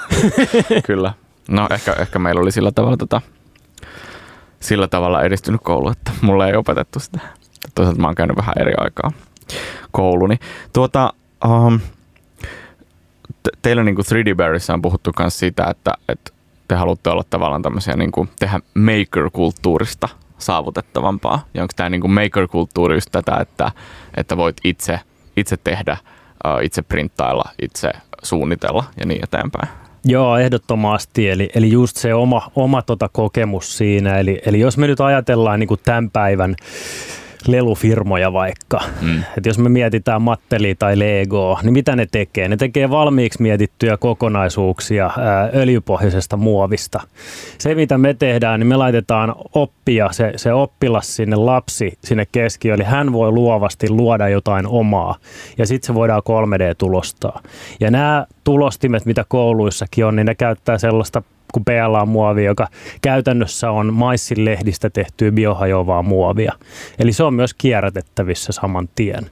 kyllä. 0.86 1.12
No 1.48 1.68
ehkä, 1.70 1.92
ehkä 1.92 2.18
meillä 2.18 2.40
oli 2.40 2.52
sillä 2.52 2.72
tavalla, 2.72 2.96
tota, 2.96 3.20
sillä 4.60 4.88
tavalla 4.88 5.22
edistynyt 5.22 5.60
koulu, 5.64 5.88
että 5.88 6.10
mulle 6.20 6.48
ei 6.48 6.56
opetettu 6.56 7.00
sitä. 7.00 7.18
Toisaalta 7.74 8.00
mä 8.00 8.06
oon 8.06 8.14
käynyt 8.14 8.36
vähän 8.36 8.54
eri 8.60 8.72
aikaa 8.76 9.12
kouluni. 9.90 10.36
Tuota, 10.72 11.12
um, 11.48 11.80
te, 13.42 13.50
teillä 13.62 13.84
niin 13.84 13.94
kuin 13.94 14.04
3D 14.04 14.34
Bearissä 14.34 14.74
on 14.74 14.82
puhuttu 14.82 15.10
myös 15.18 15.38
siitä, 15.38 15.66
että, 15.70 15.94
että 16.08 16.30
te 16.68 16.74
haluatte 16.74 17.10
olla 17.10 17.24
tavallaan 17.30 17.62
tämmöisiä 17.62 17.96
niin 17.96 18.12
kuin 18.12 18.28
tehdä 18.38 18.60
maker-kulttuurista 18.74 20.08
saavutettavampaa. 20.38 21.46
Ja 21.54 21.62
onko 21.62 21.72
tämä 21.76 21.90
niin 21.90 22.00
kuin 22.00 22.10
maker-kulttuuri 22.10 22.96
just 22.96 23.08
tätä, 23.12 23.36
että, 23.40 23.72
että 24.16 24.36
voit 24.36 24.56
itse, 24.64 25.00
itse 25.36 25.56
tehdä, 25.64 25.96
ää, 26.44 26.60
itse 26.60 26.82
printtailla, 26.82 27.44
itse 27.62 27.90
suunnitella 28.22 28.84
ja 29.00 29.06
niin 29.06 29.24
eteenpäin? 29.24 29.68
Joo, 30.04 30.36
ehdottomasti. 30.38 31.30
Eli, 31.30 31.50
eli 31.54 31.70
just 31.70 31.96
se 31.96 32.14
oma, 32.14 32.50
oma 32.56 32.82
tota 32.82 33.08
kokemus 33.12 33.78
siinä. 33.78 34.18
Eli, 34.18 34.40
eli 34.46 34.60
jos 34.60 34.78
me 34.78 34.86
nyt 34.86 35.00
ajatellaan 35.00 35.60
niin 35.60 35.68
kuin 35.68 35.80
tämän 35.84 36.10
päivän 36.10 36.54
lelufirmoja 37.48 38.32
vaikka, 38.32 38.80
Mm. 39.00 39.18
että 39.36 39.48
jos 39.48 39.58
me 39.58 39.68
mietitään 39.68 40.22
Matteli 40.22 40.74
tai 40.74 40.98
Legoa, 40.98 41.60
niin 41.62 41.72
mitä 41.72 41.96
ne 41.96 42.06
tekee? 42.12 42.48
Ne 42.48 42.56
tekee 42.56 42.90
valmiiksi 42.90 43.42
mietittyjä 43.42 43.96
kokonaisuuksia 43.96 45.10
ää, 45.18 45.50
öljypohjaisesta 45.54 46.36
muovista. 46.36 47.00
Se, 47.58 47.74
mitä 47.74 47.98
me 47.98 48.14
tehdään, 48.14 48.60
niin 48.60 48.66
me 48.68 48.76
laitetaan 48.76 49.34
oppia, 49.54 50.08
se, 50.12 50.32
se 50.36 50.52
oppilas 50.52 51.16
sinne 51.16 51.36
lapsi 51.36 51.98
sinne 52.04 52.26
keskiöön, 52.32 52.80
eli 52.80 52.88
hän 52.88 53.12
voi 53.12 53.32
luovasti 53.32 53.90
luoda 53.90 54.28
jotain 54.28 54.66
omaa, 54.66 55.14
ja 55.58 55.66
sitten 55.66 55.86
se 55.86 55.94
voidaan 55.94 56.22
3D-tulostaa. 56.22 57.40
Ja 57.80 57.90
nämä 57.90 58.26
tulostimet, 58.44 59.06
mitä 59.06 59.24
kouluissakin 59.28 60.04
on, 60.06 60.16
niin 60.16 60.26
ne 60.26 60.34
käyttää 60.34 60.78
sellaista 60.78 61.22
kuin 61.54 61.64
PLA-muovi, 61.64 62.44
joka 62.44 62.68
käytännössä 63.02 63.70
on 63.70 63.94
maissinlehdistä 63.94 64.90
tehtyä 64.90 65.32
biohajoavaa 65.32 66.02
muovia. 66.02 66.52
Eli 66.98 67.12
se 67.12 67.22
on 67.22 67.34
myös 67.34 67.54
kierrätettävissä 67.54 68.52
saman 68.52 68.88
tien. 68.94 69.30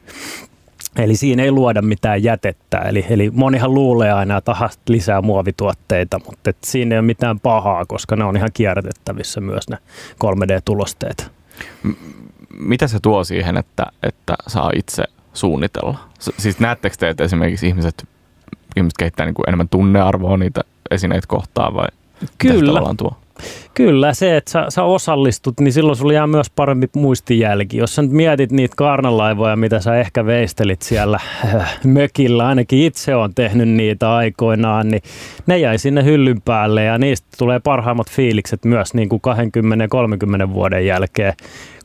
Eli 0.96 1.16
siinä 1.16 1.42
ei 1.42 1.50
luoda 1.50 1.82
mitään 1.82 2.22
jätettä. 2.22 2.78
Eli, 2.78 3.06
eli 3.10 3.30
monihan 3.30 3.74
luulee 3.74 4.12
aina, 4.12 4.36
että 4.36 4.50
aha, 4.50 4.70
lisää 4.88 5.22
muovituotteita, 5.22 6.20
mutta 6.26 6.50
et 6.50 6.56
siinä 6.64 6.94
ei 6.94 6.98
ole 6.98 7.06
mitään 7.06 7.40
pahaa, 7.40 7.86
koska 7.86 8.16
ne 8.16 8.24
on 8.24 8.36
ihan 8.36 8.50
kierrätettävissä 8.54 9.40
myös 9.40 9.68
ne 9.68 9.78
3D-tulosteet. 10.24 11.30
Mitä 12.58 12.86
se 12.86 12.98
tuo 13.02 13.24
siihen, 13.24 13.56
että, 13.56 13.86
että 14.02 14.34
saa 14.46 14.70
itse 14.76 15.04
suunnitella? 15.34 15.98
Siis 16.18 16.60
näettekö 16.60 16.96
te, 16.98 17.08
että 17.08 17.24
esimerkiksi 17.24 17.68
ihmiset, 17.68 18.08
ihmiset 18.76 18.98
kehittää 18.98 19.26
niin 19.26 19.34
kuin 19.34 19.48
enemmän 19.48 19.68
tunnearvoa 19.68 20.36
niitä 20.36 20.60
esineitä 20.90 21.26
kohtaan 21.26 21.74
vai 21.74 21.88
Kyllä, 22.38 22.80
tuo? 22.96 23.16
Kyllä, 23.74 24.14
se, 24.14 24.36
että 24.36 24.50
sä, 24.50 24.66
sä 24.68 24.84
osallistut, 24.84 25.60
niin 25.60 25.72
silloin 25.72 25.96
sulla 25.96 26.12
jää 26.12 26.26
myös 26.26 26.50
parempi 26.50 26.86
muistijälki. 26.96 27.76
Jos 27.76 27.94
sä 27.94 28.02
nyt 28.02 28.10
mietit 28.10 28.52
niitä 28.52 28.76
kaarnalaivoja, 28.76 29.56
mitä 29.56 29.80
sä 29.80 29.96
ehkä 29.96 30.26
veistelit 30.26 30.82
siellä 30.82 31.18
äh, 31.54 31.78
mökillä, 31.84 32.46
ainakin 32.46 32.82
itse 32.82 33.14
on 33.14 33.34
tehnyt 33.34 33.68
niitä 33.68 34.14
aikoinaan, 34.14 34.88
niin 34.88 35.02
ne 35.46 35.58
jäi 35.58 35.78
sinne 35.78 36.04
hyllyn 36.04 36.42
päälle 36.42 36.84
ja 36.84 36.98
niistä 36.98 37.28
tulee 37.38 37.60
parhaimmat 37.60 38.10
fiilikset 38.10 38.64
myös 38.64 38.94
niin 38.94 39.08
kuin 39.08 39.22
20-30 40.50 40.52
vuoden 40.54 40.86
jälkeen 40.86 41.34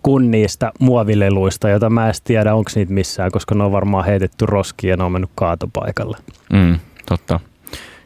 kuin 0.04 0.32
niistä 0.32 0.72
muovileluista, 0.80 1.70
joita 1.70 1.90
mä 1.90 2.08
en 2.08 2.14
tiedä, 2.24 2.56
onko 2.56 2.72
niitä 2.76 2.94
missään, 2.94 3.32
koska 3.32 3.56
ne 3.56 3.64
on 3.64 3.72
varmaan 3.72 4.06
heitetty 4.06 4.46
roskiin 4.46 4.92
ja 4.92 4.98
ne 4.98 5.04
on 5.04 5.12
mennyt 5.12 5.32
kaatopaikalle. 5.36 6.18
Mm, 6.54 6.80
totta. 7.06 7.40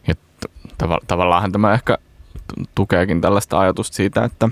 Ja 0.07 0.15
t- 0.15 0.51
tav- 0.83 1.05
tavallaan 1.07 1.51
tämä 1.51 1.73
ehkä 1.73 1.97
tukeekin 2.75 3.21
tällaista 3.21 3.59
ajatusta 3.59 3.95
siitä, 3.95 4.23
että 4.23 4.49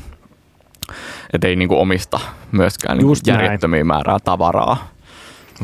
et 1.34 1.44
ei 1.44 1.56
niinku 1.56 1.80
omista 1.80 2.20
myöskään 2.52 2.98
niinku 2.98 3.14
järjettömiä 3.28 3.84
määrää 3.84 4.18
tavaraa, 4.24 4.88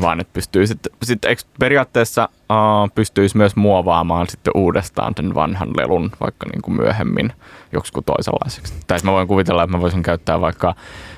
vaan 0.02 0.20
että 0.20 0.34
pystyy 0.34 0.68
sitten, 0.68 0.92
sit 1.04 1.26
eikö 1.26 1.42
periaatteessa 1.60 2.30
uh, 2.34 2.92
pystyisi 2.96 3.38
myös 3.38 3.56
muovaamaan 3.56 4.28
sitten 4.28 4.52
uudestaan 4.56 5.14
sen 5.18 5.36
vanhan 5.36 5.70
lelun 5.78 6.12
vaikka 6.20 6.46
niinku 6.54 6.72
myöhemmin 6.72 7.34
joksikin 7.72 8.04
toisenlaiseksi. 8.04 8.74
Tai 8.88 9.00
mä 9.04 9.12
voin 9.12 9.28
kuvitella, 9.28 9.64
että 9.64 9.78
mä 9.78 9.82
voisin 9.82 10.04
käyttää 10.04 10.42
vaikka 10.42 10.76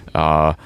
uh, 0.08 0.66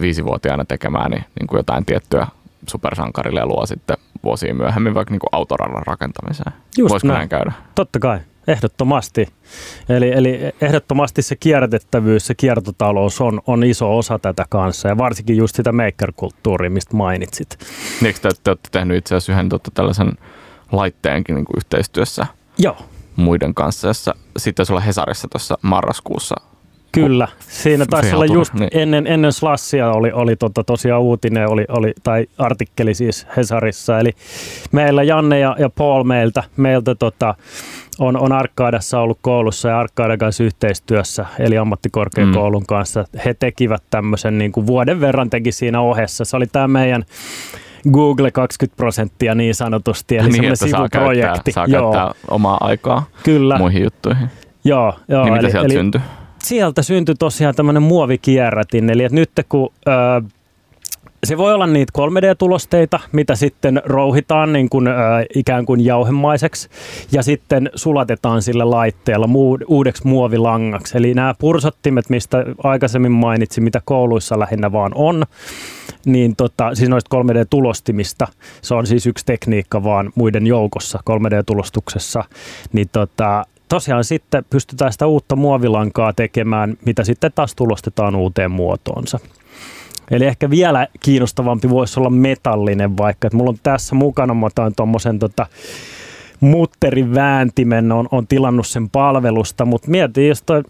viisivuotiaana 0.00 0.64
tekemään 0.64 1.10
niin, 1.10 1.24
niin 1.40 1.46
kuin 1.46 1.58
jotain 1.58 1.84
tiettyä 1.84 2.26
supersankarilelua 2.66 3.66
sitten 3.66 3.96
vuosia 4.24 4.54
myöhemmin 4.54 4.94
vaikka 4.94 5.12
niin 5.12 5.20
kuin 5.20 5.28
autoradan 5.32 5.86
rakentamiseen. 5.86 6.52
Just 6.78 6.90
Voisiko 6.90 7.08
näin. 7.08 7.18
näin 7.18 7.28
käydä? 7.28 7.52
Totta 7.74 7.98
kai, 7.98 8.20
ehdottomasti. 8.46 9.28
Eli, 9.88 10.12
eli 10.12 10.40
ehdottomasti 10.60 11.22
se 11.22 11.36
kierrätettävyys, 11.36 12.26
se 12.26 12.34
kiertotalous 12.34 13.20
on, 13.20 13.40
on 13.46 13.64
iso 13.64 13.98
osa 13.98 14.18
tätä 14.18 14.46
kanssa 14.48 14.88
ja 14.88 14.98
varsinkin 14.98 15.36
just 15.36 15.56
sitä 15.56 15.72
maker-kulttuuria, 15.72 16.70
mistä 16.70 16.96
mainitsit. 16.96 17.58
Eikö 18.04 18.18
te, 18.22 18.28
te 18.44 18.50
olette 18.50 18.68
tehnyt 18.72 18.96
itse 18.96 19.14
asiassa 19.14 19.32
yhden 19.32 19.48
totta, 19.48 19.70
tällaisen 19.74 20.12
laitteenkin 20.72 21.34
niin 21.34 21.44
kuin 21.44 21.56
yhteistyössä 21.56 22.26
Joo, 22.58 22.76
muiden 23.16 23.54
kanssa, 23.54 23.88
jossa 23.88 24.14
sitten 24.36 24.66
olla 24.70 24.80
Hesarissa 24.80 25.28
tuossa 25.28 25.58
marraskuussa. 25.62 26.34
kyllä. 26.92 27.28
Siinä 27.48 27.86
taisi 27.86 28.14
olla 28.14 28.26
just 28.26 28.54
niin. 28.54 28.70
ennen, 28.72 29.06
ennen 29.06 29.32
Slassia 29.32 29.90
oli, 29.90 30.12
oli 30.12 30.36
tota, 30.36 30.64
tosiaan 30.64 31.02
uutinen, 31.02 31.48
oli, 31.48 31.64
oli, 31.68 31.92
tai 32.02 32.26
artikkeli 32.38 32.94
siis 32.94 33.26
Hesarissa. 33.36 33.98
Eli 33.98 34.10
meillä 34.72 35.02
Janne 35.02 35.38
ja, 35.38 35.56
ja 35.58 35.70
Paul 35.70 36.04
meiltä, 36.04 36.42
meiltä 36.56 36.94
tota, 36.94 37.34
on, 38.00 38.16
on 38.16 38.32
Arkkaadassa 38.32 39.00
ollut 39.00 39.18
koulussa 39.20 39.68
ja 39.68 39.78
Arkkaadan 39.78 40.18
kanssa 40.18 40.44
yhteistyössä, 40.44 41.26
eli 41.38 41.58
ammattikorkeakoulun 41.58 42.62
mm. 42.62 42.66
kanssa. 42.66 43.04
He 43.24 43.34
tekivät 43.34 43.82
tämmöisen 43.90 44.38
niin 44.38 44.52
kuin 44.52 44.66
vuoden 44.66 45.00
verran 45.00 45.30
teki 45.30 45.52
siinä 45.52 45.80
ohessa. 45.80 46.24
Se 46.24 46.36
oli 46.36 46.46
tämä 46.46 46.68
meidän 46.68 47.04
Google 47.92 48.30
20 48.30 48.76
prosenttia 48.76 49.34
niin 49.34 49.54
sanotusti, 49.54 50.16
eli 50.16 50.22
niin, 50.22 50.32
semmoinen 50.32 50.52
että 50.52 50.68
saa 50.68 50.88
sivuprojekti. 50.88 51.52
käyttää, 51.52 51.52
saa 51.52 51.66
Joo, 51.66 51.92
käyttää 51.92 52.14
omaa 52.28 52.58
aikaa 52.60 53.06
kyllä. 53.22 53.58
muihin 53.58 53.82
juttuihin. 53.82 54.28
Joo, 54.64 54.94
joo. 55.08 55.24
niin 55.24 55.32
mitä 55.32 55.46
eli, 55.46 55.50
sieltä 55.50 55.66
eli 55.66 55.74
syntyi? 55.74 56.00
sieltä 56.42 56.82
syntyi 56.82 57.14
tosiaan 57.14 57.54
tämmöinen 57.54 57.82
muovikierrätin. 57.82 58.90
Eli 58.90 59.04
että 59.04 59.14
nyt 59.14 59.30
kun 59.48 59.72
ö, 59.88 59.90
se 61.24 61.38
voi 61.38 61.54
olla 61.54 61.66
niitä 61.66 61.92
3D-tulosteita, 61.98 63.00
mitä 63.12 63.34
sitten 63.34 63.82
rouhitaan 63.84 64.52
niin 64.52 64.68
kuin, 64.68 64.86
ö, 64.86 64.92
ikään 65.34 65.66
kuin 65.66 65.84
jauhemaiseksi 65.84 66.68
ja 67.12 67.22
sitten 67.22 67.70
sulatetaan 67.74 68.42
sillä 68.42 68.70
laitteella 68.70 69.26
muu, 69.26 69.58
uudeksi 69.68 70.06
muovilangaksi. 70.06 70.98
Eli 70.98 71.14
nämä 71.14 71.34
pursottimet, 71.38 72.10
mistä 72.10 72.44
aikaisemmin 72.64 73.12
mainitsin, 73.12 73.64
mitä 73.64 73.82
kouluissa 73.84 74.38
lähinnä 74.38 74.72
vaan 74.72 74.92
on, 74.94 75.24
niin 76.06 76.36
tota, 76.36 76.74
siis 76.74 76.88
noista 76.88 77.16
3D-tulostimista, 77.16 78.26
se 78.62 78.74
on 78.74 78.86
siis 78.86 79.06
yksi 79.06 79.26
tekniikka 79.26 79.84
vaan 79.84 80.12
muiden 80.14 80.46
joukossa 80.46 80.98
3D-tulostuksessa, 81.10 82.24
niin 82.72 82.88
tota, 82.92 83.44
tosiaan 83.68 84.04
sitten 84.04 84.44
pystytään 84.50 84.92
sitä 84.92 85.06
uutta 85.06 85.36
muovilankaa 85.36 86.12
tekemään, 86.12 86.76
mitä 86.86 87.04
sitten 87.04 87.32
taas 87.34 87.54
tulostetaan 87.54 88.16
uuteen 88.16 88.50
muotoonsa. 88.50 89.18
Eli 90.10 90.24
ehkä 90.24 90.50
vielä 90.50 90.86
kiinnostavampi 91.00 91.70
voisi 91.70 92.00
olla 92.00 92.10
metallinen 92.10 92.96
vaikka, 92.96 93.26
että 93.26 93.36
mulla 93.36 93.50
on 93.50 93.58
tässä 93.62 93.94
mukana, 93.94 94.34
mä 94.34 94.46
otan 94.46 94.72
tuommoisen 94.76 95.18
tota, 95.18 95.46
mutterin 96.40 97.14
vääntimen, 97.14 97.92
on, 97.92 98.08
on 98.10 98.26
tilannut 98.26 98.66
sen 98.66 98.90
palvelusta, 98.90 99.64
mutta 99.64 99.90
mietin, 99.90 100.28
jos 100.28 100.42
toi, 100.42 100.62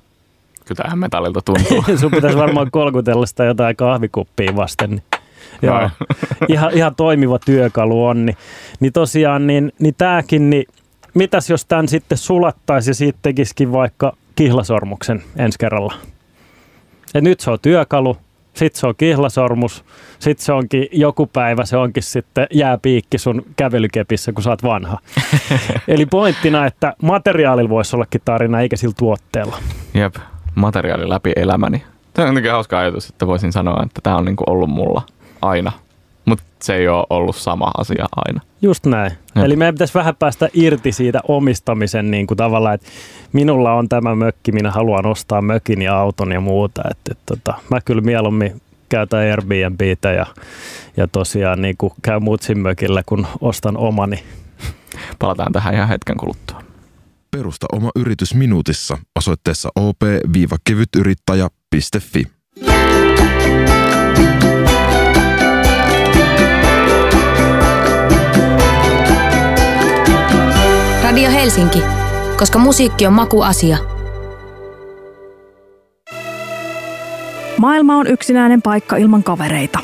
Kyllä 0.64 0.82
tähän 0.82 0.98
metallilta 0.98 1.40
tuntuu. 1.42 1.84
sun 2.00 2.10
pitäisi 2.10 2.38
varmaan 2.38 2.70
kolkutella 2.70 3.26
sitä 3.26 3.44
jotain 3.44 3.76
kahvikuppia 3.76 4.56
vasten, 4.56 4.90
niin 4.90 5.02
Joo, 5.62 5.74
Vai? 5.74 5.88
ihan, 6.48 6.74
ihan 6.74 6.94
toimiva 6.94 7.38
työkalu 7.38 8.06
on. 8.06 8.26
Niin, 8.26 8.36
niin 8.80 8.92
tosiaan, 8.92 9.46
niin, 9.46 9.72
niin 9.78 9.94
tämäkin, 9.98 10.50
niin 10.50 10.66
mitäs 11.14 11.50
jos 11.50 11.64
tämän 11.64 11.88
sitten 11.88 12.18
sulattaisi 12.18 12.90
ja 12.90 12.94
siitä 12.94 13.18
tekisikin 13.22 13.72
vaikka 13.72 14.12
kihlasormuksen 14.34 15.22
ensi 15.36 15.58
kerralla? 15.58 15.94
Et 17.14 17.24
nyt 17.24 17.40
se 17.40 17.50
on 17.50 17.58
työkalu, 17.62 18.16
sitten 18.60 18.80
se 18.80 18.86
on 18.86 18.94
kihlasormus, 18.96 19.84
sitten 20.18 20.44
se 20.44 20.52
onkin 20.52 20.88
joku 20.92 21.26
päivä, 21.26 21.64
se 21.64 21.76
onkin 21.76 22.02
sitten 22.02 22.46
jääpiikki 22.50 23.18
sun 23.18 23.42
kävelykepissä, 23.56 24.32
kun 24.32 24.42
sä 24.42 24.50
oot 24.50 24.62
vanha. 24.62 24.98
Eli 25.88 26.06
pointtina, 26.06 26.66
että 26.66 26.94
materiaalilla 27.02 27.70
voisi 27.70 27.96
ollakin 27.96 28.20
tarina, 28.24 28.60
eikä 28.60 28.76
sillä 28.76 28.94
tuotteella. 28.98 29.56
Jep, 29.94 30.14
materiaali 30.54 31.08
läpi 31.08 31.32
elämäni. 31.36 31.82
Tämä 32.14 32.24
on 32.24 32.30
jotenkin 32.30 32.52
hauska 32.52 32.78
ajatus, 32.78 33.08
että 33.08 33.26
voisin 33.26 33.52
sanoa, 33.52 33.82
että 33.82 34.00
tämä 34.02 34.16
on 34.16 34.24
niinku 34.24 34.44
ollut 34.46 34.70
mulla 34.70 35.02
aina, 35.42 35.72
mutta 36.30 36.44
se 36.62 36.74
ei 36.74 36.88
ole 36.88 37.06
ollut 37.10 37.36
sama 37.36 37.70
asia 37.78 38.06
aina. 38.16 38.40
Just 38.62 38.86
näin. 38.86 39.12
Jep. 39.36 39.44
Eli 39.44 39.56
meidän 39.56 39.74
pitäisi 39.74 39.94
vähän 39.94 40.16
päästä 40.16 40.48
irti 40.54 40.92
siitä 40.92 41.20
omistamisen 41.28 42.10
niin 42.10 42.26
kuin 42.26 42.38
tavallaan, 42.38 42.74
että 42.74 42.86
minulla 43.32 43.74
on 43.74 43.88
tämä 43.88 44.14
mökki, 44.14 44.52
minä 44.52 44.70
haluan 44.70 45.06
ostaa 45.06 45.42
mökin 45.42 45.82
ja 45.82 45.98
auton 45.98 46.32
ja 46.32 46.40
muuta. 46.40 46.82
Että, 46.90 47.12
että, 47.12 47.24
tota, 47.26 47.54
mä 47.70 47.80
kyllä 47.80 48.02
mieluummin 48.02 48.60
käytän 48.88 49.20
Airbnbtä 49.20 50.12
ja, 50.12 50.26
ja 50.96 51.08
tosiaan 51.08 51.62
niin 51.62 51.76
kuin 51.78 51.92
käy 52.02 52.20
mutsin 52.20 52.58
mökillä, 52.58 53.02
kun 53.06 53.26
ostan 53.40 53.76
omani. 53.76 54.22
Palataan 55.18 55.52
tähän 55.52 55.74
ihan 55.74 55.88
hetken 55.88 56.16
kuluttua. 56.16 56.62
Perusta 57.30 57.66
oma 57.72 57.90
yritys 57.96 58.34
minuutissa 58.34 58.98
osoitteessa 59.16 59.68
op-kevytyrittäjä.fi. 59.76 62.24
Radio 71.10 71.30
Helsinki, 71.30 71.82
koska 72.38 72.58
musiikki 72.58 73.06
on 73.06 73.12
makuasia. 73.12 73.78
Maailma 77.58 77.96
on 77.96 78.06
yksinäinen 78.06 78.62
paikka 78.62 78.96
ilman 78.96 79.22
kavereita. 79.22 79.78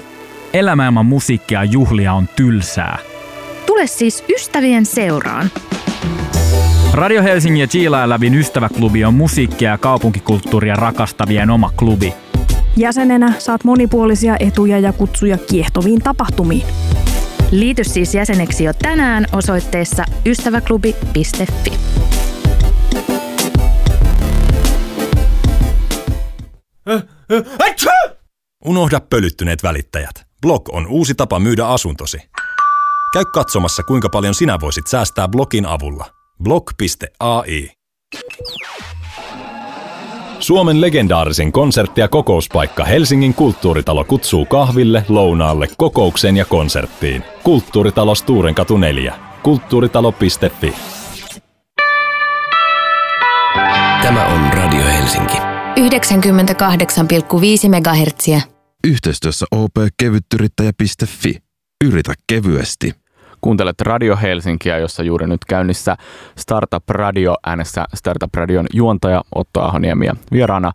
Elämä 0.52 0.86
ilman 0.86 1.06
musiikkia 1.06 1.64
ja 1.64 1.70
juhlia 1.70 2.12
on 2.12 2.28
tylsää. 2.36 2.98
Tule 3.66 3.86
siis 3.86 4.24
ystävien 4.36 4.86
seuraan. 4.86 5.50
Radio 6.92 7.22
Helsingin 7.22 7.60
ja 7.60 7.66
Chiila 7.66 8.08
Lävin 8.08 8.34
ystäväklubi 8.34 9.04
on 9.04 9.14
musiikkia 9.14 9.70
ja 9.70 9.78
kaupunkikulttuuria 9.78 10.74
rakastavien 10.74 11.50
oma 11.50 11.70
klubi. 11.76 12.14
Jäsenenä 12.76 13.32
saat 13.38 13.64
monipuolisia 13.64 14.36
etuja 14.40 14.78
ja 14.78 14.92
kutsuja 14.92 15.38
kiehtoviin 15.38 16.00
tapahtumiin. 16.02 16.66
Liity 17.50 17.84
siis 17.84 18.14
jäseneksi 18.14 18.64
jo 18.64 18.72
tänään 18.82 19.26
osoitteessa 19.32 20.04
ystäväklubi.fi. 20.26 21.72
Unohda 28.64 29.00
pölyttyneet 29.00 29.62
välittäjät. 29.62 30.26
Blog 30.42 30.68
on 30.72 30.86
uusi 30.86 31.14
tapa 31.14 31.38
myydä 31.38 31.66
asuntosi. 31.66 32.18
Käy 33.12 33.24
katsomassa, 33.24 33.82
kuinka 33.82 34.08
paljon 34.08 34.34
sinä 34.34 34.60
voisit 34.60 34.86
säästää 34.86 35.28
blogin 35.28 35.66
avulla. 35.66 36.06
blog.ai 36.42 37.70
Suomen 40.40 40.80
legendaarisen 40.80 41.52
konsertti- 41.52 42.00
ja 42.00 42.08
kokouspaikka 42.08 42.84
Helsingin 42.84 43.34
kulttuuritalo 43.34 44.04
kutsuu 44.04 44.46
kahville, 44.46 45.04
lounaalle, 45.08 45.68
kokoukseen 45.76 46.36
ja 46.36 46.44
konserttiin. 46.44 47.24
Kulttuuritalo 47.42 48.14
Sturenkatu 48.14 48.76
4. 48.76 49.14
Kulttuuritalo.fi 49.42 50.74
Tämä 54.02 54.26
on 54.26 54.40
Radio 54.52 54.84
Helsinki. 54.84 55.36
98,5 55.36 55.42
MHz. 57.68 58.42
Yhteistyössä 58.86 59.46
op-kevytyrittäjä.fi. 59.50 61.36
Yritä 61.84 62.14
kevyesti. 62.26 62.92
Kuuntelet 63.46 63.80
Radio 63.80 64.16
Helsinkiä, 64.22 64.78
jossa 64.78 65.02
juuri 65.02 65.26
nyt 65.26 65.44
käynnissä 65.44 65.96
Startup 66.38 66.88
Radio 66.88 67.34
äänessä 67.46 67.84
Startup 67.94 68.34
Radion 68.34 68.66
juontaja 68.72 69.22
Otto 69.34 69.62
Ahoniemi 69.62 70.06
ja 70.06 70.16
vieraana 70.32 70.72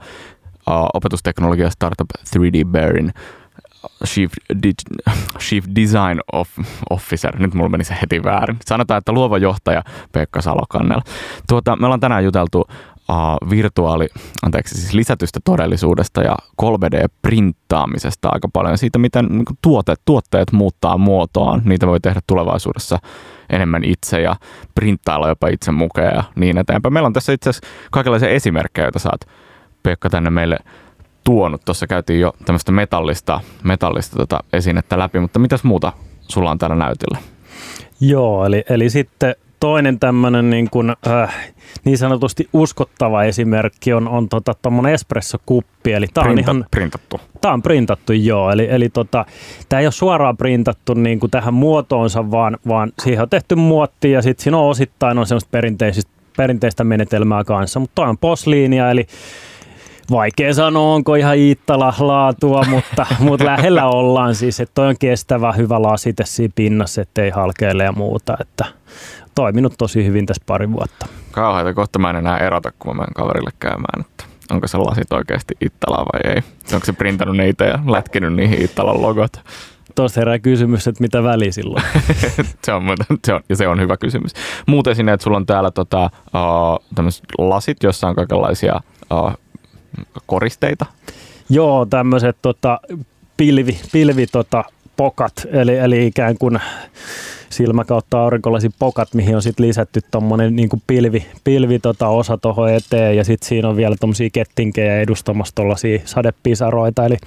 opetusteknologia 0.93 1.69
Startup 1.69 2.07
3D 2.36 2.67
Bearin 2.67 3.13
Chief, 4.05 4.32
Di- 4.63 4.74
Chief 5.47 5.65
Design 5.76 6.19
of, 6.34 6.49
Officer, 6.89 7.39
nyt 7.39 7.53
mulla 7.53 7.69
meni 7.69 7.84
se 7.84 7.97
heti 8.01 8.24
väärin. 8.24 8.57
Sanotaan, 8.65 8.97
että 8.97 9.11
luova 9.11 9.38
johtaja 9.38 9.84
Pekka 10.11 10.41
Salokannel. 10.41 11.01
Tuota, 11.47 11.76
me 11.76 11.86
ollaan 11.86 11.99
tänään 11.99 12.24
juteltu 12.24 12.67
virtuaali, 13.49 14.07
anteeksi, 14.43 14.76
siis 14.82 14.93
lisätystä 14.93 15.39
todellisuudesta 15.43 16.22
ja 16.22 16.36
3D-printtaamisesta 16.62 18.30
aika 18.32 18.49
paljon. 18.53 18.78
Siitä, 18.78 18.99
miten 18.99 19.26
niin 19.26 19.45
tuote, 19.62 19.95
tuotteet 20.05 20.51
muuttaa 20.51 20.97
muotoaan. 20.97 21.62
Niitä 21.66 21.88
voi 21.88 21.99
tehdä 21.99 22.20
tulevaisuudessa 22.28 22.99
enemmän 23.49 23.84
itse 23.84 24.22
ja 24.22 24.36
printtailla 24.76 25.28
jopa 25.28 25.47
itse 25.47 25.72
mukaan 25.72 26.16
ja 26.16 26.24
niin 26.36 26.57
eteenpäin. 26.57 26.93
Meillä 26.93 27.07
on 27.07 27.14
tässä 27.14 27.34
itse 27.34 27.49
asiassa 27.49 27.68
kaikenlaisia 27.91 28.30
esimerkkejä, 28.30 28.86
joita 28.86 28.99
saat 28.99 29.22
Pekka 29.84 30.09
tänne 30.09 30.30
meille 30.30 30.57
tuonut. 31.24 31.62
Tuossa 31.66 31.88
käytiin 31.88 32.20
jo 32.20 32.34
tämmöistä 32.45 32.72
metallista, 32.72 33.41
metallista 33.64 34.16
tota 34.16 34.39
esinettä 34.53 34.99
läpi, 34.99 35.20
mutta 35.20 35.39
mitäs 35.39 35.64
muuta 35.64 35.93
sulla 36.28 36.51
on 36.51 36.57
täällä 36.57 36.76
näytillä? 36.76 37.18
Joo, 37.99 38.45
eli, 38.45 38.64
eli 38.70 38.89
sitten 38.89 39.36
toinen 39.62 39.99
tämmöinen 39.99 40.49
niin, 40.49 40.70
kuin, 40.70 40.93
äh, 41.07 41.36
niin 41.84 41.97
sanotusti 41.97 42.49
uskottava 42.53 43.24
esimerkki 43.24 43.93
on, 43.93 44.07
on 44.07 44.30
tota, 44.30 44.53
espressokuppi. 44.93 45.93
Eli 45.93 46.07
tämä 46.14 46.30
on 46.30 46.34
Printa, 46.34 46.51
ihan 46.51 46.66
printattu. 46.72 47.22
Tämä 47.41 47.53
on 47.53 47.62
printattu, 47.62 48.14
joo. 48.14 48.51
Eli, 48.51 48.68
eli 48.70 48.89
tota, 48.89 49.26
tämä 49.70 49.80
ei 49.80 49.86
ole 49.86 49.91
suoraan 49.91 50.38
printattu 50.38 50.93
niin 50.93 51.20
kuin 51.20 51.32
tähän 51.32 51.53
muotoonsa, 51.53 52.32
vaan, 52.32 52.57
vaan 52.68 52.91
siihen 53.03 53.22
on 53.22 53.30
tehty 53.30 53.55
muotti 53.55 54.12
ja 54.12 54.22
sitten 54.22 54.43
siinä 54.43 54.57
on 54.57 54.70
osittain 54.70 55.18
on 55.18 55.28
semmoista 55.28 55.49
perinteistä, 55.51 56.12
perinteistä 56.38 56.84
menetelmää 56.84 57.43
kanssa. 57.43 57.80
Mutta 57.80 57.95
toi 57.95 58.09
on 58.09 58.18
posliinia, 58.18 58.91
eli 58.91 59.07
vaikea 60.12 60.53
sanoa, 60.53 60.93
onko 60.93 61.16
ihan 61.16 61.38
Iittala 61.38 61.93
laatua, 61.99 62.66
mutta, 62.70 63.05
mutta 63.20 63.45
lähellä 63.45 63.86
ollaan 63.86 64.36
siis, 64.36 64.59
että 64.59 64.74
toi 64.76 64.88
on 64.88 64.95
kestävä, 64.99 65.51
hyvä 65.51 65.82
lasite 65.82 66.24
siinä 66.26 66.53
pinnassa, 66.55 67.01
ettei 67.01 67.30
halkeile 67.30 67.84
ja 67.84 67.91
muuta, 67.91 68.38
että 68.41 68.66
toiminut 69.36 69.74
tosi 69.78 70.06
hyvin 70.06 70.26
tässä 70.26 70.44
pari 70.46 70.72
vuotta. 70.72 71.06
Kauheita, 71.32 71.74
kohta 71.74 72.00
mä 72.00 72.10
en 72.10 72.16
enää 72.16 72.38
erota, 72.38 72.72
kun 72.80 72.96
mä 72.96 73.02
menen 73.02 73.14
kaverille 73.14 73.52
käymään, 73.60 74.02
että 74.02 74.24
onko 74.52 74.68
se 74.68 74.78
lasit 74.78 75.14
oikeasti 75.14 75.56
Ittalaa 75.62 76.06
vai 76.14 76.32
ei. 76.36 76.42
Onko 76.74 76.86
se 76.86 76.94
printannut 76.94 77.38
niitä 77.38 77.66
ja 77.66 77.80
lätkinyt 77.88 78.34
niihin 78.34 78.62
Ittalan 78.62 79.02
logot? 79.02 79.42
Tuosta 79.96 80.22
herää 80.22 80.40
kysymys, 80.40 80.88
että 80.88 81.02
mitä 81.02 81.24
väli 81.24 81.52
silloin? 81.52 81.84
se, 82.66 82.74
on, 82.74 82.84
se, 83.26 83.34
on, 83.34 83.42
ja 83.50 83.56
se 83.56 83.68
on 83.68 83.80
hyvä 83.80 83.98
kysymys. 83.98 84.32
Muuten 84.68 84.96
sinne, 84.96 85.14
että 85.14 85.24
sulla 85.24 85.38
on 85.38 85.46
täällä 85.46 85.72
tota, 85.72 86.10
uh, 86.34 87.48
lasit, 87.48 87.84
jossa 87.84 88.08
on 88.08 88.16
kaikenlaisia 88.16 88.80
uh, 89.14 89.34
koristeita. 90.26 90.86
Joo, 91.50 91.86
tämmöiset 91.86 92.38
tota, 92.42 92.80
pilvi, 93.38 93.80
pilvi 93.92 94.28
tota, 94.28 94.64
pokat, 94.98 95.34
eli, 95.52 95.78
eli 95.78 96.08
ikään 96.08 96.38
kuin 96.38 96.60
silmä 97.52 97.86
kautta 97.86 98.24
aurinkolasin 98.24 98.72
pokat, 98.80 99.14
mihin 99.14 99.36
on 99.36 99.41
sitten 99.41 99.68
lisätty 99.68 99.99
tuommoinen 100.12 100.56
niin 100.56 100.70
pilvi, 100.88 101.26
pilvi 101.43 101.80
tota, 101.80 102.08
osa 102.08 102.38
tuohon 102.38 102.70
eteen 102.70 103.18
ja 103.18 103.24
sitten 103.24 103.49
siinä 103.49 103.70
on 103.70 103.76
vielä 103.76 103.95
tuommoisia 103.99 104.30
kettinkejä 104.34 104.99
edustamassa 104.99 105.56
tuollaisia 105.56 105.99
sadepisaroita. 106.06 107.06
Eli, 107.06 107.18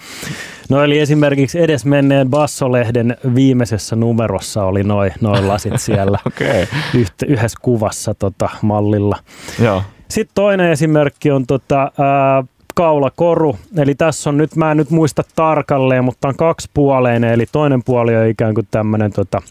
no 0.69 0.85
eli 0.85 0.99
esimerkiksi 0.99 1.61
edesmenneen 1.61 2.31
Bassolehden 2.31 3.17
viimeisessä 3.35 3.97
numerossa 3.97 4.65
oli 4.65 4.83
noin 4.85 5.13
noi 5.21 5.43
lasit 5.43 5.81
siellä. 5.87 6.19
Okay. 6.27 6.67
yhtä, 6.95 7.27
yhdessä 7.27 7.59
kuvassa 7.63 8.15
tota, 8.15 8.49
mallilla. 8.63 9.17
Joo. 9.63 9.83
Sitten 10.09 10.35
toinen 10.35 10.71
esimerkki 10.71 11.31
on 11.31 11.47
tota, 11.47 11.93
ää, 11.99 12.45
kaulakoru. 12.75 13.59
Eli 13.79 13.95
tässä 13.95 14.31
on 14.31 14.37
nyt, 14.37 14.57
mä 14.57 14.71
en 14.71 14.77
nyt 14.77 14.91
muista 14.91 15.23
tarkalleen, 15.37 16.05
mutta 16.05 16.29
on 16.29 16.37
kaksipuoleinen. 16.37 17.33
Eli 17.33 17.47
toinen 17.53 17.83
puoli 17.85 18.17
on 18.17 18.27
ikään 18.27 18.55
kuin 18.55 18.69
tämmöinen 18.71 19.13
tota, 19.13 19.43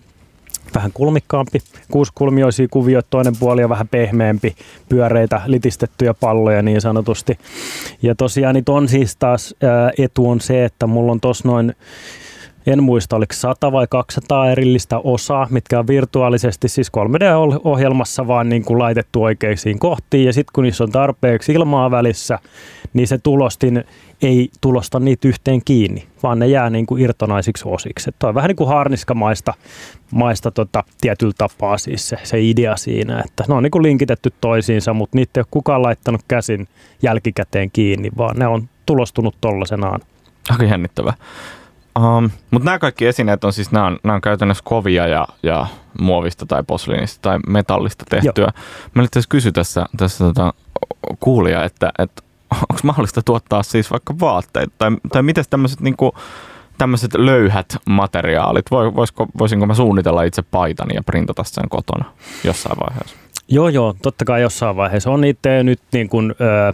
vähän 0.75 0.91
kulmikkaampi, 0.93 1.59
kuusikulmioisia 1.91 2.67
kuvioita, 2.71 3.07
toinen 3.09 3.33
puoli 3.39 3.63
on 3.63 3.69
vähän 3.69 3.87
pehmeämpi, 3.87 4.55
pyöreitä, 4.89 5.41
litistettyjä 5.45 6.13
palloja 6.13 6.61
niin 6.61 6.81
sanotusti. 6.81 7.37
Ja 8.01 8.15
tosiaan 8.15 8.55
nyt 8.55 8.69
on 8.69 8.87
siis 8.87 9.15
taas 9.15 9.55
ää, 9.63 9.91
etu 9.97 10.29
on 10.29 10.41
se, 10.41 10.65
että 10.65 10.87
mulla 10.87 11.11
on 11.11 11.21
tuossa 11.21 11.47
noin 11.47 11.75
en 12.67 12.83
muista, 12.83 13.15
oliko 13.15 13.33
100 13.33 13.71
vai 13.71 13.87
200 13.89 14.51
erillistä 14.51 14.97
osaa, 14.97 15.47
mitkä 15.49 15.79
on 15.79 15.87
virtuaalisesti 15.87 16.67
siis 16.67 16.91
3D-ohjelmassa 16.97 18.27
vaan 18.27 18.49
niin 18.49 18.65
kuin 18.65 18.79
laitettu 18.79 19.23
oikeisiin 19.23 19.79
kohtiin. 19.79 20.25
Ja 20.25 20.33
sitten 20.33 20.51
kun 20.53 20.63
niissä 20.63 20.83
on 20.83 20.91
tarpeeksi 20.91 21.53
ilmaa 21.53 21.91
välissä, 21.91 22.39
niin 22.93 23.07
se 23.07 23.17
tulostin 23.17 23.83
ei 24.21 24.49
tulosta 24.61 24.99
niitä 24.99 25.27
yhteen 25.27 25.61
kiinni, 25.65 26.07
vaan 26.23 26.39
ne 26.39 26.47
jää 26.47 26.69
niin 26.69 26.85
kuin 26.85 27.01
irtonaisiksi 27.01 27.63
osiksi. 27.67 28.11
Tuo 28.19 28.29
on 28.29 28.35
vähän 28.35 28.47
niin 28.47 28.55
kuin 28.55 28.67
harniskamaista 28.67 29.53
maista 30.11 30.51
tota, 30.51 30.83
tietyllä 31.01 31.33
tapaa 31.37 31.77
siis 31.77 32.09
se, 32.09 32.17
se 32.23 32.41
idea 32.41 32.77
siinä, 32.77 33.21
että 33.25 33.43
ne 33.47 33.53
on 33.53 33.63
niin 33.63 33.71
kuin 33.71 33.83
linkitetty 33.83 34.33
toisiinsa, 34.41 34.93
mutta 34.93 35.17
niitä 35.17 35.39
ei 35.39 35.41
ole 35.41 35.47
kukaan 35.51 35.81
laittanut 35.81 36.21
käsin 36.27 36.67
jälkikäteen 37.01 37.71
kiinni, 37.71 38.09
vaan 38.17 38.35
ne 38.37 38.47
on 38.47 38.69
tulostunut 38.85 39.35
tollasenaan. 39.41 40.01
Aika 40.49 40.63
jännittävää. 40.63 41.13
Um, 41.99 42.29
Mutta 42.51 42.65
nämä 42.65 42.79
kaikki 42.79 43.05
esineet 43.05 43.43
on 43.43 43.53
siis, 43.53 43.71
nämä 43.71 43.85
on, 43.85 43.99
nämä 44.03 44.15
on 44.15 44.21
käytännössä 44.21 44.63
kovia 44.63 45.07
ja, 45.07 45.27
ja 45.43 45.67
muovista 46.01 46.45
tai 46.45 46.63
posliinista 46.67 47.21
tai 47.21 47.39
metallista 47.47 48.05
tehtyä. 48.09 48.43
Joo. 48.43 48.63
Mä 48.93 49.03
itse 49.03 49.19
asiassa 49.19 49.29
kysy 49.29 49.51
tässä, 49.51 49.85
tässä 49.97 50.25
tota, 50.25 50.53
kuulija, 51.19 51.63
että, 51.63 51.91
että 51.99 52.23
onko 52.69 52.79
mahdollista 52.83 53.21
tuottaa 53.21 53.63
siis 53.63 53.91
vaikka 53.91 54.15
vaatteita 54.19 54.73
tai, 54.77 54.91
tai 55.11 55.23
miten 55.23 55.43
tämmöiset 55.49 55.81
niinku, 55.81 56.15
tämmöiset 56.77 57.13
löyhät 57.13 57.77
materiaalit, 57.85 58.71
voisiko, 58.71 59.27
voisinko 59.37 59.65
mä 59.65 59.73
suunnitella 59.73 60.23
itse 60.23 60.41
paitani 60.41 60.95
ja 60.95 61.03
printata 61.03 61.43
sen 61.43 61.69
kotona 61.69 62.05
jossain 62.43 62.77
vaiheessa? 62.79 63.15
Joo, 63.47 63.69
joo, 63.69 63.95
totta 64.01 64.25
kai 64.25 64.41
jossain 64.41 64.75
vaiheessa. 64.75 65.11
On 65.11 65.23
itse 65.23 65.63
nyt 65.63 65.79
niin 65.91 66.09
kuin, 66.09 66.35
ö, 66.41 66.73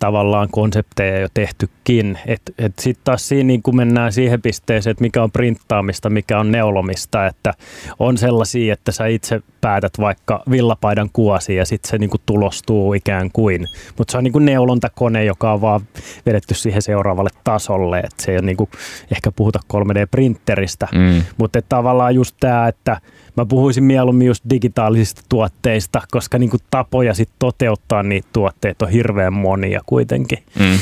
tavallaan 0.00 0.48
konsepteja 0.50 1.20
jo 1.20 1.28
tehtykin. 1.34 2.18
Et, 2.26 2.52
sitten 2.78 3.04
taas 3.04 3.28
siinä 3.28 3.46
niin 3.46 3.62
kun 3.62 3.76
mennään 3.76 4.12
siihen 4.12 4.42
pisteeseen, 4.42 4.90
että 4.90 5.02
mikä 5.02 5.22
on 5.22 5.30
printtaamista, 5.30 6.10
mikä 6.10 6.38
on 6.38 6.52
neulomista, 6.52 7.26
että 7.26 7.54
on 7.98 8.18
sellaisia, 8.18 8.72
että 8.72 8.92
sä 8.92 9.06
itse 9.06 9.40
päätät 9.60 9.92
vaikka 10.00 10.42
villapaidan 10.50 11.10
kuosi 11.12 11.54
ja 11.54 11.66
sitten 11.66 11.90
se 11.90 11.98
niin 11.98 12.10
kuin 12.10 12.20
tulostuu 12.26 12.94
ikään 12.94 13.30
kuin. 13.32 13.66
Mutta 13.98 14.12
se 14.12 14.18
on 14.18 14.24
niin 14.24 14.32
kuin 14.32 14.44
neulontakone, 14.44 15.24
joka 15.24 15.52
on 15.52 15.60
vaan 15.60 15.80
vedetty 16.26 16.54
siihen 16.54 16.82
seuraavalle 16.82 17.30
tasolle. 17.44 17.98
että 17.98 18.22
se 18.22 18.30
ei 18.30 18.36
ole 18.36 18.46
niin 18.46 18.56
kuin, 18.56 18.70
ehkä 19.10 19.32
puhuta 19.32 19.60
3D-printeristä, 19.72 20.88
mm. 20.92 21.22
mutta 21.38 21.62
tavallaan 21.68 22.14
just 22.14 22.36
tämä, 22.40 22.68
että 22.68 23.00
mä 23.36 23.46
puhuisin 23.46 23.84
mieluummin 23.84 24.26
just 24.26 24.44
digitaalisista 24.50 25.22
tuotteista, 25.28 26.02
koska 26.10 26.38
niin 26.38 26.50
kuin 26.50 26.60
tapoja 26.70 27.14
sit 27.14 27.28
toteuttaa 27.38 28.02
niitä 28.02 28.28
tuotteita 28.32 28.84
on 28.84 28.92
hirveän 28.92 29.32
monia 29.32 29.80
kuitenkin. 29.86 30.38
Mm. 30.58 30.78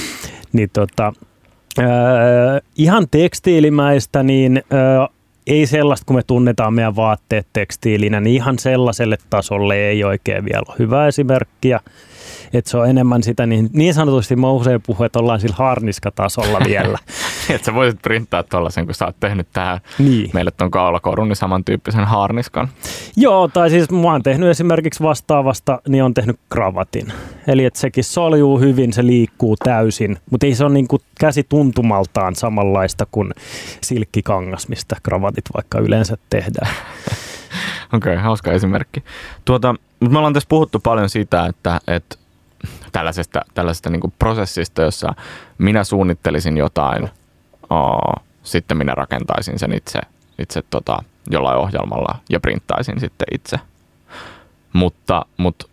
Niin 0.53 0.71
tota, 0.73 1.13
äh, 1.79 1.87
ihan 2.77 3.07
tekstiilimäistä, 3.11 4.23
niin 4.23 4.57
äh, 4.57 5.09
ei 5.47 5.67
sellaista, 5.67 6.07
kun 6.07 6.17
me 6.17 6.23
tunnetaan 6.23 6.75
meidän 6.75 6.97
vaatteet 6.97 7.47
tekstiilinä, 7.53 8.21
niin 8.21 8.37
ihan 8.37 8.59
sellaiselle 8.59 9.19
tasolle 9.31 9.77
ei 9.77 10.05
oikein 10.05 10.45
vielä 10.45 10.63
ole 10.69 10.77
hyvä 10.79 11.07
esimerkkiä 11.07 11.81
että 12.53 12.71
se 12.71 12.77
on 12.77 12.89
enemmän 12.89 13.23
sitä 13.23 13.47
niin, 13.47 13.71
niin 13.73 13.95
sanotusti 13.95 14.37
mä 14.37 14.51
usein 14.51 14.83
puhun, 14.87 15.07
että 15.07 15.19
ollaan 15.19 15.41
sillä 15.41 15.55
harniskatasolla 15.59 16.61
vielä. 16.67 16.99
että 17.55 17.67
sä 17.67 17.75
voisit 17.75 18.03
printtaa 18.03 18.43
tuollaisen, 18.43 18.87
kun 18.87 18.95
sä 18.95 19.07
oot 19.07 19.17
tehnyt 19.21 19.49
tähän 19.53 19.81
niin. 19.99 20.31
meille 20.33 20.51
tuon 20.51 20.71
kaulakorun, 20.71 21.29
niin 21.29 21.37
samantyyppisen 21.37 22.05
harniskan. 22.05 22.69
Joo, 23.17 23.49
tai 23.49 23.71
siis 23.71 23.91
mä 23.91 24.13
oon 24.13 24.23
tehnyt 24.23 24.49
esimerkiksi 24.49 25.03
vastaavasta, 25.03 25.81
niin 25.89 26.05
on 26.05 26.15
tehnyt 26.15 26.41
kravatin. 26.49 27.13
Eli 27.47 27.65
että 27.65 27.81
sekin 27.81 28.05
soljuu 28.05 28.61
hyvin, 28.61 28.93
se 28.93 29.07
liikkuu 29.07 29.57
täysin, 29.57 30.19
mutta 30.31 30.47
ei 30.47 30.55
se 30.55 30.65
ole 30.65 30.73
niin 30.73 30.89
kuin 30.89 31.03
käsi 31.21 31.47
tuntumaltaan 31.49 32.35
samanlaista 32.35 33.07
kuin 33.11 33.35
silkkikangas, 33.81 34.69
mistä 34.69 34.97
kravatit 35.03 35.45
vaikka 35.55 35.79
yleensä 35.79 36.17
tehdään. 36.31 36.71
Okei, 37.93 38.13
okay, 38.13 38.25
hauska 38.25 38.53
esimerkki. 38.53 39.05
Tuota, 39.45 39.75
mutta 40.01 40.13
me 40.13 40.19
ollaan 40.19 40.35
tässä 40.35 40.49
puhuttu 40.49 40.79
paljon 40.79 41.09
siitä, 41.09 41.47
että, 41.47 41.81
että 41.87 42.17
tällaisesta, 42.93 43.41
tällaisesta 43.55 43.91
niin 43.91 44.13
prosessista, 44.19 44.83
jossa 44.83 45.15
minä 45.59 45.85
suunnittelisin 45.85 46.57
jotain, 46.57 47.09
o, 47.73 47.99
sitten 48.43 48.77
minä 48.77 48.95
rakentaisin 48.95 49.59
sen 49.59 49.73
itse, 49.73 50.01
itse 50.39 50.63
tota, 50.71 50.99
jollain 51.31 51.59
ohjelmalla 51.59 52.19
ja 52.31 52.41
printtaisin 52.41 53.01
sitten 53.01 53.27
itse. 53.35 53.61
Mutta, 54.73 55.27
mutta 55.37 55.67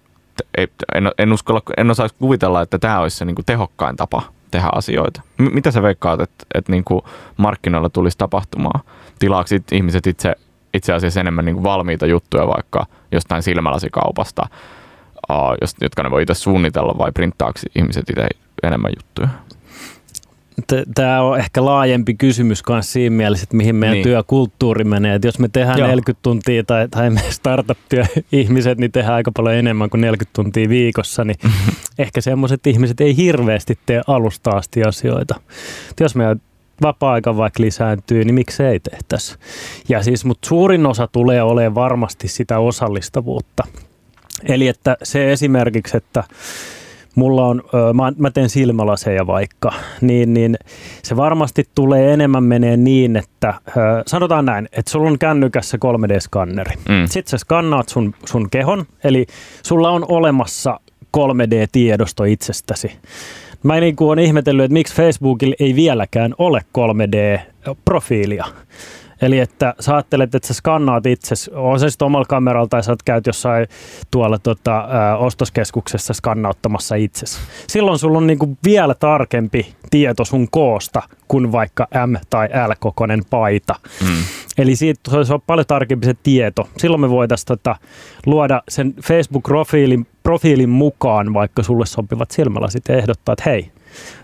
ei, 0.58 0.68
en, 0.96 1.12
en, 1.18 1.34
uskalla, 1.34 1.62
en 1.78 1.92
osaisi 1.92 2.16
kuvitella, 2.20 2.62
että 2.62 2.80
tämä 2.80 3.00
olisi 3.00 3.18
se 3.18 3.26
niin 3.26 3.36
kuin 3.36 3.46
tehokkain 3.46 3.96
tapa 3.96 4.22
tehdä 4.52 4.70
asioita. 4.72 5.22
M- 5.38 5.54
mitä 5.54 5.72
sä 5.72 5.82
veikkaat, 5.82 6.22
että, 6.22 6.46
että 6.54 6.72
niin 6.72 6.84
kuin 6.84 7.02
markkinoilla 7.38 7.90
tulisi 7.90 8.18
tapahtumaan? 8.18 8.82
Tilaako 9.20 9.50
ihmiset 9.72 10.08
itse, 10.08 10.36
itse 10.74 10.94
asiassa 10.94 11.20
enemmän 11.20 11.46
niin 11.46 11.56
kuin 11.56 11.64
valmiita 11.64 12.06
juttuja 12.06 12.48
vaikka 12.48 12.86
jostain 13.12 13.44
silmälasikaupasta 13.44 14.48
jotka 15.82 16.04
ne 16.04 16.12
voi 16.12 16.22
itse 16.22 16.34
suunnitella 16.34 16.98
vai 16.98 17.12
printtaako 17.12 17.60
ihmiset 17.76 18.10
itse 18.10 18.28
enemmän 18.64 18.92
juttuja? 18.98 19.28
Tämä 20.96 21.22
on 21.22 21.40
ehkä 21.40 21.66
laajempi 21.66 22.14
kysymys 22.14 22.64
myös 22.70 22.94
siinä 22.94 23.16
mielessä, 23.16 23.44
että 23.44 23.58
mihin 23.58 23.76
meidän 23.76 23.94
niin. 23.94 24.04
työkulttuuri 24.04 24.84
menee. 24.84 25.16
Että 25.16 25.28
jos 25.28 25.40
me 25.40 25.48
tehdään 25.48 25.80
Joo. 25.80 25.88
40 25.88 26.24
tuntia 26.24 26.64
tai, 26.64 26.88
tai 26.88 27.10
me 27.10 27.22
startup-ihmiset, 27.30 28.78
niin 28.78 28.92
tehdään 28.92 29.16
aika 29.16 29.32
paljon 29.32 29.56
enemmän 29.56 29.90
kuin 29.90 30.02
40 30.02 30.36
tuntia 30.36 30.70
viikossa, 30.70 31.24
niin 31.24 31.38
ehkä 32.00 32.22
semmoiset 32.22 32.68
ihmiset 32.68 33.02
ei 33.02 33.18
hirveästi 33.18 33.80
tee 33.86 34.02
alusta 34.08 34.50
asti 34.50 34.84
asioita. 34.84 35.36
Et 35.92 36.00
jos 36.00 36.16
meidän 36.16 36.42
vapaa-aika 36.82 37.38
vaikka 37.38 37.64
lisääntyy, 37.64 38.24
niin 38.24 38.36
miksi 38.36 38.64
ei 38.64 38.80
tehtäisi? 38.80 39.38
Ja 39.90 40.04
siis, 40.04 40.26
mutta 40.26 40.48
suurin 40.48 40.86
osa 40.86 41.08
tulee 41.08 41.44
olemaan 41.44 41.76
varmasti 41.76 42.28
sitä 42.28 42.60
osallistavuutta. 42.60 43.64
Eli 44.44 44.68
että 44.68 44.98
se 45.04 45.32
esimerkiksi, 45.32 45.98
että 45.98 46.24
mulla 47.16 47.46
on, 47.46 47.64
mä 48.18 48.32
teen 48.32 48.50
silmälaseja 48.50 49.28
vaikka, 49.28 49.74
niin, 50.02 50.34
niin 50.34 50.58
se 51.04 51.16
varmasti 51.16 51.64
tulee 51.76 52.14
enemmän 52.14 52.44
menee 52.44 52.78
niin, 52.78 53.16
että 53.16 53.54
sanotaan 54.08 54.46
näin, 54.46 54.70
että 54.72 54.92
sulla 54.92 55.10
on 55.10 55.20
kännykässä 55.20 55.78
3D-skanneri. 55.78 56.76
Mm. 56.90 57.06
Sitten 57.06 57.32
sä 57.32 57.38
skannaat 57.38 57.90
sun, 57.90 58.16
sun 58.26 58.50
kehon, 58.50 58.86
eli 59.04 59.26
sulla 59.64 59.90
on 59.90 60.06
olemassa 60.08 60.80
3D-tiedosto 61.18 62.24
itsestäsi. 62.24 62.92
Mä 63.64 63.80
niin 63.80 63.96
kuin 63.96 64.08
olen 64.08 64.20
ihmetellyt, 64.20 64.64
että 64.64 64.74
miksi 64.74 64.96
Facebookilla 64.96 65.56
ei 65.60 65.76
vieläkään 65.76 66.36
ole 66.38 66.62
3D-profiilia. 66.78 68.46
Eli 69.22 69.39
että 69.39 69.74
sä 69.80 69.93
ajattelet, 69.93 70.36
että 70.36 70.47
sä 70.47 70.53
skannaat 70.53 71.05
itse, 71.05 71.36
on 71.53 71.80
se 71.80 71.89
sitten 71.89 72.05
omalla 72.05 72.26
kameralla 72.26 72.68
tai 72.68 72.84
sä 72.84 72.95
käyt 73.05 73.28
jossain 73.28 73.68
tuolla 74.11 74.39
tota, 74.39 74.78
ä, 74.78 75.18
ostoskeskuksessa 75.18 76.13
skannauttamassa 76.13 76.95
itse. 76.95 77.26
Silloin 77.68 77.99
sulla 77.99 78.18
on 78.18 78.28
niinku 78.28 78.57
vielä 78.66 78.93
tarkempi 78.93 79.76
tieto 79.89 80.26
sun 80.26 80.47
koosta 80.51 81.01
kuin 81.28 81.51
vaikka 81.51 81.88
M- 82.07 82.16
tai 82.30 82.47
L-kokoinen 82.68 83.22
paita. 83.30 83.76
Mm. 84.01 84.24
Eli 84.57 84.76
siitä 84.76 85.24
se 85.24 85.34
on 85.34 85.41
paljon 85.47 85.66
tarkempi 85.68 86.05
se 86.05 86.13
tieto. 86.24 86.70
Silloin 86.78 87.01
me 87.01 87.09
voitaisiin 87.09 87.47
tota, 87.47 87.76
luoda 88.26 88.61
sen 88.70 88.93
Facebook-profiilin 89.01 90.05
profiilin 90.24 90.70
mukaan 90.70 91.34
vaikka 91.34 91.63
sulle 91.63 91.86
sopivat 91.86 92.32
silmälasit 92.32 92.84
ja 92.89 92.95
ehdottaa, 92.95 93.34
että 93.34 93.49
hei, 93.49 93.72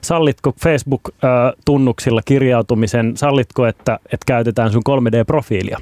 Sallitko 0.02 0.54
Facebook-tunnuksilla 0.64 2.22
kirjautumisen, 2.26 3.18
sallitko, 3.18 3.66
että, 3.66 4.00
että 4.06 4.26
käytetään 4.26 4.72
sun 4.72 4.84
3D-profiilia? 4.90 5.78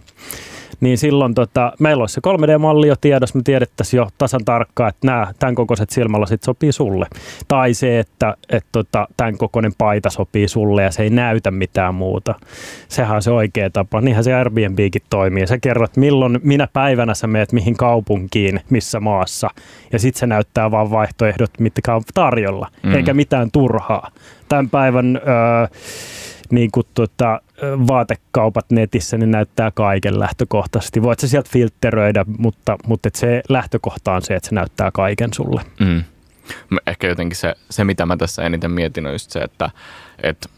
Niin 0.81 0.97
silloin 0.97 1.33
tota, 1.33 1.73
meillä 1.79 2.01
olisi 2.01 2.13
se 2.13 2.21
3D-malli 2.27 2.87
jo 2.87 2.95
tiedossa, 3.01 3.37
me 3.37 3.41
tiedettäisiin 3.43 3.97
jo 3.97 4.07
tasan 4.17 4.45
tarkkaan, 4.45 4.89
että 4.89 5.07
nämä 5.07 5.27
tämän 5.39 5.55
kokoiset 5.55 5.89
silmälasit 5.89 6.43
sopii 6.43 6.71
sulle. 6.71 7.07
Tai 7.47 7.73
se, 7.73 7.99
että 7.99 8.35
et, 8.49 8.65
tota, 8.71 9.07
tämän 9.17 9.37
kokoinen 9.37 9.71
paita 9.77 10.09
sopii 10.09 10.47
sulle 10.47 10.83
ja 10.83 10.91
se 10.91 11.03
ei 11.03 11.09
näytä 11.09 11.51
mitään 11.51 11.95
muuta. 11.95 12.35
Sehän 12.87 13.15
on 13.15 13.21
se 13.21 13.31
oikea 13.31 13.69
tapa. 13.69 14.01
Niinhän 14.01 14.23
se 14.23 14.33
Airbnbkin 14.33 15.01
toimii. 15.09 15.47
Sä 15.47 15.57
kerrot, 15.57 15.97
milloin, 15.97 16.39
minä 16.43 16.67
päivänä 16.73 17.13
sä 17.13 17.27
meet 17.27 17.51
mihin 17.51 17.77
kaupunkiin, 17.77 18.59
missä 18.69 18.99
maassa. 18.99 19.49
Ja 19.93 19.99
sitten 19.99 20.19
se 20.19 20.27
näyttää 20.27 20.71
vaan 20.71 20.91
vaihtoehdot, 20.91 21.51
mitkä 21.59 21.95
on 21.95 22.01
tarjolla, 22.13 22.67
mm. 22.83 22.95
eikä 22.95 23.13
mitään 23.13 23.51
turhaa. 23.51 24.11
Tämän 24.49 24.69
päivän... 24.69 25.15
Öö, 25.15 25.79
niin 26.51 26.71
kuin 26.71 26.87
tota, 26.93 27.41
vaatekaupat 27.87 28.65
netissä, 28.71 29.17
niin 29.17 29.31
näyttää 29.31 29.71
kaiken 29.71 30.19
lähtökohtaisesti. 30.19 31.01
Voit 31.01 31.19
sä 31.19 31.27
sieltä 31.27 31.49
filtteröidä, 31.53 32.25
mutta, 32.37 32.77
mutta 32.87 33.07
et 33.07 33.15
se 33.15 33.41
lähtökohta 33.49 34.13
on 34.13 34.21
se, 34.21 34.35
että 34.35 34.49
se 34.49 34.55
näyttää 34.55 34.91
kaiken 34.91 35.33
sulle. 35.33 35.61
Mm. 35.79 36.03
Ehkä 36.87 37.07
jotenkin 37.07 37.35
se, 37.35 37.55
se, 37.69 37.83
mitä 37.83 38.05
mä 38.05 38.17
tässä 38.17 38.43
eniten 38.43 38.71
mietin, 38.71 39.05
on 39.05 39.11
just 39.11 39.31
se, 39.31 39.39
että, 39.39 39.69
että 40.23 40.49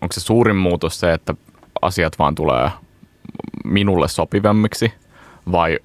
onko 0.00 0.12
se 0.12 0.20
suurin 0.20 0.56
muutos 0.56 1.00
se, 1.00 1.12
että 1.12 1.34
asiat 1.82 2.18
vaan 2.18 2.34
tulee 2.34 2.70
minulle 3.64 4.08
sopivammiksi 4.08 4.92
vai, 5.52 5.78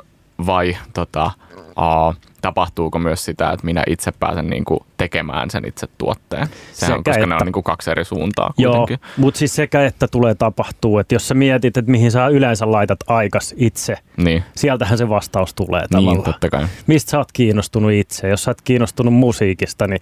vai 0.46 0.78
tota, 0.94 1.32
uh, 1.58 2.16
tapahtuuko 2.44 3.00
myös 3.00 3.26
sitä, 3.26 3.52
että 3.52 3.66
minä 3.66 3.84
itse 3.88 4.12
pääsen 4.20 4.48
niin 4.48 4.66
kuin 4.66 4.80
tekemään 4.98 5.50
sen 5.50 5.68
itse 5.68 5.88
tuotteen. 5.98 6.48
Sehän 6.48 6.74
sekä 6.74 6.96
on, 6.96 7.04
koska 7.04 7.20
että, 7.20 7.26
ne 7.26 7.36
on 7.36 7.42
niin 7.46 7.54
kuin 7.54 7.64
kaksi 7.64 7.92
eri 7.92 8.06
suuntaa 8.06 8.54
kuitenkin. 8.56 9.00
Joo, 9.02 9.12
mutta 9.18 9.38
siis 9.38 9.56
sekä 9.56 9.86
että 9.86 10.08
tulee 10.08 10.36
tapahtuu, 10.36 11.00
että 11.00 11.16
jos 11.16 11.28
sä 11.28 11.34
mietit, 11.34 11.78
että 11.78 11.92
mihin 11.92 12.12
sä 12.12 12.28
yleensä 12.28 12.72
laitat 12.72 13.00
aikas 13.08 13.56
itse, 13.58 13.98
niin. 14.18 14.44
sieltähän 14.56 14.98
se 14.98 15.10
vastaus 15.10 15.54
tulee 15.54 15.88
tavallaan. 15.88 16.16
Niin, 16.18 16.24
totta 16.24 16.50
kai. 16.50 16.66
Mistä 16.88 17.12
sä 17.12 17.18
oot 17.18 17.32
kiinnostunut 17.32 17.92
itse? 17.92 18.30
Jos 18.30 18.44
sä 18.44 18.52
oot 18.52 18.62
kiinnostunut 18.62 19.14
musiikista, 19.14 19.88
niin 19.88 20.02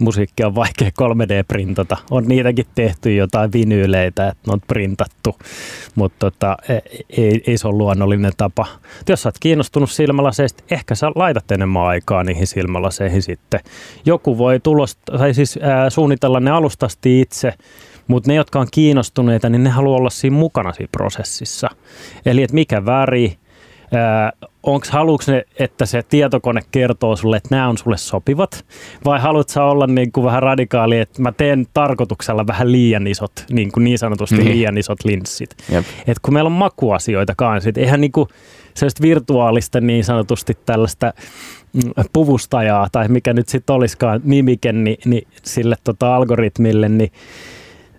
musiikki 0.00 0.44
on 0.44 0.54
vaikea 0.54 0.90
3D-printata. 1.02 1.96
On 2.10 2.24
niitäkin 2.24 2.66
tehty 2.74 3.14
jotain 3.14 3.52
vinyyleitä, 3.52 4.28
että 4.28 4.42
ne 4.46 4.52
on 4.52 4.60
printattu, 4.66 5.38
mutta 5.94 6.30
tota, 6.30 6.56
e, 6.68 6.78
ei, 7.16 7.42
ei 7.46 7.58
se 7.58 7.68
ole 7.68 7.76
luonnollinen 7.76 8.32
tapa. 8.36 8.66
Jos 9.08 9.22
sä 9.22 9.28
oot 9.28 9.38
kiinnostunut 9.40 9.90
silmälaseista, 9.90 10.64
ehkä 10.70 10.83
sä 10.92 11.10
laitat 11.14 11.52
enemmän 11.52 11.82
aikaa 11.82 12.24
niihin 12.24 12.46
silmälaseihin 12.46 13.22
sitten. 13.22 13.60
Joku 14.04 14.38
voi 14.38 14.60
tulos, 14.60 14.96
tai 14.96 15.34
siis 15.34 15.58
ää, 15.62 15.90
suunnitella 15.90 16.40
ne 16.40 16.50
alustasti 16.50 17.20
itse, 17.20 17.52
mutta 18.06 18.30
ne, 18.30 18.34
jotka 18.34 18.60
on 18.60 18.66
kiinnostuneita, 18.70 19.48
niin 19.48 19.64
ne 19.64 19.70
haluaa 19.70 19.98
olla 19.98 20.10
siinä 20.10 20.36
mukana 20.36 20.72
siinä 20.72 20.88
prosessissa. 20.92 21.70
Eli 22.26 22.42
että 22.42 22.54
mikä 22.54 22.86
väri, 22.86 23.36
onko 24.62 24.86
haluatko 24.90 25.32
ne, 25.32 25.44
että 25.58 25.86
se 25.86 26.02
tietokone 26.02 26.60
kertoo 26.70 27.16
sulle, 27.16 27.36
että 27.36 27.48
nämä 27.50 27.68
on 27.68 27.78
sulle 27.78 27.96
sopivat, 27.96 28.64
vai 29.04 29.20
haluatko 29.20 29.70
olla 29.70 29.86
niin 29.86 30.12
kuin 30.12 30.24
vähän 30.24 30.42
radikaali, 30.42 30.98
että 30.98 31.22
mä 31.22 31.32
teen 31.32 31.66
tarkoituksella 31.74 32.46
vähän 32.46 32.72
liian 32.72 33.06
isot, 33.06 33.32
niin, 33.50 33.72
kuin 33.72 33.84
niin 33.84 33.98
sanotusti 33.98 34.36
niin. 34.36 34.48
liian 34.48 34.78
isot 34.78 35.04
linssit. 35.04 35.50
Et 36.06 36.18
kun 36.22 36.34
meillä 36.34 36.48
on 36.48 36.52
makuasioita 36.52 37.34
kanssa, 37.36 37.68
että 37.68 37.80
eihän 37.80 38.00
niin 38.00 38.12
kuin 38.12 38.28
sellaista 38.74 39.02
virtuaalista 39.02 39.80
niin 39.80 40.04
sanotusti 40.04 40.58
tällaista 40.66 41.12
mm, 41.72 41.90
puvustajaa, 42.12 42.88
tai 42.92 43.08
mikä 43.08 43.32
nyt 43.32 43.48
sitten 43.48 43.76
olisikaan 43.76 44.20
nimike, 44.24 44.72
niin, 44.72 44.98
niin 45.04 45.28
sille 45.42 45.76
tota 45.84 46.16
algoritmille, 46.16 46.88
niin, 46.88 47.12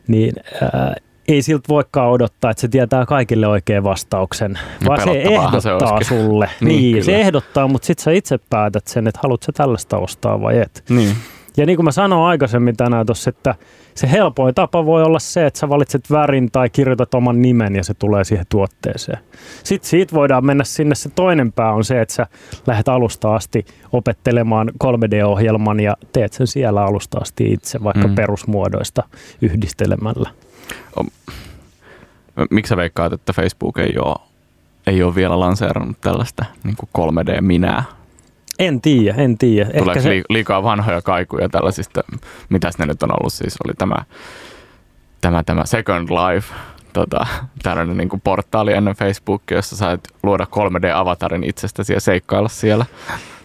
niin 0.07 0.33
ää, 0.61 0.95
ei 1.27 1.41
siltä 1.41 1.63
voikaan 1.69 2.11
odottaa, 2.11 2.51
että 2.51 2.61
se 2.61 2.67
tietää 2.67 3.05
kaikille 3.05 3.47
oikean 3.47 3.83
vastauksen, 3.83 4.51
No 4.53 4.87
vaan 4.87 4.99
se 4.99 5.03
se 5.03 5.21
ehdottaa 5.21 5.93
olisikin. 5.93 6.19
sulle. 6.19 6.49
Niin, 6.61 6.67
niin, 6.67 6.91
kyllä. 6.91 7.05
se 7.05 7.15
ehdottaa, 7.21 7.67
mutta 7.67 7.85
sitten 7.85 8.03
sä 8.03 8.11
itse 8.11 8.39
päätät 8.49 8.87
sen, 8.87 9.07
että 9.07 9.19
haluatko 9.23 9.45
sä 9.45 9.51
tällaista 9.51 9.97
ostaa 9.97 10.41
vai 10.41 10.57
et. 10.57 10.83
Niin. 10.89 11.15
Ja 11.57 11.65
niin 11.65 11.75
kuin 11.75 11.83
mä 11.83 11.91
sanoin 11.91 12.29
aikaisemmin 12.29 12.77
tänään 12.77 13.05
tuossa, 13.05 13.29
että 13.29 13.55
se 13.95 14.11
helpoin 14.11 14.55
tapa 14.55 14.85
voi 14.85 15.03
olla 15.03 15.19
se, 15.19 15.45
että 15.45 15.59
sä 15.59 15.69
valitset 15.69 16.11
värin 16.11 16.51
tai 16.51 16.69
kirjoitat 16.69 17.13
oman 17.13 17.41
nimen 17.41 17.75
ja 17.75 17.83
se 17.83 17.93
tulee 17.93 18.23
siihen 18.23 18.45
tuotteeseen. 18.49 19.17
Sitten 19.63 19.89
siitä 19.89 20.15
voidaan 20.15 20.45
mennä 20.45 20.63
sinne. 20.63 20.95
Se 20.95 21.09
toinen 21.09 21.51
pää 21.51 21.71
on 21.71 21.83
se, 21.83 22.01
että 22.01 22.13
sä 22.13 22.27
lähdet 22.67 22.87
alusta 22.87 23.35
asti 23.35 23.65
opettelemaan 23.91 24.71
3D-ohjelman 24.83 25.79
ja 25.79 25.97
teet 26.13 26.33
sen 26.33 26.47
siellä 26.47 26.83
alusta 26.85 27.17
asti 27.21 27.53
itse, 27.53 27.83
vaikka 27.83 28.07
Mm. 28.07 28.15
perusmuodoista 28.15 29.03
yhdistelemällä. 29.41 30.29
Miksi 32.49 32.69
sä 32.69 32.77
veikkaat, 32.77 33.13
että 33.13 33.33
Facebook 33.33 33.77
ei 33.79 33.93
ole, 33.99 34.15
ei 34.87 35.03
ole 35.03 35.15
vielä 35.15 35.39
lanseerannut 35.39 35.97
tällaista 36.01 36.45
niin 36.63 36.75
3D-minää? 36.97 37.83
En 38.59 38.81
tiedä, 38.81 39.15
en 39.23 39.37
tiedä. 39.37 39.69
Tuleeko 39.77 40.01
se- 40.01 40.09
li, 40.09 40.23
liikaa 40.29 40.63
vanhoja 40.63 41.01
kaikuja 41.01 41.49
tällaisista, 41.49 42.01
mitäs 42.49 42.77
ne 42.77 42.85
nyt 42.85 43.03
on 43.03 43.11
ollut 43.11 43.33
siis, 43.33 43.55
oli 43.65 43.73
tämä, 43.77 43.95
tämä, 45.21 45.43
tämä 45.43 45.65
Second 45.65 46.09
Life, 46.09 46.53
tota, 46.93 47.27
tällainen 47.63 47.97
niin 47.97 48.21
portaali 48.23 48.73
ennen 48.73 48.95
Facebookia, 48.95 49.57
jossa 49.57 49.75
sait 49.75 50.01
luoda 50.25 50.47
3D-avatarin 50.55 51.43
itsestäsi 51.43 51.93
ja 51.93 51.99
seikkailla 52.01 52.49
siellä. 52.49 52.85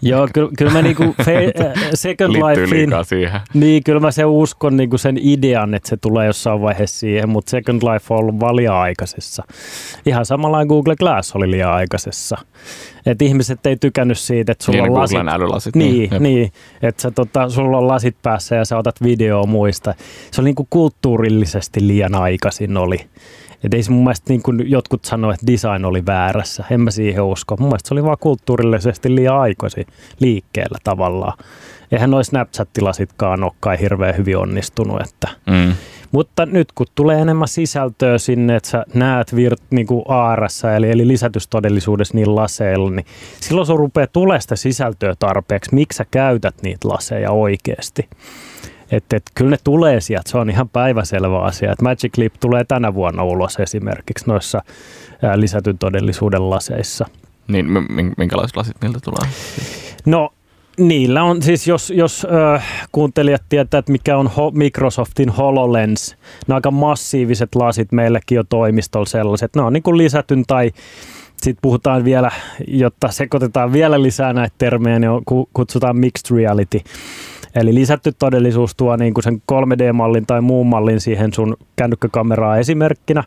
Joo, 0.03 0.28
kyllä, 0.35 0.51
kyllä 0.59 0.72
mä 0.72 0.83
niinku 0.83 1.14
fe, 1.24 1.37
äh, 1.61 1.72
Second 1.95 2.33
Lifein, 2.33 2.91
siihen. 3.05 3.41
niin 3.55 3.85
kyllä 3.85 4.01
mä 4.01 4.11
se 4.11 4.24
uskon 4.24 4.76
niinku 4.76 4.99
sen 4.99 5.18
idean, 5.22 5.74
että 5.74 5.89
se 5.89 5.97
tulee 5.97 6.26
jossain 6.26 6.61
vaiheessa 6.61 6.99
siihen, 6.99 7.28
mutta 7.28 7.51
Second 7.51 7.83
Life 7.83 8.14
on 8.14 8.20
ollut 8.20 8.41
vaan 8.41 8.57
liian 8.57 8.74
aikaisessa. 8.76 9.43
Ihan 10.07 10.26
samalla 10.26 10.66
Google 10.66 10.97
Glass 10.97 11.37
oli 11.37 11.51
liian 11.51 11.72
aikaisessa. 11.72 12.37
Et 13.07 13.22
ihmiset 13.22 13.66
ei 13.66 13.76
tykännyt 13.76 14.18
siitä, 14.18 14.53
että 14.53 14.64
sulla 14.64 14.83
Niin, 14.83 14.91
on 14.93 14.99
lasit. 14.99 15.18
Älylasit, 15.28 15.76
Niin, 15.76 15.93
niin, 15.93 16.11
niin, 16.11 16.22
niin 16.22 16.53
että 16.83 17.03
sä, 17.03 17.11
tota, 17.11 17.49
sulla 17.49 17.78
on 17.78 17.89
lasit 17.89 18.16
päässä 18.22 18.57
ja 18.57 18.64
sä 18.64 18.78
otat 18.78 19.03
videoa 19.03 19.47
muista. 19.47 19.95
Se 20.31 20.41
oli 20.41 20.49
niinku 20.49 20.66
kulttuurillisesti 20.70 21.87
liian 21.87 22.14
aikaisin 22.14 22.76
oli. 22.76 22.99
Et 23.64 23.74
ei 23.74 23.82
se 23.82 23.90
mun 23.90 24.04
mielestä 24.04 24.32
niin 24.32 24.42
kuin 24.42 24.70
jotkut 24.70 25.04
sanoivat, 25.04 25.34
että 25.34 25.52
design 25.52 25.84
oli 25.84 26.06
väärässä. 26.06 26.64
En 26.70 26.80
mä 26.80 26.90
siihen 26.90 27.24
usko. 27.24 27.56
Mun 27.56 27.68
mielestä 27.68 27.88
se 27.88 27.94
oli 27.94 28.04
vaan 28.04 28.16
kulttuurillisesti 28.20 29.14
liian 29.14 29.40
aikaisin 29.40 29.86
liikkeellä 30.20 30.78
tavallaan. 30.84 31.38
Eihän 31.92 32.11
noin 32.11 32.24
Snapchat-tilasitkaan 32.24 33.44
ole 33.44 33.52
kai 33.61 33.80
hirveän 33.80 34.16
hyvin 34.16 34.36
onnistunut. 34.36 35.00
Että. 35.00 35.28
Mm. 35.46 35.74
Mutta 36.12 36.46
nyt 36.46 36.72
kun 36.72 36.86
tulee 36.94 37.20
enemmän 37.20 37.48
sisältöä 37.48 38.18
sinne, 38.18 38.56
että 38.56 38.68
sä 38.68 38.84
näet 38.94 39.36
virt, 39.36 39.62
niin 39.70 39.86
kuin 39.86 40.04
AR, 40.08 40.46
eli, 40.76 40.90
eli 40.90 41.08
lisätystodellisuudessa 41.08 42.14
niillä 42.14 42.34
laseilla, 42.34 42.90
niin 42.90 43.06
silloin 43.40 43.66
sun 43.66 43.78
rupeaa 43.78 44.06
tulee 44.06 44.40
sitä 44.40 44.56
sisältöä 44.56 45.14
tarpeeksi, 45.18 45.74
miksi 45.74 45.96
sä 45.96 46.06
käytät 46.11 46.54
niitä 46.62 46.88
laseja 46.88 47.30
oikeasti. 47.30 48.08
Että 48.91 49.16
et, 49.16 49.22
kyllä 49.34 49.51
ne 49.51 49.57
tulee 49.64 50.01
sieltä, 50.01 50.30
se 50.30 50.38
on 50.38 50.51
ihan 50.51 50.68
päiväselvä 50.68 51.38
asia. 51.38 51.72
Et 51.72 51.82
Magic 51.82 52.18
Leap 52.18 52.32
tulee 52.41 52.64
tänä 52.64 52.95
vuonna 52.95 53.24
ulos 53.24 53.57
esimerkiksi 53.57 54.24
noissa 54.26 54.62
ää, 55.22 55.41
lisätyn 55.41 55.78
todellisuuden 55.78 56.51
laseissa. 56.51 57.07
Niin, 57.49 57.66
mi- 57.66 58.12
minkälaiset 58.16 58.57
lasit 58.57 58.76
niiltä 58.82 58.99
tulee? 59.05 59.30
No 60.07 60.32
niillä 60.78 61.22
on 61.22 61.43
siis, 61.43 61.66
jos, 61.66 61.91
jos 61.91 62.26
äh, 62.55 62.64
kuuntelijat 62.93 63.43
tietää, 63.49 63.78
että 63.78 63.93
mikä 63.93 64.16
on 64.16 64.26
ho- 64.26 64.53
Microsoftin 64.59 65.28
HoloLens, 65.28 66.16
ne 66.47 66.55
on 66.55 66.55
aika 66.55 66.70
massiiviset 66.70 67.55
lasit 67.55 67.93
meilläkin 67.93 68.36
jo 68.36 68.45
toimistolla 68.45 69.07
sellaiset. 69.07 69.57
Ne 69.57 69.62
on 69.62 69.72
niin 69.72 69.82
kuin 69.82 69.99
lisätyn 69.99 70.45
tai 70.47 70.70
sitten 71.36 71.62
puhutaan 71.62 72.05
vielä, 72.05 72.30
jotta 72.68 73.09
sekoitetaan 73.09 73.72
vielä 73.72 74.03
lisää 74.03 74.32
näitä 74.32 74.55
termejä, 74.59 74.99
niin 74.99 75.11
on, 75.11 75.22
ku- 75.24 75.49
kutsutaan 75.53 75.97
mixed 75.97 76.36
reality. 76.36 76.80
Eli 77.55 77.74
lisätty 77.74 78.12
todellisuus 78.18 78.74
tuo 78.74 78.96
niin 78.96 79.14
kuin 79.14 79.24
sen 79.24 79.42
3D-mallin 79.53 80.26
tai 80.26 80.40
muun 80.40 80.66
mallin 80.66 81.01
siihen 81.01 81.32
sun 81.32 81.57
kännykkäkameraan 81.76 82.61
esimerkkinä. 82.61 83.24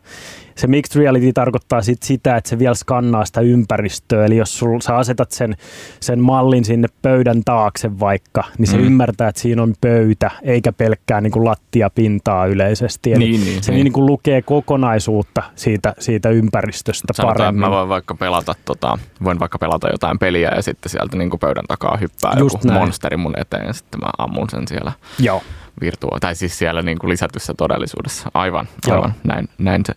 Se 0.56 0.66
mixed 0.66 1.00
reality 1.02 1.32
tarkoittaa 1.32 1.82
sit 1.82 2.02
sitä, 2.02 2.36
että 2.36 2.50
se 2.50 2.58
vielä 2.58 2.74
skannaa 2.74 3.24
sitä 3.24 3.40
ympäristöä. 3.40 4.24
Eli 4.24 4.36
jos 4.36 4.58
sul, 4.58 4.80
sä 4.80 4.96
asetat 4.96 5.30
sen, 5.30 5.56
sen 6.00 6.20
mallin 6.20 6.64
sinne 6.64 6.88
pöydän 7.02 7.42
taakse 7.44 8.00
vaikka, 8.00 8.44
niin 8.58 8.66
se 8.66 8.76
Mm. 8.76 8.80
mm. 8.82 8.86
ymmärtää, 8.86 9.28
että 9.28 9.40
siinä 9.40 9.62
on 9.62 9.74
pöytä, 9.80 10.30
eikä 10.42 10.72
pelkkää 10.72 11.20
niin 11.20 11.30
kuin 11.32 11.44
lattiapintaa 11.44 12.46
yleisesti. 12.46 13.12
Eli 13.12 13.24
Niin, 13.28 13.44
niin, 13.44 13.62
se 13.62 13.72
niin. 13.72 13.84
niin 13.84 13.92
kuin 13.92 14.06
lukee 14.06 14.42
kokonaisuutta 14.42 15.42
siitä, 15.54 15.94
siitä 15.98 16.28
ympäristöstä 16.28 17.12
Sanotaan, 17.12 17.32
että 17.32 17.38
paremmin. 17.42 17.60
mä 17.60 17.70
voin 17.70 17.88
vaikka 17.88 18.14
pelata, 18.14 18.54
tota, 18.64 18.98
voin 19.24 19.38
vaikka 19.38 19.58
pelata 19.58 19.88
jotain 19.88 20.18
peliä 20.18 20.50
ja 20.56 20.62
sitten 20.62 20.90
sieltä 20.90 21.16
niin 21.16 21.30
pöydän 21.40 21.64
takaa 21.68 21.96
hyppää 22.00 22.32
Just 22.38 22.54
joku 22.54 22.68
näin. 22.68 22.80
monsteri 22.80 23.16
mun 23.16 23.34
eteen 23.38 23.66
ja 23.66 23.72
sitten 23.72 24.00
mä 24.00 24.06
ammun 24.18 24.50
sen 24.50 24.68
siellä 24.68 24.92
Joo. 25.18 25.42
virtua- 25.80 26.18
tai 26.20 26.34
siis 26.34 26.58
siellä 26.58 26.82
niin 26.82 26.98
kuin 26.98 27.10
lisätyssä 27.10 27.54
todellisuudessa. 27.58 28.30
Aivan, 28.34 28.68
Joo. 28.86 28.96
aivan. 28.96 29.14
Näin, 29.24 29.48
näin, 29.58 29.82
se, 29.86 29.92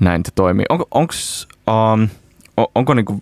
näin 0.00 0.22
se 0.26 0.32
toimii. 0.34 0.64
Onko, 0.68 0.88
onks, 0.90 1.48
um, 1.68 2.08
onko 2.74 2.94
niin 2.94 3.06
kuin 3.06 3.20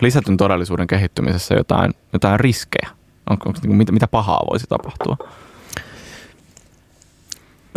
lisätyn 0.00 0.36
todellisuuden 0.36 0.86
kehittymisessä 0.86 1.54
jotain, 1.54 1.94
jotain 2.12 2.40
riskejä? 2.40 2.90
Onko, 3.30 3.48
onko 3.48 3.58
niin 3.62 3.68
kuin, 3.68 3.76
mitä, 3.76 3.92
mitä 3.92 4.08
pahaa 4.08 4.40
voisi 4.50 4.66
tapahtua? 4.68 5.16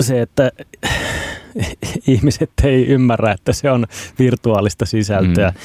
se, 0.03 0.21
että 0.21 0.51
ihmiset 2.07 2.51
ei 2.63 2.87
ymmärrä, 2.87 3.31
että 3.31 3.53
se 3.53 3.71
on 3.71 3.85
virtuaalista 4.19 4.85
sisältöä. 4.85 5.49
Mm. 5.49 5.55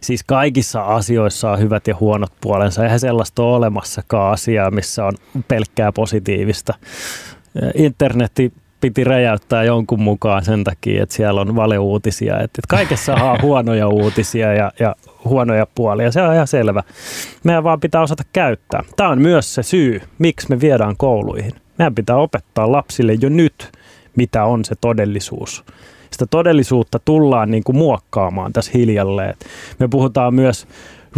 Siis 0.00 0.24
kaikissa 0.24 0.82
asioissa 0.82 1.50
on 1.50 1.58
hyvät 1.58 1.86
ja 1.86 1.96
huonot 2.00 2.32
puolensa. 2.40 2.84
Eihän 2.84 3.00
sellaista 3.00 3.42
ole 3.42 3.56
olemassakaan 3.56 4.32
asiaa, 4.32 4.70
missä 4.70 5.04
on 5.04 5.12
pelkkää 5.48 5.92
positiivista. 5.92 6.74
Internetti 7.74 8.52
piti 8.80 9.04
räjäyttää 9.04 9.64
jonkun 9.64 10.00
mukaan 10.00 10.44
sen 10.44 10.64
takia, 10.64 11.02
että 11.02 11.14
siellä 11.14 11.40
on 11.40 11.56
valeuutisia. 11.56 12.34
Että 12.34 12.44
että 12.44 12.68
kaikessa 12.68 13.14
on 13.14 13.42
huonoja 13.48 13.88
uutisia 13.88 14.54
ja, 14.54 14.72
ja 14.80 14.96
huonoja 15.24 15.66
puolia. 15.74 16.12
Se 16.12 16.22
on 16.22 16.34
ihan 16.34 16.46
selvä. 16.46 16.82
Meidän 17.44 17.64
vaan 17.64 17.80
pitää 17.80 18.02
osata 18.02 18.22
käyttää. 18.32 18.82
Tämä 18.96 19.10
on 19.10 19.20
myös 19.20 19.54
se 19.54 19.62
syy, 19.62 20.00
miksi 20.18 20.48
me 20.48 20.60
viedään 20.60 20.96
kouluihin. 20.96 21.52
Meidän 21.78 21.94
pitää 21.94 22.16
opettaa 22.16 22.72
lapsille 22.72 23.14
jo 23.20 23.28
nyt, 23.28 23.72
mitä 24.16 24.44
on 24.44 24.64
se 24.64 24.74
todellisuus. 24.80 25.64
Sitä 26.10 26.26
todellisuutta 26.30 26.98
tullaan 26.98 27.50
niin 27.50 27.64
kuin 27.64 27.76
muokkaamaan 27.76 28.52
tässä 28.52 28.72
hiljalleen. 28.74 29.34
Me 29.78 29.88
puhutaan 29.88 30.34
myös 30.34 30.66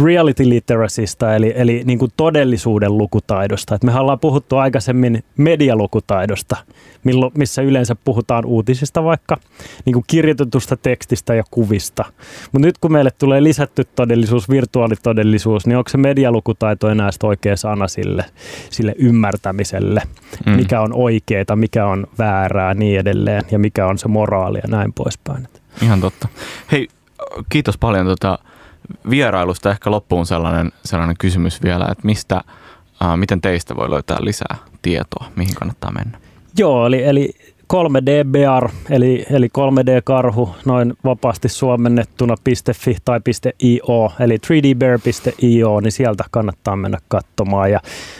reality 0.03 0.49
literacysta, 0.49 1.35
eli, 1.35 1.53
eli 1.55 1.81
niin 1.85 1.99
kuin 1.99 2.11
todellisuuden 2.17 2.97
lukutaidosta. 2.97 3.75
Et 3.75 3.83
mehän 3.83 4.01
ollaan 4.01 4.19
puhuttu 4.19 4.57
aikaisemmin 4.57 5.23
medialukutaidosta, 5.37 6.55
millo, 7.03 7.31
missä 7.37 7.61
yleensä 7.61 7.95
puhutaan 8.03 8.45
uutisista 8.45 9.03
vaikka, 9.03 9.37
niin 9.85 9.93
kuin 9.93 10.03
kirjoitetusta 10.07 10.77
tekstistä 10.77 11.35
ja 11.35 11.43
kuvista. 11.51 12.05
Mutta 12.51 12.67
nyt 12.67 12.77
kun 12.77 12.91
meille 12.91 13.11
tulee 13.11 13.43
lisätty 13.43 13.83
todellisuus, 13.95 14.49
virtuaalitodellisuus, 14.49 15.67
niin 15.67 15.77
onko 15.77 15.89
se 15.89 15.97
medialukutaito 15.97 16.89
enää 16.89 17.11
sitten 17.11 17.27
oikea 17.27 17.55
sana 17.57 17.87
sille, 17.87 18.25
sille 18.69 18.95
ymmärtämiselle, 18.97 20.01
Mm. 20.45 20.51
mm. 20.51 20.57
mikä 20.57 20.81
on 20.81 20.93
oikeeta, 20.93 21.55
mikä 21.55 21.85
on 21.85 22.07
väärää, 22.17 22.73
niin 22.73 22.99
edelleen, 22.99 23.43
ja 23.51 23.59
mikä 23.59 23.87
on 23.87 23.97
se 23.97 24.07
moraali 24.07 24.57
ja 24.57 24.67
näin 24.67 24.93
poispäin. 24.93 25.47
Ihan 25.81 26.01
totta. 26.01 26.27
Hei, 26.71 26.87
kiitos 27.49 27.77
paljon 27.77 28.05
tota 28.05 28.39
vierailusta. 29.09 29.71
Ehkä 29.71 29.91
loppuun 29.91 30.25
sellainen, 30.25 30.71
sellainen 30.85 31.15
kysymys 31.19 31.63
vielä, 31.63 31.85
että 31.91 32.05
mistä, 32.05 32.41
äh, 33.03 33.17
miten 33.17 33.41
teistä 33.41 33.75
voi 33.75 33.89
löytää 33.89 34.17
lisää 34.19 34.55
tietoa, 34.81 35.31
mihin 35.35 35.55
kannattaa 35.55 35.91
mennä? 35.91 36.19
Joo, 36.57 36.85
eli, 36.85 37.03
eli 37.03 37.33
3D-bear, 37.71 38.69
eli, 38.89 39.25
eli 39.29 39.47
3D-karhu, 39.47 40.55
noin 40.65 40.93
vapaasti 41.03 41.49
suomennettuna 41.49 42.35
.fi 42.75 42.97
tai 43.05 43.19
.io, 43.63 44.11
eli 44.19 44.37
3dbear.io, 44.37 45.79
niin 45.79 45.91
sieltä 45.91 46.23
kannattaa 46.31 46.75
mennä 46.75 46.97
katsomaan. 47.07 47.71
Ja 47.71 47.79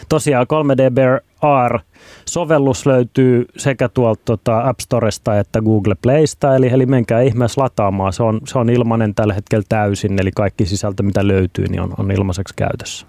tosiaan 0.09 0.47
3D-bear 0.47 1.21
AR-sovellus 1.41 2.85
löytyy 2.85 3.45
sekä 3.57 3.89
tuolta 3.89 4.21
tota 4.25 4.69
App 4.69 4.79
Storesta 4.79 5.39
että 5.39 5.61
Google 5.61 5.95
Playsta, 6.01 6.55
eli, 6.55 6.67
eli 6.67 6.85
menkää 6.85 7.21
ihmeessä 7.21 7.61
lataamaan. 7.61 8.13
Se 8.13 8.23
on, 8.23 8.41
se 8.47 8.59
on 8.59 8.69
ilmainen 8.69 9.15
tällä 9.15 9.33
hetkellä 9.33 9.65
täysin, 9.69 10.21
eli 10.21 10.31
kaikki 10.35 10.65
sisältö, 10.65 11.03
mitä 11.03 11.27
löytyy, 11.27 11.65
niin 11.67 11.81
on, 11.81 11.93
on 11.97 12.11
ilmaiseksi 12.11 12.53
käytössä. 12.57 13.07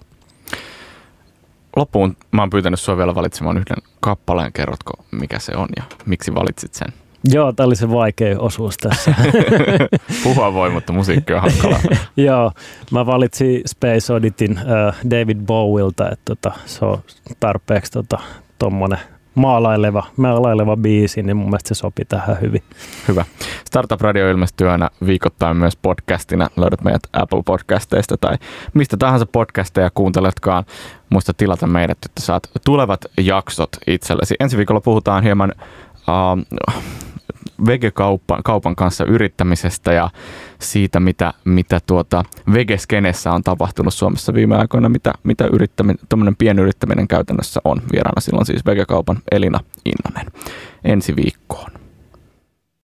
Loppuun 1.75 2.17
mä 2.31 2.41
oon 2.41 2.49
pyytänyt 2.49 2.79
sua 2.79 2.97
vielä 2.97 3.15
valitsemaan 3.15 3.57
yhden 3.57 3.77
kappaleen. 3.99 4.53
Kerrotko, 4.53 4.93
mikä 5.11 5.39
se 5.39 5.55
on 5.55 5.67
ja 5.77 5.83
miksi 6.05 6.35
valitsit 6.35 6.73
sen? 6.73 6.87
Joo, 7.23 7.53
tämä 7.53 7.67
oli 7.67 7.75
se 7.75 7.89
vaikea 7.89 8.39
osuus 8.39 8.77
tässä. 8.77 9.15
Puhua 10.23 10.53
voi, 10.53 10.69
mutta 10.69 10.93
musiikki 10.93 11.33
on 11.33 11.41
hankala. 11.41 11.79
Joo, 12.17 12.51
mä 12.91 13.05
valitsin 13.05 13.61
Space 13.65 14.13
Auditin 14.13 14.51
uh, 14.51 15.11
David 15.11 15.37
Bowilta, 15.45 16.09
että 16.11 16.35
tota, 16.35 16.51
se 16.65 16.85
on 16.85 16.97
tarpeeksi 17.39 17.91
tota, 17.91 18.19
tommonen 18.59 18.99
maalaileva, 19.35 20.03
maalaileva 20.17 20.77
biisi, 20.77 21.23
niin 21.23 21.37
mun 21.37 21.45
mielestä 21.45 21.67
se 21.67 21.75
sopi 21.75 22.05
tähän 22.05 22.41
hyvin. 22.41 22.63
Hyvä. 23.07 23.25
Startup 23.65 24.01
Radio 24.01 24.29
ilmestyy 24.31 24.69
aina 24.69 24.89
viikoittain 25.05 25.57
myös 25.57 25.75
podcastina. 25.75 26.47
Löydät 26.57 26.83
meidät 26.83 27.01
Apple 27.13 27.41
Podcasteista 27.45 28.17
tai 28.17 28.37
mistä 28.73 28.97
tahansa 28.97 29.25
podcasteja 29.25 29.89
kuunteletkaan. 29.93 30.63
Muista 31.09 31.33
tilata 31.33 31.67
meidät, 31.67 31.97
että 32.05 32.21
saat 32.21 32.49
tulevat 32.65 33.05
jaksot 33.21 33.69
itsellesi. 33.87 34.35
Ensi 34.39 34.57
viikolla 34.57 34.81
puhutaan 34.81 35.23
hieman 35.23 35.53
uh, 35.97 36.63
vegekaupan 37.65 38.43
kaupan 38.43 38.75
kanssa 38.75 39.05
yrittämisestä 39.05 39.93
ja 39.93 40.09
siitä, 40.63 40.99
mitä, 40.99 41.33
mitä 41.45 41.79
tuota 41.87 42.23
vegeskenessä 42.53 43.31
on 43.31 43.43
tapahtunut 43.43 43.93
Suomessa 43.93 44.33
viime 44.33 44.55
aikoina, 44.55 44.89
mitä, 44.89 45.13
mitä 45.23 45.47
yrittäminen, 45.53 46.35
pienyrittäminen 46.37 47.07
käytännössä 47.07 47.61
on. 47.63 47.81
Vieraana 47.91 48.21
silloin 48.21 48.45
siis 48.45 48.65
vegekaupan 48.65 49.19
Elina 49.31 49.59
Innonen. 49.85 50.31
Ensi 50.83 51.15
viikkoon. 51.15 51.82